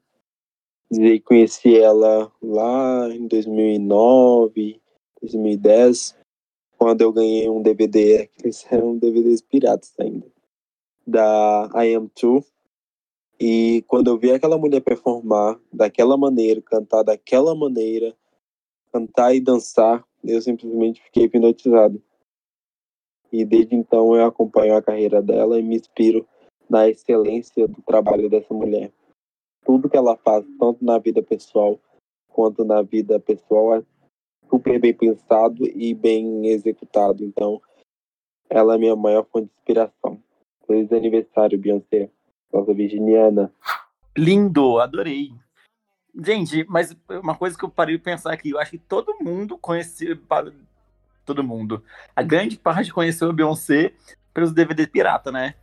Conheci 1.24 1.76
ela 1.76 2.32
lá 2.42 3.08
em 3.14 3.26
2009, 3.26 4.80
2010, 5.20 6.16
quando 6.78 7.02
eu 7.02 7.12
ganhei 7.12 7.48
um 7.48 7.60
DVD, 7.60 8.22
aqueles 8.22 8.64
eram 8.72 8.96
DVDs 8.96 9.42
piratas 9.42 9.92
ainda, 9.98 10.26
da 11.06 11.68
I 11.74 11.94
Am 11.94 12.08
Too. 12.08 12.44
E 13.40 13.84
quando 13.86 14.08
eu 14.08 14.18
vi 14.18 14.32
aquela 14.32 14.58
mulher 14.58 14.80
performar 14.80 15.60
daquela 15.72 16.16
maneira, 16.16 16.62
cantar 16.62 17.02
daquela 17.02 17.54
maneira, 17.54 18.16
cantar 18.92 19.34
e 19.34 19.40
dançar, 19.40 20.04
eu 20.24 20.40
simplesmente 20.40 21.02
fiquei 21.02 21.24
hipnotizado. 21.24 22.02
E 23.30 23.44
desde 23.44 23.74
então 23.74 24.16
eu 24.16 24.24
acompanho 24.24 24.74
a 24.74 24.82
carreira 24.82 25.20
dela 25.20 25.58
e 25.58 25.62
me 25.62 25.76
inspiro 25.76 26.26
na 26.68 26.88
excelência 26.88 27.68
do 27.68 27.80
trabalho 27.82 28.28
dessa 28.28 28.52
mulher. 28.52 28.92
Tudo 29.68 29.90
que 29.90 29.98
ela 29.98 30.16
faz, 30.16 30.46
tanto 30.58 30.82
na 30.82 30.98
vida 30.98 31.22
pessoal 31.22 31.78
quanto 32.26 32.64
na 32.64 32.80
vida 32.80 33.20
pessoal, 33.20 33.74
é 33.74 33.82
super 34.48 34.80
bem 34.80 34.94
pensado 34.94 35.66
e 35.66 35.92
bem 35.92 36.46
executado. 36.46 37.22
Então, 37.22 37.60
ela 38.48 38.76
é 38.76 38.78
minha 38.78 38.96
maior 38.96 39.26
fonte 39.30 39.44
de 39.44 39.52
inspiração. 39.58 40.22
Feliz 40.66 40.90
aniversário, 40.90 41.58
Beyoncé, 41.58 42.08
nossa 42.50 42.72
virginiana. 42.72 43.52
Lindo, 44.16 44.78
adorei. 44.78 45.32
Gente, 46.14 46.64
mas 46.66 46.96
uma 47.22 47.36
coisa 47.36 47.58
que 47.58 47.64
eu 47.64 47.68
parei 47.68 47.98
de 47.98 48.02
pensar 48.02 48.32
aqui, 48.32 48.50
eu 48.50 48.58
acho 48.58 48.70
que 48.70 48.78
todo 48.78 49.18
mundo 49.20 49.58
conheceu. 49.58 50.16
Todo 51.26 51.44
mundo. 51.44 51.84
A 52.16 52.22
grande 52.22 52.56
parte 52.56 52.90
conheceu 52.90 53.28
a 53.28 53.34
Beyoncé 53.34 53.92
pelos 54.32 54.50
DVD 54.50 54.86
pirata, 54.86 55.30
né? 55.30 55.56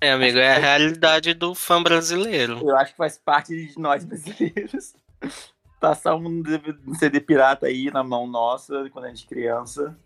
É, 0.00 0.12
amigo, 0.12 0.38
é 0.38 0.56
a 0.56 0.58
realidade 0.58 1.34
do 1.34 1.54
fã 1.54 1.82
brasileiro. 1.82 2.58
Eu 2.62 2.76
acho 2.76 2.92
que 2.92 2.96
faz 2.96 3.18
parte 3.18 3.54
de 3.66 3.78
nós 3.78 4.04
brasileiros. 4.04 4.94
Passar 5.80 6.16
um 6.16 6.42
um 6.86 6.94
CD 6.94 7.20
pirata 7.20 7.66
aí 7.66 7.90
na 7.90 8.02
mão 8.02 8.26
nossa 8.26 8.88
quando 8.92 9.04
a 9.06 9.08
gente 9.08 9.26
criança. 9.26 9.96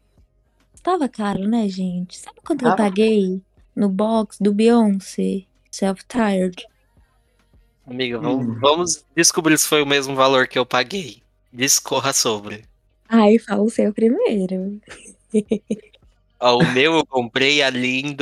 Tava 0.82 1.08
caro, 1.08 1.46
né, 1.46 1.68
gente? 1.68 2.18
Sabe 2.18 2.40
quanto 2.44 2.62
eu 2.62 2.70
Tava. 2.70 2.82
paguei 2.84 3.40
no 3.74 3.88
box 3.88 4.38
do 4.40 4.52
Beyoncé? 4.52 5.44
Self-Tired. 5.70 6.66
Amiga, 7.86 8.18
vamos, 8.18 8.46
Hum. 8.46 8.58
vamos 8.60 9.04
descobrir 9.16 9.58
se 9.58 9.66
foi 9.66 9.82
o 9.82 9.86
mesmo 9.86 10.14
valor 10.14 10.46
que 10.46 10.58
eu 10.58 10.66
paguei. 10.66 11.22
Discorra 11.52 12.12
sobre. 12.12 12.64
Ai, 13.08 13.38
fala 13.38 13.62
o 13.62 13.70
seu 13.70 13.92
primeiro. 13.92 14.80
Ó, 16.40 16.58
o 16.58 16.72
meu 16.72 16.94
eu 16.96 17.06
comprei 17.06 17.62
ali 17.62 18.00
em 18.00 18.12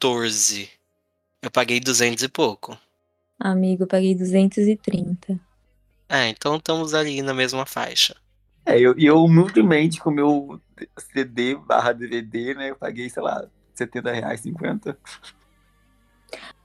2014. 0.00 0.70
Eu 1.42 1.50
paguei 1.50 1.80
200 1.80 2.22
e 2.22 2.28
pouco. 2.28 2.78
Amigo, 3.38 3.84
eu 3.84 3.86
paguei 3.86 4.14
230. 4.14 5.38
É, 6.08 6.28
então 6.28 6.56
estamos 6.56 6.94
ali 6.94 7.20
na 7.22 7.34
mesma 7.34 7.66
faixa. 7.66 8.16
É, 8.64 8.78
eu, 8.78 8.98
e 8.98 9.06
eu 9.06 9.22
humildemente 9.22 10.00
com 10.00 10.10
o 10.10 10.12
meu 10.12 10.60
CD 10.98 11.54
barra 11.54 11.92
DVD, 11.92 12.54
né? 12.54 12.70
Eu 12.70 12.76
paguei, 12.76 13.08
sei 13.08 13.22
lá, 13.22 13.46
70 13.74 14.12
reais, 14.12 14.40
50. 14.40 14.98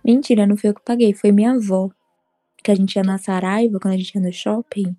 Mentira, 0.04 0.48
não 0.48 0.58
foi 0.58 0.70
eu 0.70 0.74
que 0.74 0.82
paguei, 0.82 1.14
foi 1.14 1.32
minha 1.32 1.54
avó. 1.54 1.90
Que 2.64 2.72
a 2.72 2.76
gente 2.76 2.96
ia 2.96 3.04
na 3.04 3.18
Saraiva, 3.18 3.80
quando 3.80 3.94
a 3.94 3.98
gente 3.98 4.16
ia 4.16 4.22
no 4.22 4.32
shopping. 4.32 4.96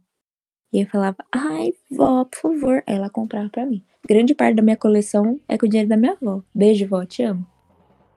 E 0.72 0.80
eu 0.80 0.87
falava, 0.87 1.16
ai, 1.32 1.72
vó, 1.91 2.24
por 2.24 2.39
favor. 2.39 2.82
Aí 2.87 2.95
ela 2.95 3.09
comprava 3.09 3.49
pra 3.49 3.64
mim. 3.64 3.82
Grande 4.07 4.35
parte 4.35 4.57
da 4.57 4.62
minha 4.62 4.76
coleção 4.76 5.41
é 5.49 5.57
com 5.57 5.66
o 5.66 5.68
dinheiro 5.68 5.89
da 5.89 5.97
minha 5.97 6.12
avó. 6.12 6.43
Beijo, 6.55 6.87
vó, 6.87 7.05
te 7.05 7.22
amo. 7.22 7.47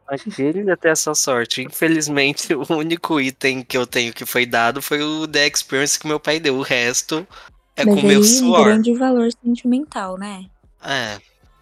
Aquele 0.08 0.72
até 0.72 0.90
essa 0.90 1.14
sorte. 1.14 1.62
Infelizmente, 1.62 2.54
o 2.56 2.66
único 2.74 3.20
item 3.20 3.64
que 3.64 3.78
eu 3.78 3.86
tenho 3.86 4.14
que 4.14 4.26
foi 4.26 4.46
dado 4.46 4.82
foi 4.82 5.02
o 5.02 5.28
The 5.28 5.48
Experience 5.48 6.00
que 6.00 6.08
meu 6.08 6.20
pai 6.20 6.40
deu. 6.40 6.56
O 6.58 6.62
resto 6.62 7.28
é 7.76 7.84
Mas 7.86 7.96
com 7.96 8.08
meu 8.08 8.20
um 8.22 8.24
suor. 8.24 8.64
grande 8.66 8.94
valor 8.96 9.30
sentimental, 9.44 10.18
né? 10.18 10.46
É, 10.84 11.20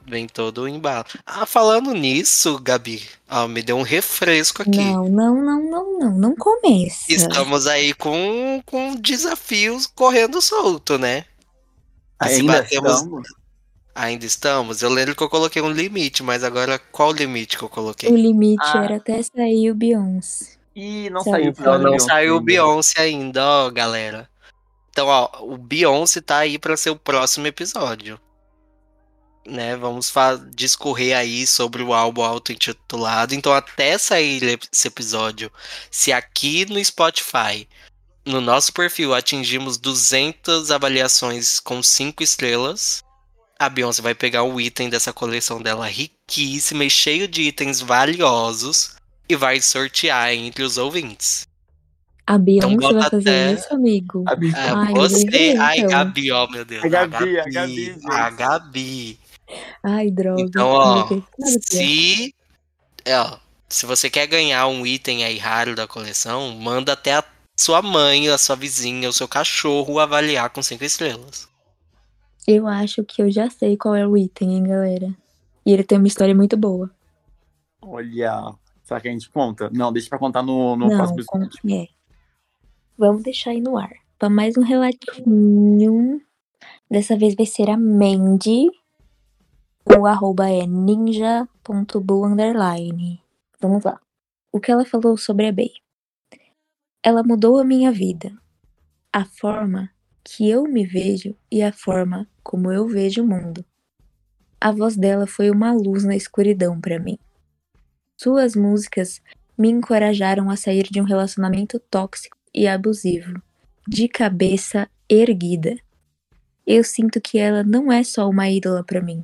vem 0.08 0.28
todo 0.28 0.60
o 0.64 0.68
embalo. 0.68 1.06
Ah, 1.26 1.46
falando 1.46 1.92
nisso, 1.94 2.60
Gabi, 2.60 3.02
ó, 3.30 3.48
me 3.48 3.64
deu 3.64 3.78
um 3.78 3.82
refresco 3.82 4.62
aqui. 4.62 4.78
Não, 4.78 5.10
não, 5.10 5.36
não, 5.36 5.70
não, 5.70 6.00
não. 6.00 6.18
Não 6.18 6.36
começa. 6.36 7.06
Estamos 7.12 7.66
aí 7.68 7.94
com, 7.94 8.62
com 8.66 8.96
desafios 8.96 9.88
correndo 9.88 10.42
solto, 10.42 10.98
né? 11.00 11.26
E 12.24 12.28
se 12.30 12.40
Ainda 12.42 12.54
batemos- 12.62 12.94
estamos. 12.94 13.28
Ainda 13.96 14.26
estamos? 14.26 14.82
Eu 14.82 14.90
lembro 14.90 15.16
que 15.16 15.24
eu 15.24 15.30
coloquei 15.30 15.62
um 15.62 15.72
limite, 15.72 16.22
mas 16.22 16.44
agora 16.44 16.78
qual 16.78 17.10
o 17.10 17.14
limite 17.14 17.58
que 17.58 17.64
eu 17.64 17.70
coloquei? 17.70 18.10
O 18.12 18.16
limite 18.16 18.62
Ah. 18.66 18.84
era 18.84 18.98
até 18.98 19.24
sair 19.24 19.72
o 19.72 19.76
Beyoncé. 19.76 20.56
E 20.76 21.10
não 21.10 21.24
Saiu. 21.24 21.56
saiu 21.56 21.74
o 21.76 21.80
Não, 21.80 21.92
não 21.92 22.00
saiu 22.00 22.36
o. 22.36 22.42
Beyoncé 22.42 23.00
ainda, 23.02 23.42
ó, 23.46 23.70
galera. 23.72 24.30
Então, 24.90 25.08
ó, 25.08 25.30
o 25.44 25.58
Beyoncé 25.58 26.20
tá 26.20 26.40
aí 26.40 26.60
pra 26.60 26.76
ser 26.76 26.90
o 26.90 26.98
próximo 26.98 27.48
episódio. 27.48 28.20
Né, 29.48 29.78
vamos 29.78 30.12
discorrer 30.56 31.16
aí 31.16 31.46
sobre 31.46 31.84
o 31.84 31.94
álbum 31.94 32.24
auto-intitulado. 32.24 33.34
Então, 33.36 33.54
até 33.54 33.96
sair 33.98 34.60
esse 34.74 34.88
episódio, 34.88 35.52
se 35.92 36.12
aqui 36.12 36.66
no 36.66 36.84
Spotify, 36.84 37.68
no 38.26 38.42
nosso 38.42 38.74
perfil, 38.74 39.14
atingimos 39.14 39.78
200 39.78 40.72
avaliações 40.72 41.60
com 41.60 41.82
5 41.84 42.24
estrelas, 42.24 43.04
a 43.60 43.70
Beyoncé 43.70 44.02
vai 44.02 44.14
pegar 44.16 44.44
um 44.44 44.60
item 44.60 44.90
dessa 44.90 45.14
coleção 45.14 45.62
dela 45.62 45.88
riquíssima 45.88 46.84
e 46.86 46.90
cheio 46.90 47.28
de 47.28 47.44
itens 47.44 47.80
valiosos 47.82 48.96
e 49.30 49.36
vai 49.36 49.62
sortear 49.62 50.34
entre 50.34 50.64
os 50.64 50.78
ouvintes. 50.78 51.48
A 52.28 52.38
Beyoncé 52.38 52.68
Então 52.74 52.92
vai 52.92 53.10
fazer 53.10 53.30
até- 53.30 53.54
isso, 53.54 53.74
amigo? 53.74 54.24
A 54.28 54.36
Bi- 54.36 54.50
É, 54.56 54.70
Ai, 54.70 54.94
você. 54.94 55.18
lembrei, 55.18 55.58
Ai, 55.58 55.78
então. 55.78 55.90
Gabi, 55.92 56.32
ó, 56.32 56.48
meu 56.50 56.66
Deus. 56.66 56.84
A 56.84 56.88
Gabi, 56.88 57.40
a 57.40 57.46
Gabi, 57.46 57.76
gente. 57.86 58.12
A 58.12 58.30
Gabi. 58.32 59.20
Ai, 59.84 60.10
droga. 60.10 60.42
Então, 60.42 60.68
ó, 60.68 61.08
se. 61.62 62.34
É, 63.06 63.20
ó, 63.20 63.38
se 63.70 63.86
você 63.86 64.10
quer 64.10 64.26
ganhar 64.26 64.68
um 64.68 64.86
item 64.88 65.24
aí 65.24 65.38
raro 65.38 65.76
da 65.76 65.88
coleção, 65.88 66.52
manda 66.56 66.94
até 66.94 67.14
a 67.14 67.24
sua 67.60 67.82
mãe, 67.84 68.28
a 68.28 68.38
sua 68.40 68.56
vizinha, 68.56 69.08
o 69.08 69.14
seu 69.14 69.28
cachorro 69.28 70.00
avaliar 70.00 70.50
com 70.50 70.64
cinco 70.64 70.84
estrelas. 70.84 71.48
Eu 72.48 72.68
acho 72.68 73.04
que 73.04 73.22
eu 73.22 73.32
já 73.32 73.50
sei 73.50 73.76
qual 73.76 73.96
é 73.96 74.08
o 74.08 74.16
item, 74.16 74.56
hein, 74.56 74.64
galera. 74.64 75.16
E 75.66 75.72
ele 75.74 75.84
tem 75.84 75.98
uma 75.98 76.08
história 76.08 76.36
muito 76.36 76.56
boa. 76.56 76.92
Olha. 77.82 78.54
Será 78.84 79.02
que 79.02 79.08
a 79.08 79.12
gente 79.12 79.30
conta? 79.32 79.70
Não, 79.74 79.92
deixa 79.92 80.10
pra 80.10 80.20
contar 80.20 80.44
no, 80.44 80.76
no 80.76 80.88
Não, 80.88 80.98
próximo 80.98 81.20
episódio. 81.44 81.60
é. 81.84 81.88
Vamos 82.98 83.24
deixar 83.24 83.50
aí 83.52 83.60
no 83.60 83.78
ar. 83.78 83.92
Pra 84.20 84.30
mais 84.30 84.56
um 84.58 84.62
relatinho. 84.62 86.22
Dessa 86.90 87.18
vez 87.18 87.34
vai 87.36 87.48
ser 87.48 87.70
a 87.70 87.78
Mandy. 87.78 88.70
O 89.98 90.06
arroba 90.06 90.50
é 90.50 90.68
ninja.bu 90.68 92.26
underline. 92.26 93.22
Vamos 93.60 93.84
lá. 93.84 94.00
O 94.52 94.60
que 94.60 94.72
ela 94.72 94.86
falou 94.86 95.18
sobre 95.18 95.48
a 95.48 95.52
Bey? 95.52 95.72
Ela 97.04 97.24
mudou 97.24 97.60
a 97.60 97.64
minha 97.64 97.92
vida. 97.92 98.32
A 99.12 99.26
forma 99.26 99.90
que 100.28 100.50
eu 100.50 100.64
me 100.64 100.84
vejo 100.84 101.36
e 101.52 101.62
a 101.62 101.72
forma 101.72 102.28
como 102.44 102.72
eu 102.72 102.88
vejo 102.88 103.22
o 103.22 103.28
mundo. 103.28 103.64
A 104.60 104.72
voz 104.72 104.98
dela 104.98 105.28
foi 105.28 105.52
uma 105.52 105.72
luz 105.72 106.04
na 106.04 106.16
escuridão 106.16 106.82
para 106.82 107.00
mim. 107.00 107.20
Suas 108.18 108.56
músicas 108.56 109.22
me 109.56 109.70
encorajaram 109.70 110.50
a 110.50 110.56
sair 110.56 110.88
de 110.90 111.00
um 111.00 111.04
relacionamento 111.04 111.80
tóxico 111.80 112.36
e 112.52 112.68
abusivo, 112.68 113.40
de 113.88 114.08
cabeça 114.08 114.90
erguida. 115.08 115.76
Eu 116.66 116.84
sinto 116.84 117.22
que 117.22 117.38
ela 117.38 117.64
não 117.64 117.92
é 117.92 118.04
só 118.04 118.28
uma 118.28 118.50
ídola 118.50 118.84
para 118.84 119.02
mim. 119.02 119.24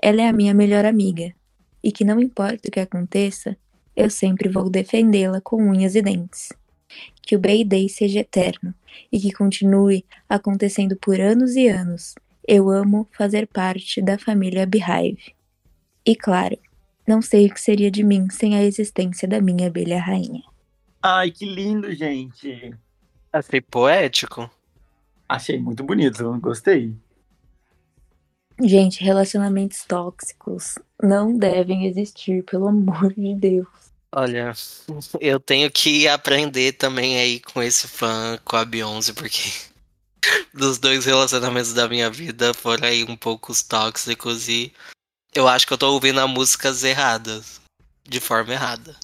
Ela 0.00 0.22
é 0.22 0.28
a 0.28 0.32
minha 0.32 0.54
melhor 0.54 0.84
amiga, 0.84 1.34
e 1.82 1.90
que 1.90 2.04
não 2.04 2.20
importa 2.20 2.68
o 2.68 2.70
que 2.70 2.78
aconteça, 2.78 3.56
eu 3.96 4.08
sempre 4.08 4.48
vou 4.48 4.70
defendê-la 4.70 5.40
com 5.40 5.60
unhas 5.60 5.96
e 5.96 6.02
dentes. 6.02 6.50
Que 7.20 7.34
o 7.34 7.40
Bay 7.40 7.64
Day 7.64 7.88
seja 7.88 8.20
eterno 8.20 8.74
e 9.10 9.18
que 9.18 9.32
continue 9.32 10.04
acontecendo 10.28 10.96
por 10.96 11.20
anos 11.20 11.56
e 11.56 11.68
anos. 11.68 12.14
Eu 12.46 12.70
amo 12.70 13.08
fazer 13.12 13.46
parte 13.46 14.00
da 14.02 14.18
família 14.18 14.66
Beehive. 14.66 15.34
E 16.04 16.16
claro, 16.16 16.58
não 17.06 17.20
sei 17.20 17.46
o 17.46 17.54
que 17.54 17.60
seria 17.60 17.90
de 17.90 18.02
mim 18.02 18.28
sem 18.30 18.56
a 18.56 18.62
existência 18.62 19.26
da 19.26 19.40
minha 19.40 19.66
abelha 19.66 20.00
rainha. 20.00 20.42
Ai, 21.02 21.30
que 21.30 21.44
lindo, 21.44 21.92
gente. 21.94 22.74
Achei 23.32 23.60
poético. 23.60 24.50
Achei 25.28 25.58
muito 25.58 25.84
bonito, 25.84 26.38
gostei. 26.40 26.94
Gente, 28.62 29.02
relacionamentos 29.02 29.84
tóxicos 29.84 30.78
não 31.02 31.36
devem 31.36 31.86
existir, 31.86 32.44
pelo 32.44 32.68
amor 32.68 33.14
de 33.14 33.34
Deus. 33.34 33.89
Olha, 34.12 34.52
eu 35.20 35.38
tenho 35.38 35.70
que 35.70 36.08
aprender 36.08 36.72
também 36.72 37.18
aí 37.18 37.38
com 37.40 37.62
esse 37.62 37.86
fã, 37.86 38.38
com 38.44 38.56
a 38.56 38.64
Beyoncé, 38.64 39.12
porque 39.12 39.40
dos 40.52 40.78
dois 40.78 41.04
relacionamentos 41.04 41.72
da 41.72 41.88
minha 41.88 42.10
vida 42.10 42.52
foram 42.52 42.88
aí 42.88 43.04
um 43.04 43.16
pouco 43.16 43.52
tóxicos 43.68 44.48
e 44.48 44.72
eu 45.32 45.46
acho 45.46 45.64
que 45.66 45.72
eu 45.72 45.78
tô 45.78 45.92
ouvindo 45.92 46.18
as 46.18 46.28
músicas 46.28 46.82
erradas, 46.82 47.60
de 48.02 48.18
forma 48.18 48.52
errada. 48.52 48.96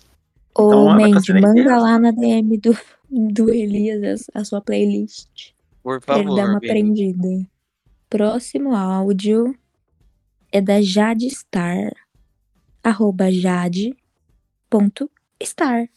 Ô, 0.55 0.67
Então, 0.67 0.89
Mandy, 0.89 1.33
manda 1.35 1.79
lá 1.79 1.99
na 2.01 2.11
DM 2.11 2.59
do, 2.59 2.77
do 3.09 3.51
Elias 3.51 4.25
a, 4.35 4.41
a 4.41 4.45
sua 4.45 4.61
playlist. 4.61 5.53
Por 5.85 6.01
Pra 6.01 6.17
ele 6.17 6.25
favor, 6.25 6.37
dar 6.37 6.49
uma 6.51 6.59
Bi. 6.59 6.69
aprendida. 6.69 7.47
Próximo 8.11 8.75
áudio 8.75 9.57
é 10.51 10.61
da 10.61 10.83
Jade 10.83 11.31
Star. 11.31 11.93
Arroba 12.83 13.31
Jade.star. 14.73 15.89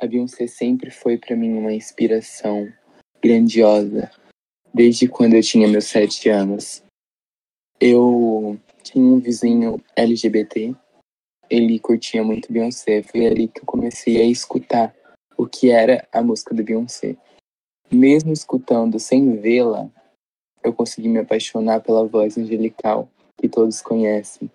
A 0.00 0.06
Beyoncé 0.06 0.46
sempre 0.46 0.90
foi 0.90 1.18
pra 1.18 1.36
mim 1.36 1.52
uma 1.54 1.72
inspiração 1.72 2.72
grandiosa, 3.22 4.10
desde 4.72 5.08
quando 5.08 5.34
eu 5.34 5.42
tinha 5.42 5.68
meus 5.68 5.86
sete 5.86 6.28
anos. 6.28 6.82
Eu 7.80 8.58
tinha 8.82 9.04
um 9.04 9.18
vizinho 9.18 9.82
LGBT, 9.96 10.74
ele 11.50 11.78
curtia 11.78 12.22
muito 12.22 12.52
Beyoncé, 12.52 13.02
foi 13.02 13.26
ali 13.26 13.48
que 13.48 13.60
eu 13.60 13.66
comecei 13.66 14.20
a 14.20 14.24
escutar 14.24 14.94
o 15.36 15.46
que 15.46 15.70
era 15.70 16.06
a 16.12 16.22
música 16.22 16.54
da 16.54 16.62
Beyoncé. 16.62 17.16
Mesmo 17.90 18.32
escutando 18.32 18.98
sem 18.98 19.36
vê-la, 19.36 19.90
eu 20.62 20.72
consegui 20.72 21.08
me 21.08 21.18
apaixonar 21.18 21.80
pela 21.80 22.06
voz 22.06 22.36
angelical 22.36 23.08
que 23.40 23.48
todos 23.48 23.80
conhecem. 23.80 24.50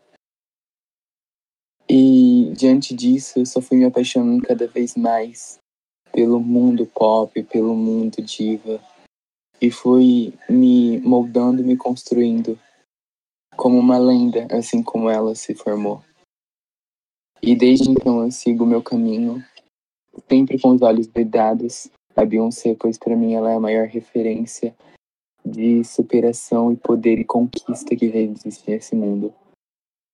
E 1.95 2.51
diante 2.57 2.91
disso, 2.95 3.37
eu 3.37 3.45
só 3.45 3.61
fui 3.61 3.77
me 3.77 3.85
apaixonando 3.85 4.41
cada 4.41 4.65
vez 4.65 4.95
mais 4.95 5.59
pelo 6.11 6.39
mundo 6.39 6.87
pop, 6.87 7.43
pelo 7.43 7.75
mundo 7.75 8.19
diva. 8.19 8.81
E 9.61 9.69
fui 9.69 10.33
me 10.49 10.99
moldando, 11.01 11.63
me 11.63 11.77
construindo 11.77 12.57
como 13.55 13.77
uma 13.77 13.99
lenda, 13.99 14.47
assim 14.49 14.81
como 14.81 15.07
ela 15.07 15.35
se 15.35 15.53
formou. 15.53 16.03
E 17.43 17.55
desde 17.55 17.91
então 17.91 18.23
eu 18.23 18.31
sigo 18.31 18.63
o 18.63 18.67
meu 18.67 18.81
caminho, 18.81 19.45
sempre 20.27 20.59
com 20.59 20.69
os 20.69 20.81
olhos 20.81 21.05
vedados. 21.05 21.91
A 22.15 22.25
Beyoncé, 22.25 22.73
pois 22.73 22.97
para 22.97 23.15
mim 23.15 23.35
ela 23.35 23.51
é 23.51 23.55
a 23.55 23.59
maior 23.59 23.85
referência 23.85 24.75
de 25.45 25.83
superação 25.83 26.71
e 26.71 26.75
poder 26.75 27.19
e 27.19 27.23
conquista 27.23 27.95
que 27.95 28.05
existe 28.05 28.67
nesse 28.67 28.95
mundo. 28.95 29.31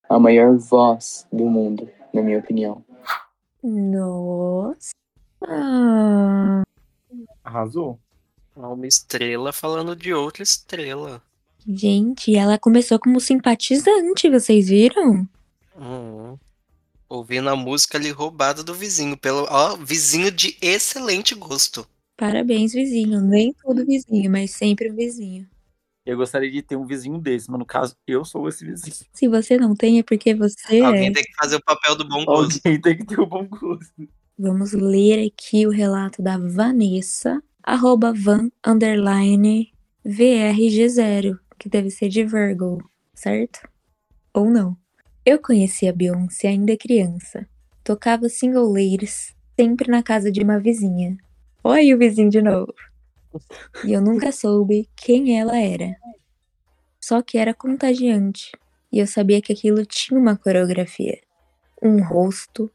A 0.10 0.18
maior 0.20 0.58
voz 0.58 1.28
do 1.32 1.46
mundo, 1.46 1.88
na 2.14 2.22
minha 2.22 2.40
opinião. 2.40 2.84
Nossa. 3.64 4.92
Ah, 5.48 6.64
Arrasou. 7.44 8.00
Uma 8.56 8.88
estrela 8.88 9.54
falando 9.54 9.96
de 9.96 10.14
outra 10.14 10.44
estrela. 10.44 11.22
gente, 11.66 12.36
ela 12.36 12.58
começou 12.58 13.00
como 13.00 13.20
simpatizante, 13.22 14.30
vocês 14.30 14.68
viram? 14.68 15.28
Uhum. 15.76 16.38
Ouvindo 17.08 17.50
a 17.50 17.56
música 17.56 17.98
ali 17.98 18.12
roubada 18.12 18.64
do 18.64 18.74
vizinho, 18.74 19.18
pelo 19.18 19.48
ó, 19.50 19.76
vizinho 19.78 20.30
de 20.32 20.58
excelente 20.62 21.34
gosto. 21.34 21.88
Parabéns, 22.18 22.74
vizinho. 22.74 23.22
Nem 23.22 23.54
todo 23.54 23.86
vizinho, 23.86 24.30
mas 24.30 24.52
sempre 24.52 24.92
um 24.92 24.96
vizinho. 24.96 25.48
Eu 26.10 26.18
gostaria 26.18 26.50
de 26.50 26.64
ter 26.64 26.76
um 26.76 26.88
vizinho 26.88 27.20
desse, 27.20 27.52
mas 27.52 27.60
no 27.60 27.66
caso, 27.66 27.96
eu 28.08 28.26
sou 28.26 28.50
esse 28.50 28.66
vizinho. 28.66 28.96
Se 29.14 29.28
você 29.28 29.58
não 29.58 29.76
tem, 29.76 30.00
é 30.00 30.04
porque 30.04 30.34
você 30.34 30.82
Alguém 30.82 31.10
é. 31.10 31.12
tem 31.12 31.24
que 31.24 31.36
fazer 31.36 31.58
o 31.58 31.64
papel 31.64 31.96
do 31.96 32.08
bom 32.08 32.26
gosto. 32.26 32.60
Alguém 32.66 32.82
tem 32.82 32.98
que 32.98 33.06
ter 33.06 33.20
o 33.20 33.28
bom 33.28 33.48
gosto. 33.48 34.10
Vamos 34.38 34.74
ler 34.74 35.28
aqui 35.28 35.68
o 35.68 35.70
relato 35.70 36.24
da 36.24 36.36
Vanessa, 36.36 37.44
arroba 37.62 38.12
van, 38.12 38.50
underline, 38.66 39.72
VRG0, 40.04 41.38
que 41.60 41.70
deve 41.70 41.92
ser 41.92 42.10
de 42.10 42.24
Virgo, 42.24 42.90
certo? 43.14 43.60
Ou 44.34 44.50
não. 44.50 44.76
Eu 45.24 45.38
conheci 45.38 45.88
a 45.88 45.94
Beyoncé 45.94 46.48
ainda 46.48 46.76
criança. 46.76 47.48
Tocava 47.84 48.30
single 48.30 48.72
ladies, 48.72 49.36
sempre 49.56 49.92
na 49.92 50.02
casa 50.02 50.32
de 50.32 50.42
uma 50.42 50.60
vizinha. 50.60 51.18
Olha 51.64 51.82
aí 51.82 51.94
o 51.94 52.00
vizinho 52.00 52.32
de 52.32 52.42
novo. 52.42 52.74
E 53.84 53.94
eu 53.94 54.02
nunca 54.02 54.32
soube 54.32 54.90
quem 54.96 55.40
ela 55.40 55.58
era. 55.58 55.96
Só 57.00 57.22
que 57.22 57.38
era 57.38 57.54
contagiante. 57.54 58.52
E 58.92 59.00
eu 59.00 59.08
sabia 59.08 59.42
que 59.42 59.54
aquilo 59.54 59.86
tinha 59.86 60.20
uma 60.20 60.36
coreografia, 60.36 61.20
um 61.82 62.04
rosto. 62.04 62.72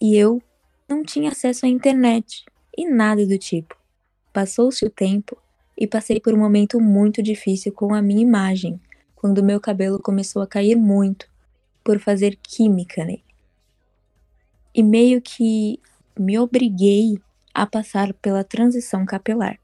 E 0.00 0.16
eu 0.16 0.42
não 0.88 1.02
tinha 1.02 1.30
acesso 1.30 1.66
à 1.66 1.68
internet 1.68 2.44
e 2.76 2.88
nada 2.88 3.26
do 3.26 3.36
tipo. 3.38 3.76
Passou-se 4.32 4.84
o 4.84 4.90
tempo 4.90 5.36
e 5.76 5.86
passei 5.86 6.20
por 6.20 6.32
um 6.32 6.38
momento 6.38 6.80
muito 6.80 7.22
difícil 7.22 7.72
com 7.72 7.94
a 7.94 8.02
minha 8.02 8.22
imagem, 8.22 8.80
quando 9.14 9.42
meu 9.42 9.60
cabelo 9.60 10.00
começou 10.00 10.42
a 10.42 10.46
cair 10.46 10.76
muito 10.76 11.28
por 11.82 11.98
fazer 11.98 12.36
química 12.36 13.04
nele. 13.04 13.24
E 14.74 14.82
meio 14.82 15.20
que 15.20 15.80
me 16.18 16.38
obriguei 16.38 17.20
a 17.54 17.66
passar 17.66 18.12
pela 18.14 18.44
transição 18.44 19.04
capilar. 19.04 19.58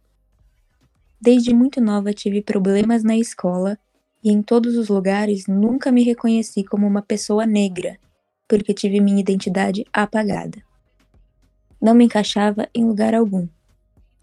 Desde 1.20 1.54
muito 1.54 1.80
nova 1.80 2.12
tive 2.12 2.42
problemas 2.42 3.02
na 3.02 3.16
escola 3.16 3.78
e 4.22 4.30
em 4.30 4.42
todos 4.42 4.76
os 4.76 4.88
lugares 4.88 5.46
nunca 5.46 5.90
me 5.90 6.02
reconheci 6.02 6.64
como 6.64 6.86
uma 6.86 7.02
pessoa 7.02 7.46
negra, 7.46 7.98
porque 8.48 8.74
tive 8.74 9.00
minha 9.00 9.20
identidade 9.20 9.84
apagada. 9.92 10.62
Não 11.80 11.94
me 11.94 12.04
encaixava 12.04 12.68
em 12.74 12.84
lugar 12.84 13.14
algum. 13.14 13.48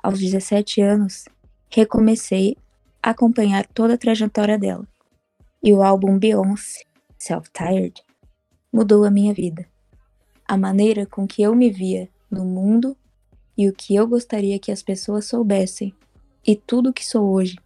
Aos 0.02 0.20
17 0.20 0.82
anos, 0.82 1.26
recomecei 1.70 2.58
a 3.02 3.12
acompanhar 3.12 3.66
toda 3.68 3.94
a 3.94 3.98
trajetória 3.98 4.58
dela. 4.58 4.88
E 5.64 5.72
o 5.72 5.82
álbum 5.82 6.20
Beyoncé, 6.20 6.84
Self-Tired, 7.18 8.02
mudou 8.72 9.06
a 9.06 9.12
minha 9.12 9.34
vida. 9.34 9.66
A 10.46 10.58
maneira 10.58 11.06
com 11.06 11.26
que 11.26 11.42
eu 11.42 11.56
me 11.56 11.70
via 11.70 12.10
no 12.30 12.44
mundo 12.44 12.98
e 13.58 13.68
o 13.68 13.74
que 13.74 13.96
eu 13.96 14.08
gostaria 14.08 14.60
que 14.60 14.72
as 14.72 14.82
pessoas 14.82 15.26
soubessem, 15.26 15.94
e 16.46 16.56
tudo 16.56 16.90
o 16.90 16.94
que 16.94 17.06
sou 17.06 17.32
hoje, 17.32 17.58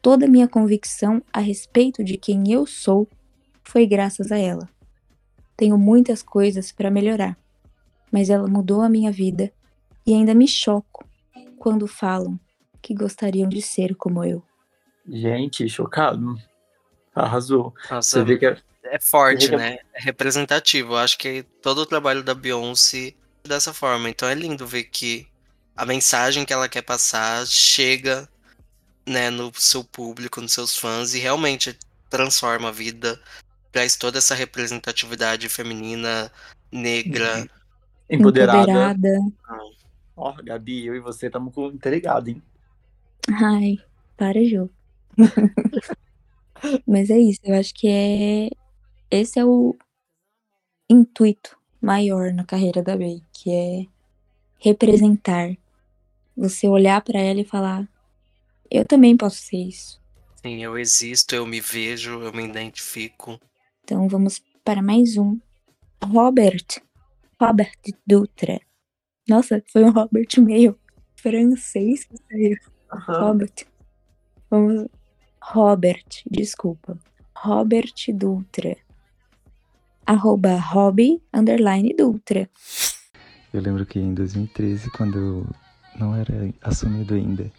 toda 0.00 0.26
a 0.26 0.28
minha 0.28 0.48
convicção 0.48 1.22
a 1.32 1.40
respeito 1.40 2.04
de 2.04 2.16
quem 2.16 2.52
eu 2.52 2.66
sou, 2.66 3.08
foi 3.64 3.86
graças 3.86 4.30
a 4.30 4.38
ela. 4.38 4.68
Tenho 5.56 5.76
muitas 5.76 6.22
coisas 6.22 6.72
para 6.72 6.90
melhorar, 6.90 7.36
mas 8.10 8.30
ela 8.30 8.48
mudou 8.48 8.82
a 8.82 8.88
minha 8.88 9.12
vida 9.12 9.52
e 10.06 10.14
ainda 10.14 10.34
me 10.34 10.48
choco 10.48 11.04
quando 11.58 11.86
falam 11.86 12.38
que 12.80 12.94
gostariam 12.94 13.48
de 13.48 13.60
ser 13.60 13.94
como 13.94 14.24
eu. 14.24 14.42
Gente, 15.06 15.68
chocado. 15.68 16.36
Arrasou. 17.14 17.74
Nossa, 17.90 18.10
Você 18.10 18.24
vê 18.24 18.38
que 18.38 18.46
é 18.46 18.56
é 18.84 18.98
forte, 18.98 19.46
Você 19.46 19.50
vê 19.50 19.56
que 19.56 19.62
né? 19.62 19.78
É 19.94 20.02
representativo. 20.02 20.94
Eu 20.94 20.96
acho 20.96 21.18
que 21.18 21.42
todo 21.62 21.78
o 21.78 21.86
trabalho 21.86 22.22
da 22.22 22.34
Beyoncé 22.34 23.14
é 23.44 23.48
dessa 23.48 23.72
forma. 23.72 24.08
Então 24.08 24.28
é 24.28 24.34
lindo 24.34 24.66
ver 24.66 24.84
que 24.84 25.26
a 25.80 25.86
mensagem 25.86 26.44
que 26.44 26.52
ela 26.52 26.68
quer 26.68 26.82
passar 26.82 27.46
chega 27.46 28.28
né, 29.06 29.30
no 29.30 29.50
seu 29.54 29.82
público, 29.82 30.38
nos 30.38 30.52
seus 30.52 30.76
fãs 30.76 31.14
e 31.14 31.18
realmente 31.18 31.74
transforma 32.10 32.68
a 32.68 32.72
vida, 32.72 33.18
traz 33.72 33.96
toda 33.96 34.18
essa 34.18 34.34
representatividade 34.34 35.48
feminina, 35.48 36.30
negra. 36.70 37.48
empoderada. 38.10 39.20
Ó, 40.14 40.34
Gabi, 40.42 40.84
eu 40.84 40.94
e 40.94 41.00
você 41.00 41.28
estamos 41.28 41.56
interligados, 41.72 42.28
hein? 42.28 42.42
Ai, 43.42 43.78
para, 44.18 44.44
Ju. 44.44 44.68
Mas 46.86 47.08
é 47.08 47.18
isso, 47.18 47.40
eu 47.42 47.58
acho 47.58 47.72
que 47.72 47.88
é. 47.88 48.50
Esse 49.10 49.38
é 49.38 49.46
o 49.46 49.74
intuito 50.90 51.56
maior 51.80 52.34
na 52.34 52.44
carreira 52.44 52.82
da 52.82 52.94
Bey, 52.98 53.22
que 53.32 53.50
é 53.50 53.86
representar. 54.58 55.56
Você 56.36 56.68
olhar 56.68 57.00
pra 57.02 57.20
ela 57.20 57.40
e 57.40 57.44
falar: 57.44 57.88
eu 58.70 58.84
também 58.84 59.16
posso 59.16 59.38
ser 59.42 59.56
isso. 59.56 60.00
Sim, 60.42 60.62
eu 60.62 60.78
existo, 60.78 61.34
eu 61.34 61.44
me 61.44 61.60
vejo, 61.60 62.22
eu 62.22 62.32
me 62.32 62.46
identifico. 62.46 63.38
Então 63.82 64.08
vamos 64.08 64.40
para 64.64 64.80
mais 64.80 65.16
um. 65.16 65.38
Robert. 66.02 66.80
Robert 67.38 67.78
Dutra. 68.06 68.60
Nossa, 69.28 69.62
foi 69.72 69.84
um 69.84 69.90
Robert 69.90 70.28
meio 70.38 70.78
francês 71.16 72.04
que 72.04 72.16
saiu. 72.16 72.56
Robert. 72.90 73.66
Vamos. 74.48 74.86
Robert, 75.42 76.22
desculpa. 76.30 76.98
Robert 77.36 77.94
Dutra. 78.14 78.76
Arroba 80.06 80.58
hobby 80.58 81.22
underline 81.34 81.94
Dutra. 81.94 82.48
Eu 83.52 83.60
lembro 83.60 83.84
que 83.84 83.98
em 83.98 84.14
2013, 84.14 84.90
quando 84.90 85.18
eu 85.18 85.46
não 85.94 86.14
era 86.14 86.52
assumido 86.62 87.14
ainda, 87.14 87.50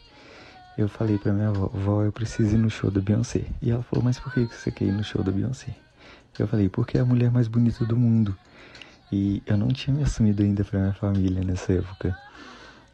eu 0.78 0.88
falei 0.88 1.18
pra 1.18 1.34
minha 1.34 1.50
avó, 1.50 1.68
vó, 1.68 2.04
eu 2.04 2.12
preciso 2.12 2.56
ir 2.56 2.58
no 2.58 2.70
show 2.70 2.90
da 2.90 3.02
Beyoncé. 3.02 3.46
E 3.62 3.72
ela 3.72 3.84
falou, 3.84 4.04
mas 4.06 4.20
por 4.20 4.34
que 4.34 4.46
você 4.46 4.72
quer 4.72 4.86
ir 4.86 4.92
no 4.92 5.04
show 5.04 5.22
da 5.22 5.32
Beyoncé? 5.32 5.76
Eu 6.40 6.48
falei, 6.48 6.70
porque 6.70 6.98
é 6.98 7.02
a 7.02 7.06
mulher 7.06 7.30
mais 7.30 7.48
bonita 7.48 7.86
do 7.86 7.96
mundo. 7.96 8.36
E 9.12 9.44
eu 9.46 9.58
não 9.58 9.68
tinha 9.68 9.96
me 9.96 10.02
assumido 10.02 10.42
ainda 10.42 10.64
pra 10.64 10.80
minha 10.80 10.94
família 10.94 11.44
nessa 11.44 11.74
época. 11.74 12.18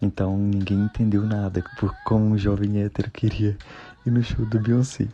Então 0.01 0.37
ninguém 0.37 0.79
entendeu 0.79 1.23
nada 1.23 1.63
por 1.79 1.95
como 2.03 2.25
um 2.25 2.37
jovem 2.37 2.81
hétero 2.81 3.09
queria 3.11 3.57
ir 4.05 4.11
no 4.11 4.23
show 4.23 4.45
da 4.45 4.59
Beyoncé. 4.59 5.07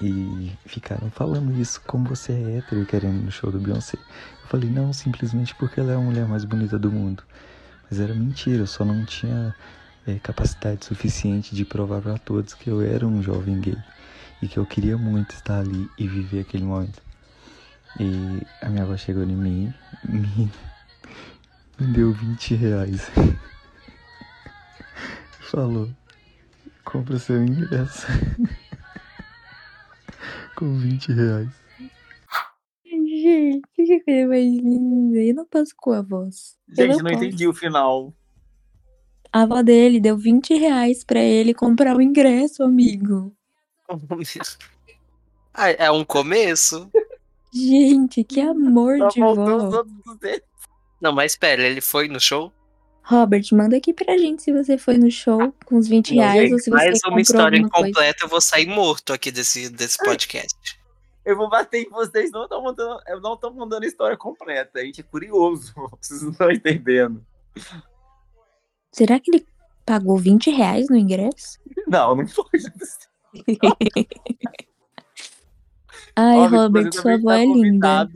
E 0.00 0.52
ficaram 0.66 1.10
falando 1.10 1.52
isso, 1.58 1.80
como 1.86 2.08
você 2.08 2.32
é 2.32 2.58
hétero 2.58 2.82
e 2.82 2.86
querendo 2.86 3.20
ir 3.20 3.24
no 3.24 3.30
show 3.30 3.50
da 3.50 3.58
Beyoncé. 3.58 3.96
Eu 3.96 4.48
falei, 4.48 4.68
não, 4.68 4.92
simplesmente 4.92 5.54
porque 5.54 5.80
ela 5.80 5.92
é 5.92 5.96
a 5.96 6.00
mulher 6.00 6.26
mais 6.26 6.44
bonita 6.44 6.78
do 6.78 6.92
mundo. 6.92 7.22
Mas 7.92 8.00
era 8.00 8.14
mentira, 8.14 8.62
eu 8.62 8.66
só 8.66 8.86
não 8.86 9.04
tinha 9.04 9.54
é, 10.06 10.18
capacidade 10.18 10.82
suficiente 10.82 11.54
de 11.54 11.62
provar 11.62 12.00
para 12.00 12.16
todos 12.16 12.54
que 12.54 12.70
eu 12.70 12.80
era 12.80 13.06
um 13.06 13.22
jovem 13.22 13.60
gay. 13.60 13.76
E 14.40 14.48
que 14.48 14.56
eu 14.56 14.64
queria 14.64 14.96
muito 14.96 15.34
estar 15.34 15.58
ali 15.58 15.90
e 15.98 16.08
viver 16.08 16.40
aquele 16.40 16.64
momento. 16.64 17.02
E 18.00 18.46
a 18.62 18.70
minha 18.70 18.84
avó 18.84 18.96
chegou 18.96 19.24
em 19.24 19.36
mim, 19.36 19.74
me, 20.08 20.50
me 21.78 21.92
deu 21.92 22.14
20 22.14 22.54
reais. 22.54 23.10
Falou, 25.50 25.90
compra 26.86 27.18
seu 27.18 27.44
ingresso. 27.44 28.06
Com 30.56 30.78
20 30.78 31.12
reais. 31.12 31.50
Gente, 32.86 33.68
que 33.98 34.04
coisa 34.04 34.28
mais 34.28 34.44
linda. 34.44 35.18
Eu 35.18 35.34
não 35.34 35.46
posso 35.46 35.72
com 35.76 35.92
a 35.92 36.02
voz. 36.02 36.56
Eu 36.76 36.86
Gente, 36.86 37.02
não 37.02 37.10
posso. 37.10 37.24
entendi 37.24 37.46
o 37.48 37.52
final. 37.54 38.12
A 39.32 39.42
avó 39.42 39.62
dele 39.62 39.98
deu 40.00 40.16
20 40.16 40.54
reais 40.54 41.02
pra 41.04 41.20
ele 41.20 41.54
comprar 41.54 41.96
o 41.96 42.02
ingresso, 42.02 42.62
amigo. 42.62 43.34
Ah, 45.54 45.68
é 45.70 45.90
um 45.90 46.02
começo. 46.02 46.90
Gente, 47.52 48.24
que 48.24 48.40
amor 48.40 48.96
Só 48.96 49.08
de 49.08 49.20
vó. 49.20 49.26
outros 49.28 49.92
200. 50.22 50.40
Não, 50.98 51.12
mas 51.12 51.32
espera, 51.32 51.62
ele 51.62 51.82
foi 51.82 52.08
no 52.08 52.18
show? 52.18 52.50
Robert, 53.02 53.42
manda 53.52 53.76
aqui 53.76 53.92
pra 53.92 54.16
gente 54.16 54.42
se 54.42 54.50
você 54.50 54.78
foi 54.78 54.96
no 54.96 55.10
show 55.10 55.52
com 55.66 55.76
os 55.76 55.86
20 55.88 56.14
Não, 56.14 56.22
reais 56.22 56.40
gente, 56.40 56.52
ou 56.54 56.58
se 56.58 56.70
você 56.70 56.70
mais 56.70 56.92
comprou 56.94 57.12
uma 57.12 57.20
história 57.20 57.58
incompleta, 57.58 58.24
eu 58.24 58.28
vou 58.28 58.40
sair 58.40 58.64
morto 58.66 59.12
aqui 59.12 59.30
desse, 59.30 59.68
desse 59.68 59.98
podcast. 59.98 60.56
Eu 61.24 61.36
vou 61.36 61.48
bater 61.48 61.86
em 61.86 61.90
vocês, 61.90 62.32
não 62.32 62.44
estão 62.44 62.62
mandando, 62.62 63.00
eu 63.06 63.20
não 63.20 63.36
tô 63.36 63.50
mandando 63.50 63.84
a 63.84 63.88
história 63.88 64.16
completa. 64.16 64.80
A 64.80 64.84
gente 64.84 65.00
é 65.00 65.04
curioso. 65.04 65.72
Vocês 66.00 66.22
não 66.22 66.30
estão 66.32 66.50
entendendo. 66.50 67.24
Será 68.90 69.20
que 69.20 69.30
ele 69.30 69.46
pagou 69.86 70.18
20 70.18 70.50
reais 70.50 70.88
no 70.88 70.96
ingresso? 70.96 71.60
Não, 71.86 72.16
não 72.16 72.26
foi. 72.26 72.44
Ai, 76.16 76.38
Óbvio 76.38 76.58
Robert, 76.60 76.92
sua 76.92 77.14
avó 77.14 77.32
é 77.32 77.44
linda. 77.44 78.08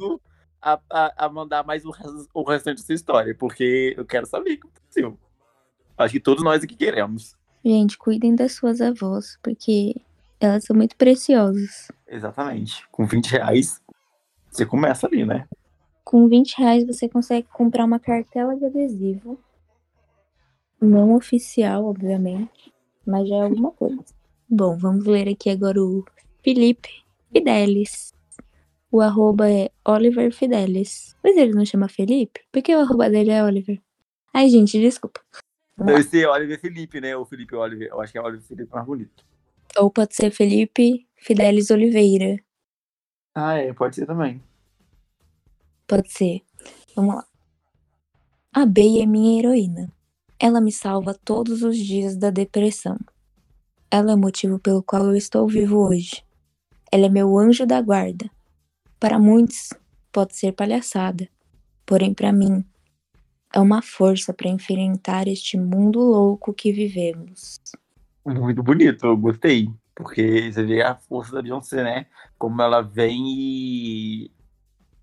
A, 0.61 0.81
a, 0.91 1.27
a 1.27 1.29
mandar 1.29 1.65
mais 1.65 1.85
o, 1.85 1.93
o 2.35 2.43
restante 2.43 2.81
dessa 2.81 2.93
história, 2.93 3.35
porque 3.35 3.95
eu 3.97 4.05
quero 4.05 4.27
saber 4.27 4.55
o 4.55 4.61
que 4.61 4.67
aconteceu. 4.67 5.17
Acho 5.97 6.13
que 6.13 6.21
todos 6.21 6.43
nós 6.43 6.63
aqui 6.63 6.75
queremos. 6.75 7.37
Gente, 7.65 7.97
cuidem 7.97 8.35
das 8.35 8.53
suas 8.53 8.81
avós, 8.81 9.39
porque 9.43 9.95
elas 10.41 10.65
são 10.65 10.77
muito 10.77 10.97
preciosas. 10.97 11.89
Exatamente. 12.07 12.87
Com 12.91 13.07
20 13.07 13.31
reais, 13.33 13.81
você 14.51 14.65
começa 14.65 15.07
ali, 15.07 15.25
né? 15.25 15.47
Com 16.05 16.29
20 16.29 16.59
reais 16.59 16.87
você 16.87 17.09
consegue 17.09 17.49
comprar 17.53 17.85
uma 17.85 17.99
cartela 17.99 18.57
de 18.57 18.65
adesivo, 18.65 19.39
Não 20.81 21.15
oficial, 21.15 21.87
obviamente, 21.87 22.73
mas 23.07 23.29
já 23.29 23.37
é 23.37 23.43
alguma 23.43 23.73
coisa. 23.73 24.05
Bom, 24.49 24.77
vamos 24.77 25.05
ler 25.07 25.29
aqui 25.29 25.51
agora 25.51 25.83
o 25.83 26.05
Felipe 26.45 26.91
Fidelis. 27.33 28.15
O 28.93 29.01
arroba 29.01 29.51
é 29.51 29.71
Oliver 29.85 30.33
Fidelis. 30.33 31.17
Mas 31.25 31.37
ele 31.37 31.53
não 31.53 31.65
chama 31.65 31.89
Felipe? 31.89 32.41
Por 32.53 32.63
que 32.63 32.75
o 32.75 32.81
arroba 32.81 33.11
dele 33.11 33.31
é 33.31 33.43
Oliver? 33.43 33.83
Ai, 34.33 34.49
gente, 34.49 34.79
desculpa. 34.79 35.21
Deve 35.77 36.05
ser 36.05 36.29
Oliver 36.29 36.61
Felipe, 36.61 37.01
né? 37.01 37.17
Ou 37.17 37.27
Felipe 37.27 37.57
Oliver. 37.57 37.89
Eu 37.89 38.01
acho 38.01 38.13
que 38.13 38.19
é 38.19 38.23
Oliver 38.23 38.47
Felipe 38.47 38.73
mais 38.73 38.87
bonito. 38.87 39.26
Ou 39.77 39.91
pode 39.91 40.15
ser 40.15 40.31
Felipe 40.31 41.07
Fidelis 41.17 41.71
Oliveira. 41.71 42.37
Ah, 43.35 43.55
é, 43.55 43.73
pode 43.73 43.97
ser 43.97 44.07
também. 44.07 44.43
Pode 45.87 46.11
ser. 46.11 46.43
Vamos 46.95 47.17
lá. 47.17 47.27
A 48.53 48.65
Bey 48.65 49.03
é 49.03 49.07
minha 49.07 49.39
heroína. 49.39 49.93
Ela 50.39 50.61
me 50.61 50.73
salva 50.73 51.15
todos 51.15 51.63
os 51.63 51.77
dias 51.77 52.17
da 52.17 52.31
depressão. 52.31 52.99
Ela 53.91 54.13
é 54.13 54.15
o 54.15 54.19
motivo 54.19 54.59
pelo 54.59 54.83
qual 54.83 55.05
eu 55.05 55.17
estou 55.17 55.47
vivo 55.47 55.79
hoje. 55.79 56.25
Ela 56.91 57.07
é 57.07 57.09
meu 57.09 57.39
anjo 57.39 57.67
da 57.67 57.81
guarda. 57.81 58.31
Para 58.99 59.19
muitos, 59.19 59.71
pode 60.11 60.35
ser 60.35 60.53
palhaçada. 60.53 61.29
Porém, 61.85 62.15
para 62.15 62.33
mim, 62.33 62.65
é 63.55 63.61
uma 63.61 63.83
força 63.83 64.33
para 64.33 64.49
enfrentar 64.49 65.29
este 65.29 65.57
mundo 65.59 65.99
louco 66.01 66.55
que 66.55 66.73
vivemos. 66.73 67.61
Muito 68.27 68.61
bonito, 68.61 69.07
eu 69.07 69.17
gostei. 69.17 69.71
Porque 69.95 70.53
você 70.53 70.65
vê 70.65 70.83
a 70.83 70.97
força 70.97 71.33
da 71.33 71.41
Beyoncé, 71.41 71.83
né? 71.83 72.07
Como 72.37 72.61
ela 72.61 72.83
vem 72.83 73.25
e 73.29 74.31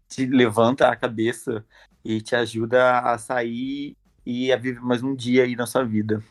te 0.10 0.26
levanta 0.26 0.90
a 0.90 0.96
cabeça 0.96 1.66
e 2.04 2.22
te 2.22 2.36
ajuda 2.36 3.00
a 3.00 3.18
sair 3.18 3.96
e 4.26 4.52
a 4.52 4.58
viver 4.58 4.82
mais 4.82 5.02
um 5.02 5.16
dia 5.16 5.44
aí 5.44 5.56
na 5.56 5.66
sua 5.66 5.84
vida. 5.84 6.22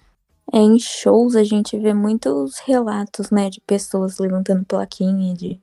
É, 0.52 0.58
em 0.58 0.78
shows 0.78 1.34
a 1.34 1.42
gente 1.42 1.78
vê 1.78 1.94
muitos 1.94 2.58
relatos, 2.58 3.30
né, 3.30 3.48
de 3.48 3.60
pessoas 3.60 4.18
levantando 4.18 4.64
plaquinha 4.64 5.34
de 5.34 5.58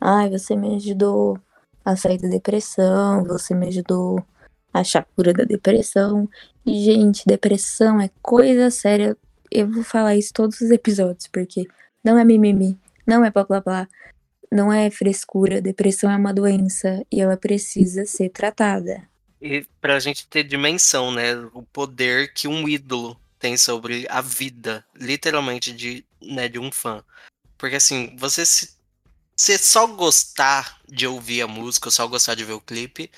ai, 0.00 0.28
você 0.28 0.54
me 0.54 0.76
ajudou 0.76 1.38
a 1.84 1.96
sair 1.96 2.18
da 2.18 2.28
depressão, 2.28 3.24
você 3.24 3.54
me 3.54 3.68
ajudou 3.68 4.22
a 4.72 4.80
achar 4.80 5.06
cura 5.16 5.32
da 5.32 5.44
depressão. 5.44 6.28
E, 6.64 6.84
gente, 6.84 7.24
depressão 7.26 8.00
é 8.00 8.10
coisa 8.22 8.70
séria. 8.70 9.16
Eu 9.50 9.70
vou 9.70 9.82
falar 9.82 10.16
isso 10.16 10.32
todos 10.32 10.60
os 10.60 10.70
episódios, 10.70 11.26
porque 11.26 11.66
não 12.04 12.18
é 12.18 12.24
mimimi, 12.24 12.78
não 13.06 13.24
é 13.24 13.30
blá 13.30 13.44
blá 13.44 13.60
blá, 13.60 13.88
não 14.50 14.72
é 14.72 14.90
frescura. 14.90 15.60
Depressão 15.60 16.10
é 16.10 16.16
uma 16.16 16.32
doença 16.32 17.04
e 17.10 17.20
ela 17.20 17.36
precisa 17.36 18.04
ser 18.06 18.30
tratada. 18.30 19.08
E 19.40 19.66
pra 19.80 19.98
gente 19.98 20.26
ter 20.26 20.44
dimensão, 20.44 21.10
né? 21.10 21.34
O 21.54 21.62
poder 21.62 22.32
que 22.32 22.46
um 22.46 22.68
ídolo 22.68 23.18
tem 23.38 23.56
sobre 23.56 24.06
a 24.10 24.20
vida, 24.20 24.84
literalmente, 24.94 25.72
de, 25.72 26.04
né, 26.20 26.46
de 26.46 26.58
um 26.58 26.70
fã. 26.70 27.02
Porque 27.56 27.76
assim, 27.76 28.14
você 28.16 28.44
se. 28.44 28.78
Você 29.34 29.56
só 29.56 29.86
gostar 29.86 30.78
de 30.86 31.06
ouvir 31.06 31.40
a 31.40 31.46
música, 31.46 31.90
só 31.90 32.06
gostar 32.06 32.34
de 32.34 32.44
ver 32.44 32.52
o 32.52 32.60
clipe, 32.60 33.10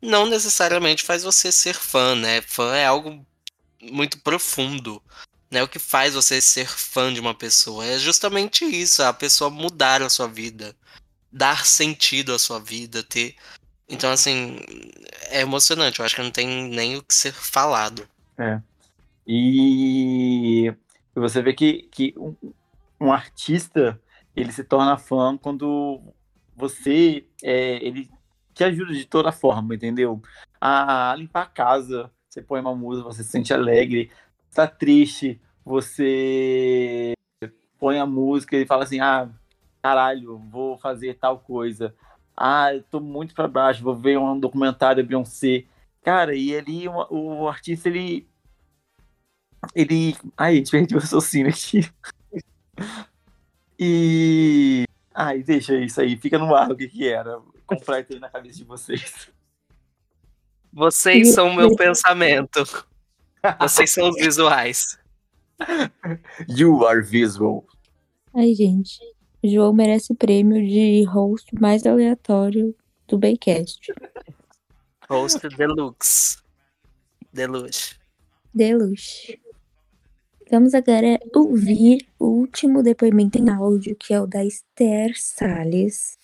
não 0.00 0.24
necessariamente 0.24 1.04
faz 1.04 1.22
você 1.22 1.52
ser 1.52 1.74
fã, 1.74 2.14
né? 2.14 2.40
Fã 2.40 2.74
é 2.74 2.86
algo 2.86 3.22
muito 3.82 4.18
profundo. 4.20 5.02
Né? 5.50 5.62
O 5.62 5.68
que 5.68 5.78
faz 5.78 6.14
você 6.14 6.40
ser 6.40 6.66
fã 6.66 7.12
de 7.12 7.20
uma 7.20 7.34
pessoa 7.34 7.84
é 7.84 7.98
justamente 7.98 8.64
isso, 8.64 9.02
a 9.02 9.12
pessoa 9.12 9.50
mudar 9.50 10.02
a 10.02 10.10
sua 10.10 10.26
vida, 10.26 10.74
dar 11.32 11.64
sentido 11.64 12.34
à 12.34 12.38
sua 12.38 12.58
vida, 12.58 13.02
ter. 13.02 13.34
Então, 13.88 14.10
assim, 14.10 14.58
é 15.30 15.40
emocionante. 15.42 16.00
Eu 16.00 16.04
acho 16.04 16.16
que 16.16 16.22
não 16.22 16.30
tem 16.30 16.68
nem 16.68 16.96
o 16.96 17.02
que 17.02 17.14
ser 17.14 17.32
falado. 17.32 18.08
É. 18.36 18.60
E 19.26 20.72
você 21.14 21.42
vê 21.42 21.52
que, 21.52 21.88
que 21.90 22.14
um, 22.16 22.34
um 23.00 23.12
artista 23.12 24.00
ele 24.34 24.52
se 24.52 24.62
torna 24.62 24.98
fã 24.98 25.36
quando 25.36 26.00
você 26.54 27.24
é, 27.42 27.84
ele 27.84 28.10
te 28.54 28.64
ajuda 28.64 28.92
de 28.92 29.04
toda 29.04 29.32
forma, 29.32 29.74
entendeu? 29.74 30.22
A 30.60 31.14
limpar 31.16 31.42
a 31.42 31.46
casa, 31.46 32.10
você 32.28 32.40
põe 32.42 32.60
uma 32.60 32.74
música, 32.74 33.08
você 33.08 33.22
se 33.22 33.30
sente 33.30 33.52
alegre, 33.52 34.10
tá 34.56 34.66
triste, 34.66 35.40
você 35.64 37.12
põe 37.78 37.98
a 37.98 38.06
música 38.06 38.56
e 38.56 38.66
fala 38.66 38.84
assim, 38.84 39.00
ah, 39.00 39.28
caralho, 39.82 40.38
vou 40.38 40.78
fazer 40.78 41.14
tal 41.14 41.38
coisa. 41.38 41.94
Ah, 42.36 42.74
eu 42.74 42.82
tô 42.82 43.00
muito 43.00 43.34
pra 43.34 43.48
baixo, 43.48 43.82
vou 43.82 43.94
ver 43.94 44.18
um 44.18 44.38
documentário 44.38 45.02
da 45.02 45.08
Beyoncé. 45.08 45.64
Cara, 46.02 46.34
e 46.34 46.56
ali 46.56 46.88
o, 46.88 47.06
o 47.10 47.48
artista, 47.48 47.88
ele 47.88 48.28
ele. 49.74 50.16
Ai, 50.36 50.62
perdi 50.70 50.94
o 50.94 50.98
raciocínio 50.98 51.50
aqui. 51.50 51.88
E. 53.78 54.84
Ai, 55.14 55.42
deixa 55.42 55.76
isso 55.78 56.00
aí, 56.00 56.16
fica 56.16 56.38
no 56.38 56.54
ar 56.54 56.70
o 56.70 56.76
que 56.76 56.88
que 56.88 57.08
era. 57.08 57.40
Completa 57.66 58.14
aí 58.14 58.20
na 58.20 58.30
cabeça 58.30 58.58
de 58.58 58.64
vocês. 58.64 59.30
Vocês 60.72 61.32
são 61.32 61.54
meu 61.54 61.74
pensamento. 61.74 62.62
Vocês 63.60 63.90
são 63.90 64.08
os 64.08 64.16
visuais. 64.16 64.98
You 66.48 66.86
are 66.86 67.02
visual. 67.02 67.64
Ai, 68.34 68.54
gente. 68.54 68.98
O 69.42 69.48
João 69.48 69.72
merece 69.72 70.12
o 70.12 70.16
prêmio 70.16 70.64
de 70.66 71.04
host 71.04 71.54
mais 71.58 71.86
aleatório 71.86 72.74
do 73.06 73.18
Baycast. 73.18 73.92
Host 75.08 75.48
Deluxe. 75.56 76.38
Deluxe. 77.32 77.96
Deluxe. 78.52 79.40
Vamos 80.50 80.74
agora 80.74 81.18
ouvir 81.34 82.06
o 82.18 82.26
último 82.26 82.82
depoimento 82.82 83.38
em 83.38 83.50
áudio, 83.50 83.96
que 83.96 84.14
é 84.14 84.20
o 84.20 84.26
da 84.26 84.44
Esther 84.44 85.12
Salles. 85.16 86.16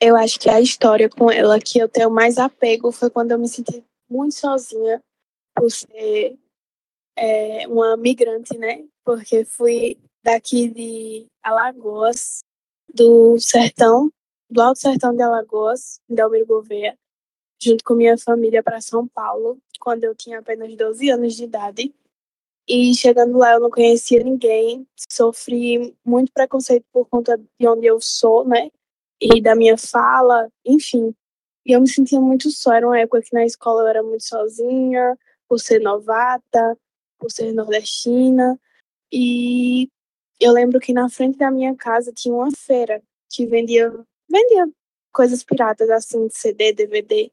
Eu 0.00 0.16
acho 0.16 0.38
que 0.40 0.50
a 0.50 0.60
história 0.60 1.08
com 1.08 1.30
ela 1.30 1.60
que 1.60 1.78
eu 1.78 1.88
tenho 1.88 2.10
mais 2.10 2.38
apego 2.38 2.90
foi 2.90 3.08
quando 3.08 3.30
eu 3.30 3.38
me 3.38 3.48
senti 3.48 3.84
muito 4.10 4.34
sozinha 4.34 5.00
por 5.54 5.70
ser 5.70 6.36
é, 7.16 7.66
uma 7.68 7.96
migrante, 7.96 8.56
né? 8.56 8.84
Porque 9.04 9.44
fui 9.44 9.98
daqui 10.22 10.68
de 10.68 11.26
Alagoas, 11.42 12.42
do 12.92 13.38
sertão, 13.38 14.10
do 14.50 14.60
Alto 14.60 14.80
Sertão 14.80 15.14
de 15.14 15.22
Alagoas, 15.22 16.00
de 16.08 16.20
Almir 16.20 16.46
Gouveia, 16.46 16.96
junto 17.60 17.82
com 17.84 17.94
minha 17.94 18.18
família 18.18 18.62
para 18.62 18.80
São 18.80 19.08
Paulo, 19.08 19.58
quando 19.80 20.04
eu 20.04 20.14
tinha 20.14 20.40
apenas 20.40 20.74
12 20.76 21.10
anos 21.10 21.34
de 21.34 21.44
idade. 21.44 21.94
E 22.68 22.94
chegando 22.94 23.38
lá 23.38 23.54
eu 23.54 23.60
não 23.60 23.70
conhecia 23.70 24.22
ninguém, 24.22 24.86
sofri 25.10 25.96
muito 26.04 26.32
preconceito 26.32 26.84
por 26.92 27.08
conta 27.08 27.36
de 27.36 27.66
onde 27.66 27.86
eu 27.86 28.00
sou, 28.00 28.46
né? 28.46 28.70
E 29.20 29.40
da 29.40 29.54
minha 29.54 29.76
fala, 29.76 30.48
enfim. 30.64 31.14
E 31.66 31.72
eu 31.72 31.80
me 31.80 31.88
sentia 31.88 32.20
muito 32.20 32.50
só. 32.50 32.72
Era 32.72 32.86
uma 32.86 32.98
época 32.98 33.22
que 33.22 33.32
na 33.32 33.44
escola 33.44 33.82
eu 33.82 33.88
era 33.88 34.02
muito 34.02 34.24
sozinha, 34.24 35.16
por 35.48 35.58
ser 35.58 35.80
novata, 35.80 36.78
por 37.22 37.30
ser 37.30 37.52
nordestina. 37.52 38.58
E 39.12 39.88
eu 40.40 40.52
lembro 40.52 40.80
que 40.80 40.92
na 40.92 41.08
frente 41.08 41.38
da 41.38 41.52
minha 41.52 41.76
casa 41.76 42.12
tinha 42.12 42.34
uma 42.34 42.50
feira 42.50 43.00
que 43.30 43.46
vendia, 43.46 43.88
vendia 44.28 44.68
coisas 45.12 45.44
piratas, 45.44 45.88
assim, 45.88 46.28
CD, 46.28 46.72
DVD. 46.72 47.30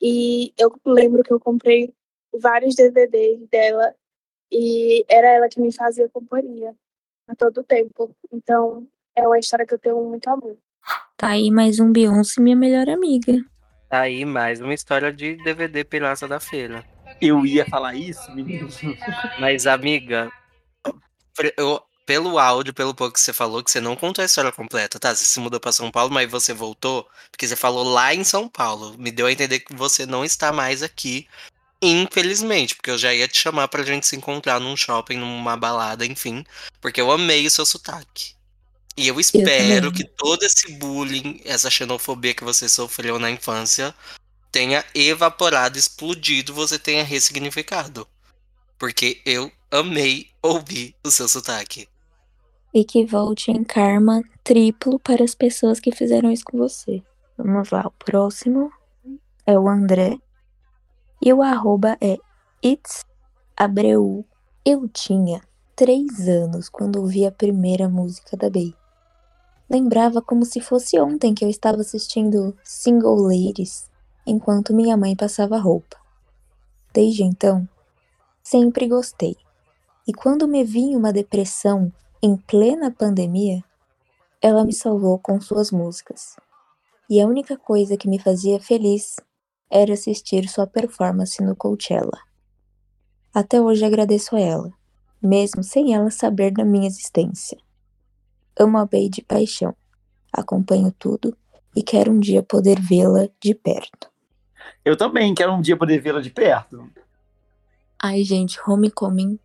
E 0.00 0.54
eu 0.56 0.72
lembro 0.86 1.24
que 1.24 1.32
eu 1.32 1.40
comprei 1.40 1.92
vários 2.32 2.76
DVDs 2.76 3.48
dela 3.48 3.92
e 4.52 5.04
era 5.08 5.28
ela 5.28 5.48
que 5.48 5.60
me 5.60 5.72
fazia 5.72 6.08
companhia 6.08 6.72
a 7.26 7.34
todo 7.34 7.64
tempo. 7.64 8.14
Então, 8.32 8.86
é 9.16 9.26
uma 9.26 9.38
história 9.38 9.66
que 9.66 9.74
eu 9.74 9.78
tenho 9.78 10.02
muito 10.04 10.28
amor. 10.28 10.56
Tá 11.16 11.30
aí 11.30 11.50
mais 11.50 11.80
um 11.80 11.90
Beyoncé, 11.90 12.40
minha 12.40 12.54
melhor 12.54 12.88
amiga. 12.88 13.44
Tá 13.88 14.02
aí 14.02 14.24
mais 14.24 14.60
uma 14.60 14.72
história 14.72 15.12
de 15.12 15.34
DVD 15.42 15.82
pirata 15.82 16.28
da 16.28 16.38
feira. 16.38 16.84
Eu 17.20 17.44
ia 17.44 17.66
falar 17.66 17.94
isso, 17.94 18.30
menino. 18.32 18.68
Mas, 19.40 19.66
amiga, 19.66 20.30
eu, 21.56 21.82
pelo 22.06 22.38
áudio, 22.38 22.72
pelo 22.72 22.94
pouco 22.94 23.14
que 23.14 23.20
você 23.20 23.32
falou, 23.32 23.62
que 23.62 23.70
você 23.70 23.80
não 23.80 23.94
contou 23.94 24.22
a 24.22 24.26
história 24.26 24.50
completa, 24.50 24.98
tá? 24.98 25.14
Você 25.14 25.24
se 25.24 25.38
mudou 25.40 25.60
pra 25.60 25.72
São 25.72 25.90
Paulo, 25.90 26.12
mas 26.12 26.30
você 26.30 26.54
voltou, 26.54 27.06
porque 27.30 27.46
você 27.46 27.54
falou 27.54 27.84
lá 27.84 28.14
em 28.14 28.24
São 28.24 28.48
Paulo. 28.48 28.96
Me 28.98 29.10
deu 29.10 29.26
a 29.26 29.32
entender 29.32 29.60
que 29.60 29.74
você 29.74 30.06
não 30.06 30.24
está 30.24 30.52
mais 30.52 30.82
aqui. 30.82 31.28
Infelizmente, 31.80 32.74
porque 32.74 32.90
eu 32.90 32.98
já 32.98 33.14
ia 33.14 33.28
te 33.28 33.38
chamar 33.38 33.68
pra 33.68 33.84
gente 33.84 34.06
se 34.06 34.16
encontrar 34.16 34.58
num 34.58 34.76
shopping, 34.76 35.18
numa 35.18 35.56
balada, 35.56 36.04
enfim. 36.06 36.44
Porque 36.80 37.00
eu 37.00 37.12
amei 37.12 37.46
o 37.46 37.50
seu 37.50 37.66
sotaque. 37.66 38.34
E 38.96 39.06
eu 39.06 39.20
espero 39.20 39.92
também. 39.92 39.92
que 39.92 40.04
todo 40.04 40.42
esse 40.42 40.72
bullying, 40.72 41.40
essa 41.44 41.70
xenofobia 41.70 42.34
que 42.34 42.42
você 42.42 42.68
sofreu 42.68 43.16
na 43.18 43.30
infância, 43.30 43.94
tenha 44.58 44.84
evaporado, 44.92 45.78
explodido, 45.78 46.52
você 46.52 46.80
tenha 46.80 47.04
ressignificado. 47.04 48.08
Porque 48.76 49.22
eu 49.24 49.52
amei 49.70 50.30
ouvir 50.42 50.96
o 51.04 51.12
seu 51.12 51.28
sotaque. 51.28 51.88
E 52.74 52.84
que 52.84 53.06
volte 53.06 53.52
em 53.52 53.62
karma 53.62 54.20
triplo 54.42 54.98
para 54.98 55.22
as 55.22 55.32
pessoas 55.32 55.78
que 55.78 55.92
fizeram 55.92 56.28
isso 56.28 56.42
com 56.44 56.58
você. 56.58 57.00
Vamos 57.36 57.70
lá, 57.70 57.86
o 57.86 58.04
próximo 58.04 58.68
é 59.46 59.56
o 59.56 59.68
André. 59.68 60.18
E 61.22 61.32
o 61.32 61.40
arroba 61.40 61.96
é 62.00 62.18
It's 62.60 63.04
Abreu. 63.56 64.24
Eu 64.64 64.88
tinha 64.88 65.40
três 65.76 66.28
anos 66.28 66.68
quando 66.68 67.00
ouvi 67.00 67.24
a 67.24 67.30
primeira 67.30 67.88
música 67.88 68.36
da 68.36 68.50
Bey. 68.50 68.74
Lembrava 69.70 70.20
como 70.20 70.44
se 70.44 70.60
fosse 70.60 70.98
ontem 70.98 71.32
que 71.32 71.44
eu 71.44 71.48
estava 71.48 71.80
assistindo 71.80 72.56
Single 72.64 73.20
Ladies 73.20 73.88
enquanto 74.28 74.74
minha 74.74 74.96
mãe 74.96 75.16
passava 75.16 75.58
roupa. 75.58 75.96
Desde 76.92 77.22
então, 77.22 77.66
sempre 78.42 78.86
gostei. 78.86 79.36
E 80.06 80.12
quando 80.12 80.46
me 80.46 80.62
vi 80.62 80.80
em 80.80 80.96
uma 80.96 81.12
depressão 81.12 81.92
em 82.22 82.36
plena 82.36 82.90
pandemia, 82.90 83.64
ela 84.40 84.64
me 84.64 84.72
salvou 84.72 85.18
com 85.18 85.40
suas 85.40 85.70
músicas. 85.70 86.36
E 87.08 87.20
a 87.20 87.26
única 87.26 87.56
coisa 87.56 87.96
que 87.96 88.08
me 88.08 88.18
fazia 88.18 88.60
feliz 88.60 89.16
era 89.70 89.94
assistir 89.94 90.48
sua 90.48 90.66
performance 90.66 91.42
no 91.42 91.56
Coachella. 91.56 92.20
Até 93.32 93.60
hoje 93.60 93.84
agradeço 93.84 94.36
a 94.36 94.40
ela, 94.40 94.72
mesmo 95.22 95.62
sem 95.62 95.94
ela 95.94 96.10
saber 96.10 96.52
da 96.52 96.64
minha 96.64 96.86
existência. 96.86 97.58
Amo 98.58 98.78
a 98.78 98.84
Bey 98.84 99.08
de 99.08 99.22
paixão, 99.22 99.74
acompanho 100.32 100.92
tudo 100.98 101.36
e 101.74 101.82
quero 101.82 102.12
um 102.12 102.18
dia 102.18 102.42
poder 102.42 102.80
vê-la 102.80 103.28
de 103.40 103.54
perto. 103.54 104.10
Eu 104.84 104.96
também 104.96 105.34
quero 105.34 105.52
um 105.52 105.60
dia 105.60 105.76
poder 105.76 106.00
vê-la 106.00 106.20
de 106.20 106.30
perto. 106.30 106.88
Ai, 108.02 108.22
gente, 108.22 108.58
Homecoming 108.66 109.38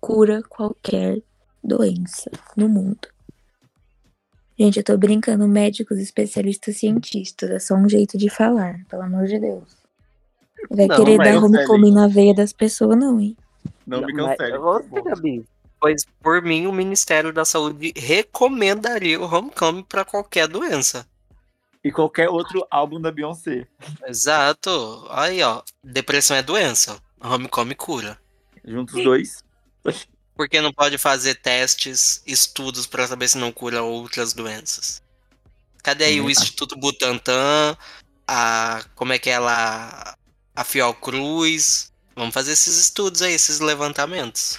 cura 0.00 0.42
qualquer 0.48 1.20
doença 1.62 2.30
no 2.56 2.68
mundo. 2.68 3.08
Gente, 4.58 4.76
eu 4.78 4.84
tô 4.84 4.96
brincando, 4.96 5.48
médicos, 5.48 5.98
especialistas, 5.98 6.76
cientistas. 6.76 7.50
É 7.50 7.58
só 7.58 7.74
um 7.74 7.88
jeito 7.88 8.18
de 8.18 8.28
falar, 8.28 8.84
pelo 8.88 9.02
amor 9.02 9.26
de 9.26 9.38
Deus. 9.38 9.76
Vai 10.70 10.86
Não, 10.86 10.96
querer 10.96 11.18
dar 11.18 11.42
homecoming 11.42 11.92
na 11.92 12.06
veia 12.06 12.34
das 12.34 12.52
pessoas, 12.52 12.96
não, 12.96 13.18
hein? 13.18 13.36
Não, 13.86 14.00
me 14.02 14.12
mas- 14.12 14.36
cancele. 14.36 14.58
Você. 14.58 15.02
Gabi, 15.02 15.44
Pois 15.80 16.04
por 16.22 16.40
mim, 16.40 16.66
o 16.68 16.72
Ministério 16.72 17.32
da 17.32 17.44
Saúde 17.44 17.92
recomendaria 17.96 19.20
o 19.20 19.24
Homecoming 19.24 19.82
para 19.82 20.04
qualquer 20.04 20.46
doença. 20.46 21.04
E 21.84 21.90
qualquer 21.90 22.28
outro 22.28 22.66
álbum 22.70 23.00
da 23.00 23.10
Beyoncé. 23.10 23.66
Exato. 24.06 25.06
Aí, 25.10 25.42
ó. 25.42 25.62
Depressão 25.82 26.36
é 26.36 26.42
doença. 26.42 27.00
Homecoming 27.20 27.74
cura. 27.74 28.18
Juntos 28.64 28.94
os 28.94 29.04
dois. 29.04 29.44
Porque 30.34 30.60
não 30.60 30.72
pode 30.72 30.96
fazer 30.96 31.34
testes, 31.34 32.22
estudos 32.26 32.86
para 32.86 33.06
saber 33.06 33.28
se 33.28 33.36
não 33.36 33.52
cura 33.52 33.82
outras 33.82 34.32
doenças. 34.32 35.02
Cadê 35.82 36.04
aí 36.04 36.20
o 36.20 36.26
Verdade. 36.26 36.32
Instituto 36.32 36.76
Butantan? 36.76 37.76
A. 38.26 38.84
Como 38.94 39.12
é 39.12 39.18
que 39.18 39.28
é 39.28 39.38
lá? 39.38 40.16
A 40.54 40.64
Fiocruz? 40.64 41.92
Vamos 42.14 42.32
fazer 42.32 42.52
esses 42.52 42.78
estudos 42.78 43.22
aí, 43.22 43.32
esses 43.32 43.60
levantamentos. 43.60 44.58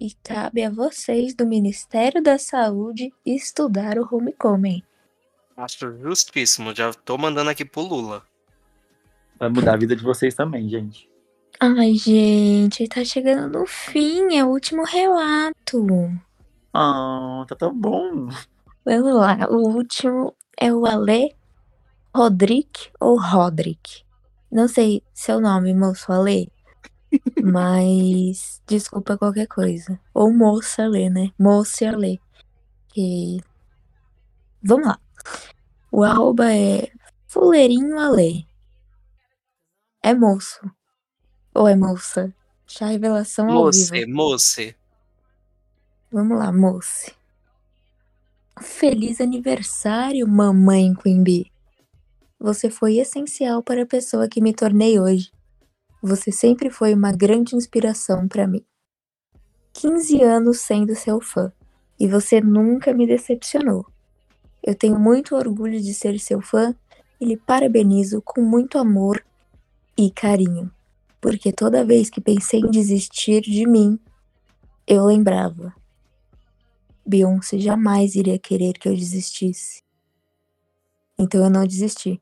E 0.00 0.12
cabe 0.22 0.62
a 0.62 0.70
vocês 0.70 1.34
do 1.34 1.46
Ministério 1.46 2.22
da 2.22 2.38
Saúde 2.38 3.12
estudar 3.24 3.98
o 3.98 4.08
homecoming. 4.10 4.82
Acho 5.56 5.96
justíssimo. 5.98 6.74
Já 6.74 6.92
tô 6.92 7.16
mandando 7.16 7.50
aqui 7.50 7.64
pro 7.64 7.82
Lula. 7.82 8.22
Vai 9.38 9.48
mudar 9.48 9.74
a 9.74 9.76
vida 9.76 9.96
de 9.96 10.02
vocês 10.02 10.34
também, 10.34 10.68
gente. 10.68 11.08
Ai, 11.58 11.94
gente, 11.94 12.86
tá 12.86 13.02
chegando 13.02 13.58
no 13.58 13.66
fim, 13.66 14.36
é 14.36 14.44
o 14.44 14.48
último 14.48 14.84
relato. 14.84 15.86
Ah, 16.72 17.44
tá 17.48 17.56
tão 17.56 17.74
bom. 17.74 18.28
Vamos 18.84 19.14
lá, 19.14 19.48
o 19.48 19.74
último 19.74 20.36
é 20.60 20.72
o 20.72 20.84
Ale 20.84 21.34
Rodrick 22.14 22.90
ou 23.00 23.18
Rodrick. 23.18 24.04
Não 24.50 24.68
sei 24.68 25.02
seu 25.14 25.40
nome, 25.40 25.74
moço 25.74 26.12
Ale, 26.12 26.52
mas 27.42 28.62
desculpa 28.66 29.16
qualquer 29.16 29.46
coisa. 29.46 29.98
Ou 30.12 30.32
moça 30.32 30.84
Ale, 30.84 31.08
né? 31.08 31.30
Moça 31.38 31.88
Ale. 31.88 32.20
Que... 32.88 33.38
Vamos 34.62 34.88
lá. 34.88 34.98
O 35.90 36.02
arroba 36.02 36.52
é 36.52 36.90
Fuleirinho 37.26 37.98
Ale. 37.98 38.46
É 40.02 40.14
moço. 40.14 40.60
Ou 41.54 41.66
é 41.66 41.74
moça? 41.74 42.34
Já 42.66 42.86
revelação 42.86 43.50
ao 43.50 43.70
vivo. 43.70 43.94
Moce, 43.94 44.06
moce. 44.06 44.76
Vamos 46.10 46.38
lá, 46.38 46.52
moça. 46.52 47.12
Feliz 48.60 49.20
aniversário, 49.20 50.26
mamãe 50.26 50.94
Quimby. 50.94 51.52
Você 52.38 52.70
foi 52.70 52.98
essencial 52.98 53.62
para 53.62 53.82
a 53.82 53.86
pessoa 53.86 54.28
que 54.28 54.40
me 54.40 54.54
tornei 54.54 54.98
hoje. 54.98 55.30
Você 56.02 56.30
sempre 56.30 56.70
foi 56.70 56.94
uma 56.94 57.12
grande 57.12 57.56
inspiração 57.56 58.28
para 58.28 58.46
mim. 58.46 58.64
15 59.72 60.22
anos 60.22 60.60
sendo 60.60 60.94
seu 60.94 61.20
fã 61.20 61.52
e 61.98 62.06
você 62.06 62.40
nunca 62.40 62.94
me 62.94 63.06
decepcionou. 63.06 63.86
Eu 64.66 64.74
tenho 64.74 64.98
muito 64.98 65.36
orgulho 65.36 65.80
de 65.80 65.94
ser 65.94 66.18
seu 66.18 66.40
fã 66.40 66.74
e 67.20 67.24
lhe 67.24 67.36
parabenizo 67.36 68.20
com 68.20 68.42
muito 68.42 68.78
amor 68.78 69.24
e 69.96 70.10
carinho, 70.10 70.68
porque 71.20 71.52
toda 71.52 71.84
vez 71.84 72.10
que 72.10 72.20
pensei 72.20 72.58
em 72.58 72.70
desistir 72.70 73.42
de 73.42 73.64
mim, 73.64 73.96
eu 74.84 75.04
lembrava. 75.04 75.72
Beyoncé 77.06 77.60
jamais 77.60 78.16
iria 78.16 78.40
querer 78.40 78.72
que 78.72 78.88
eu 78.88 78.94
desistisse. 78.96 79.84
Então 81.16 81.44
eu 81.44 81.48
não 81.48 81.64
desisti. 81.64 82.20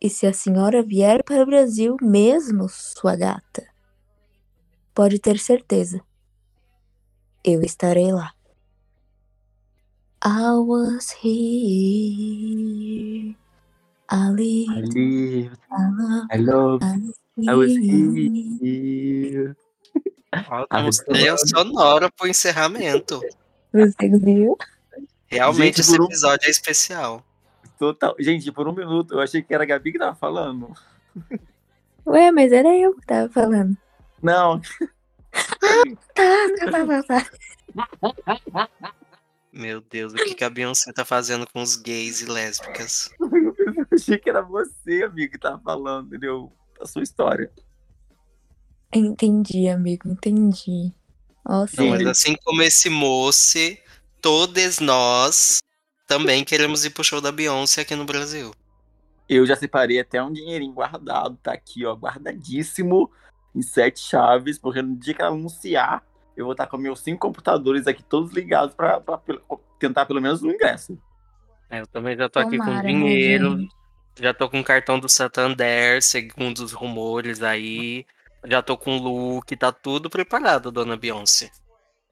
E 0.00 0.08
se 0.08 0.28
a 0.28 0.32
senhora 0.32 0.84
vier 0.84 1.24
para 1.24 1.42
o 1.42 1.46
Brasil 1.46 1.96
mesmo, 2.00 2.68
sua 2.68 3.16
gata, 3.16 3.66
pode 4.94 5.18
ter 5.18 5.36
certeza. 5.40 6.00
Eu 7.42 7.60
estarei 7.62 8.12
lá. 8.12 8.32
I 10.22 10.52
was 10.52 11.10
here. 11.12 12.14
I 14.12 14.28
lived, 14.30 14.68
Ali, 14.76 15.50
I 15.70 15.82
loved, 15.96 16.32
I 16.32 16.36
love, 16.36 16.82
I 16.82 17.12
I 17.48 17.54
was 17.54 17.70
here. 17.76 19.56
Ah, 20.32 20.66
trilha 21.06 21.36
sonora 21.38 22.10
pro 22.10 22.26
encerramento. 22.28 23.20
Você 23.72 24.08
viu? 24.18 24.56
Realmente 25.28 25.76
Gente, 25.76 25.80
esse 25.80 25.96
por 25.96 26.02
um- 26.02 26.06
episódio 26.06 26.46
é 26.48 26.50
especial. 26.50 27.24
Total. 27.78 28.14
Gente, 28.18 28.50
por 28.52 28.66
um 28.68 28.72
minuto 28.74 29.14
eu 29.14 29.20
achei 29.20 29.42
que 29.42 29.54
era 29.54 29.62
a 29.62 29.66
Gabi 29.66 29.92
que 29.92 29.98
tava 29.98 30.14
falando. 30.16 30.72
Ué, 32.06 32.30
mas 32.32 32.52
era 32.52 32.68
eu 32.76 32.94
que 32.94 33.06
tava 33.06 33.28
falando. 33.32 33.76
Não, 34.22 34.60
Tá, 35.32 36.48
tá, 36.58 36.70
tá, 36.70 37.02
tá, 37.02 37.02
tá. 38.62 38.88
Meu 39.52 39.80
Deus, 39.80 40.12
o 40.12 40.16
que, 40.16 40.34
que 40.34 40.44
a 40.44 40.50
Beyoncé 40.50 40.92
tá 40.92 41.04
fazendo 41.04 41.46
com 41.50 41.60
os 41.60 41.74
gays 41.76 42.20
e 42.20 42.26
lésbicas? 42.26 43.10
eu 43.20 43.86
achei 43.92 44.16
que 44.16 44.30
era 44.30 44.42
você, 44.42 45.02
amigo, 45.02 45.32
que 45.32 45.38
tava 45.38 45.60
falando, 45.60 46.08
entendeu? 46.08 46.52
A 46.80 46.86
sua 46.86 47.02
história. 47.02 47.50
Entendi, 48.92 49.68
amigo, 49.68 50.08
entendi. 50.08 50.92
Nossa, 51.44 51.82
Não, 51.82 51.90
mas 51.90 52.00
Sim. 52.00 52.08
assim 52.08 52.36
como 52.44 52.62
esse 52.62 52.88
moço, 52.88 53.58
todos 54.20 54.78
nós 54.78 55.58
também 56.06 56.44
queremos 56.44 56.84
ir 56.84 56.90
pro 56.90 57.04
show 57.04 57.20
da 57.20 57.32
Beyoncé 57.32 57.82
aqui 57.82 57.94
no 57.94 58.04
Brasil. 58.04 58.52
Eu 59.28 59.46
já 59.46 59.54
separei 59.54 60.00
até 60.00 60.22
um 60.22 60.32
dinheirinho 60.32 60.72
guardado, 60.72 61.36
tá 61.36 61.52
aqui, 61.52 61.86
ó, 61.86 61.94
guardadíssimo 61.94 63.10
em 63.54 63.62
sete 63.62 64.00
chaves, 64.00 64.58
porque 64.58 64.82
no 64.82 64.96
dia 64.96 65.14
que 65.14 65.22
ela 65.22 65.30
anunciar, 65.30 66.04
eu 66.40 66.46
vou 66.46 66.52
estar 66.52 66.66
com 66.66 66.76
meus 66.76 67.00
cinco 67.00 67.20
computadores 67.20 67.86
aqui 67.86 68.02
todos 68.02 68.32
ligados 68.32 68.74
pel- 68.74 69.60
tentar 69.78 70.06
pelo 70.06 70.20
menos 70.20 70.42
um 70.42 70.50
ingresso. 70.50 70.98
É, 71.68 71.80
Eu 71.80 71.86
também 71.86 72.16
já 72.16 72.28
tô 72.28 72.38
aqui 72.38 72.58
com 72.58 72.64
Tomara, 72.64 72.82
né, 72.82 72.88
dinheiro, 72.92 73.58
gente? 73.58 73.74
já 74.20 74.34
tô 74.34 74.48
com 74.50 74.60
o 74.60 74.64
cartão 74.64 74.98
do 74.98 75.08
Santander, 75.08 76.02
segundo 76.02 76.58
os 76.58 76.72
rumores 76.72 77.42
aí. 77.42 78.04
Já 78.46 78.62
tô 78.62 78.76
com 78.76 78.96
o 78.96 79.00
look, 79.34 79.54
tá 79.56 79.70
tudo 79.70 80.08
preparado, 80.10 80.70
dona 80.72 80.96
Beyoncé. 80.96 81.50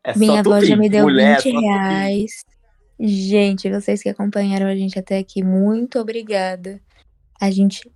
É 0.05 0.17
Minha 0.17 0.43
vir, 0.43 0.77
me 0.77 0.89
deu 0.89 1.05
mulher, 1.05 1.43
20 1.43 1.43
só 1.43 1.51
tu 1.51 1.61
vir. 1.61 1.67
reais. 1.67 2.31
Gente, 3.01 3.71
vocês 3.71 4.03
que 4.03 4.09
acompanharam 4.09 4.67
a 4.67 4.75
gente 4.77 4.99
até 4.99 5.19
aqui, 5.19 5.43
muito 5.43 5.99
obrigada. 5.99 6.81
A 7.41 7.51
gente 7.51 7.91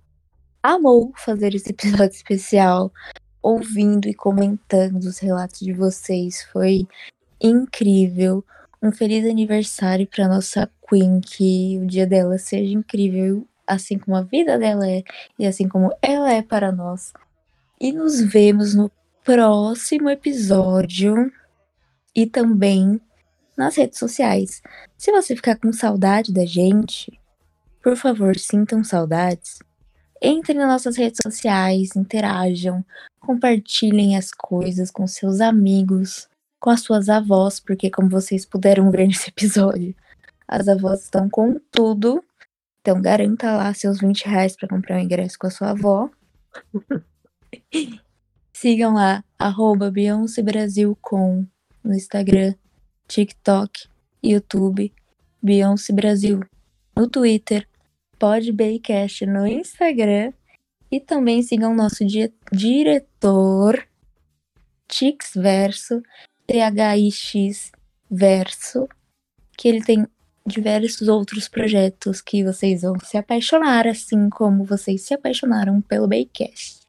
amou 0.61 1.11
fazer 1.15 1.53
esse 1.53 1.71
episódio 1.71 2.11
especial, 2.15 2.91
ouvindo 3.43 4.07
e 4.07 4.13
comentando 4.13 5.03
os 5.03 5.19
relatos 5.19 5.59
de 5.59 5.73
vocês. 5.73 6.43
Foi 6.53 6.87
incrível. 7.41 8.43
Um 8.81 8.91
feliz 8.91 9.29
aniversário 9.29 10.07
para 10.07 10.27
nossa 10.27 10.69
Queen, 10.89 11.19
que 11.19 11.77
o 11.81 11.85
dia 11.85 12.07
dela 12.07 12.37
seja 12.37 12.73
incrível, 12.73 13.45
assim 13.67 13.97
como 13.97 14.15
a 14.15 14.21
vida 14.21 14.57
dela 14.57 14.89
é 14.89 15.03
e 15.37 15.45
assim 15.45 15.67
como 15.67 15.91
ela 16.01 16.31
é 16.31 16.41
para 16.41 16.71
nós. 16.71 17.11
E 17.79 17.91
nos 17.91 18.21
vemos 18.21 18.73
no 18.73 18.89
próximo 19.23 20.09
episódio 20.09 21.31
e 22.15 22.25
também 22.25 22.99
nas 23.57 23.75
redes 23.75 23.99
sociais. 23.99 24.61
Se 24.97 25.11
você 25.11 25.35
ficar 25.35 25.55
com 25.57 25.71
saudade 25.71 26.33
da 26.33 26.45
gente, 26.45 27.19
por 27.81 27.95
favor, 27.95 28.37
sintam 28.37 28.83
saudades. 28.83 29.59
Entrem 30.25 30.57
nas 30.57 30.69
nossas 30.69 30.95
redes 30.95 31.19
sociais, 31.21 31.97
interajam, 31.97 32.85
compartilhem 33.19 34.15
as 34.15 34.31
coisas 34.31 34.89
com 34.89 35.05
seus 35.05 35.41
amigos, 35.41 36.29
com 36.61 36.69
as 36.69 36.79
suas 36.79 37.09
avós, 37.09 37.59
porque 37.59 37.91
como 37.91 38.09
vocês 38.09 38.45
puderam 38.45 38.89
ver 38.89 39.07
nesse 39.07 39.27
episódio, 39.29 39.93
as 40.47 40.69
avós 40.69 41.03
estão 41.03 41.29
com 41.29 41.59
tudo. 41.69 42.23
Então 42.79 43.01
garanta 43.01 43.51
lá 43.51 43.73
seus 43.73 43.99
20 43.99 44.25
reais 44.25 44.55
para 44.55 44.69
comprar 44.69 44.95
o 44.95 45.01
ingresso 45.01 45.37
com 45.37 45.47
a 45.47 45.51
sua 45.51 45.71
avó. 45.71 46.09
Sigam 48.53 48.93
lá, 48.93 49.25
arroba 49.37 49.91
Beyoncé 49.91 50.41
Brasil 50.41 50.97
com 51.01 51.45
no 51.83 51.93
Instagram, 51.93 52.53
TikTok, 53.09 53.89
YouTube, 54.23 54.93
Beyoncé 55.41 55.91
Brasil 55.91 56.39
no 56.95 57.09
Twitter, 57.09 57.67
Podbaycast 58.19 59.25
no 59.25 59.45
Instagram 59.47 60.33
e 60.91 60.99
também 60.99 61.41
sigam 61.41 61.73
nosso 61.73 62.05
di 62.05 62.31
diretor 62.51 63.87
Tix 64.87 65.31
Verso, 65.35 66.01
THIX 66.45 67.71
Verso, 68.09 68.87
que 69.57 69.67
ele 69.67 69.83
tem 69.83 70.07
diversos 70.45 71.07
outros 71.07 71.47
projetos 71.47 72.21
que 72.21 72.43
vocês 72.43 72.81
vão 72.81 72.99
se 72.99 73.17
apaixonar, 73.17 73.87
assim 73.87 74.29
como 74.29 74.65
vocês 74.65 75.01
se 75.01 75.13
apaixonaram 75.13 75.81
pelo 75.81 76.07
Baycast. 76.07 76.81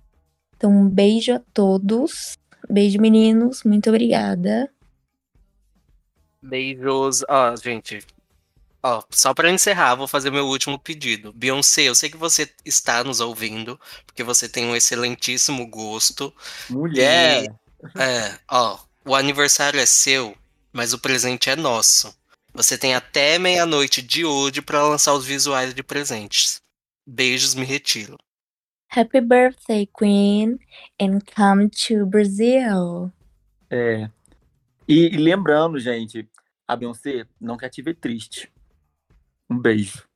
Então, 0.56 0.70
um 0.70 0.88
beijo 0.88 1.32
a 1.34 1.40
todos. 1.52 2.36
Beijo, 2.68 3.00
meninos. 3.00 3.62
Muito 3.64 3.88
obrigada. 3.88 4.70
Beijos. 6.42 7.24
Ó, 7.28 7.56
gente. 7.56 8.00
Ó, 8.86 9.02
só 9.08 9.32
para 9.32 9.50
encerrar, 9.50 9.94
vou 9.94 10.06
fazer 10.06 10.30
meu 10.30 10.44
último 10.44 10.78
pedido. 10.78 11.32
Beyoncé, 11.32 11.84
eu 11.84 11.94
sei 11.94 12.10
que 12.10 12.18
você 12.18 12.52
está 12.66 13.02
nos 13.02 13.18
ouvindo, 13.18 13.80
porque 14.04 14.22
você 14.22 14.46
tem 14.46 14.66
um 14.66 14.76
excelentíssimo 14.76 15.66
gosto. 15.66 16.30
Mulher! 16.68 17.44
E, 17.44 17.98
é, 17.98 18.38
ó, 18.46 18.78
o 19.02 19.14
aniversário 19.14 19.80
é 19.80 19.86
seu, 19.86 20.36
mas 20.70 20.92
o 20.92 20.98
presente 20.98 21.48
é 21.48 21.56
nosso. 21.56 22.14
Você 22.52 22.76
tem 22.76 22.94
até 22.94 23.38
meia-noite 23.38 24.02
de 24.02 24.22
hoje 24.22 24.60
para 24.60 24.86
lançar 24.86 25.14
os 25.14 25.24
visuais 25.24 25.72
de 25.72 25.82
presentes. 25.82 26.60
Beijos, 27.06 27.54
me 27.54 27.64
retiro. 27.64 28.18
Happy 28.94 29.22
birthday, 29.22 29.88
Queen, 29.98 30.58
and 31.00 31.20
come 31.34 31.70
to 31.70 32.04
Brazil. 32.04 33.10
É. 33.70 34.10
E, 34.86 35.06
e 35.06 35.16
lembrando, 35.16 35.80
gente, 35.80 36.28
a 36.68 36.76
Beyoncé 36.76 37.26
não 37.40 37.56
quer 37.56 37.70
te 37.70 37.80
ver 37.80 37.94
triste. 37.94 38.52
Um 39.50 39.58
beijo. 39.60 40.06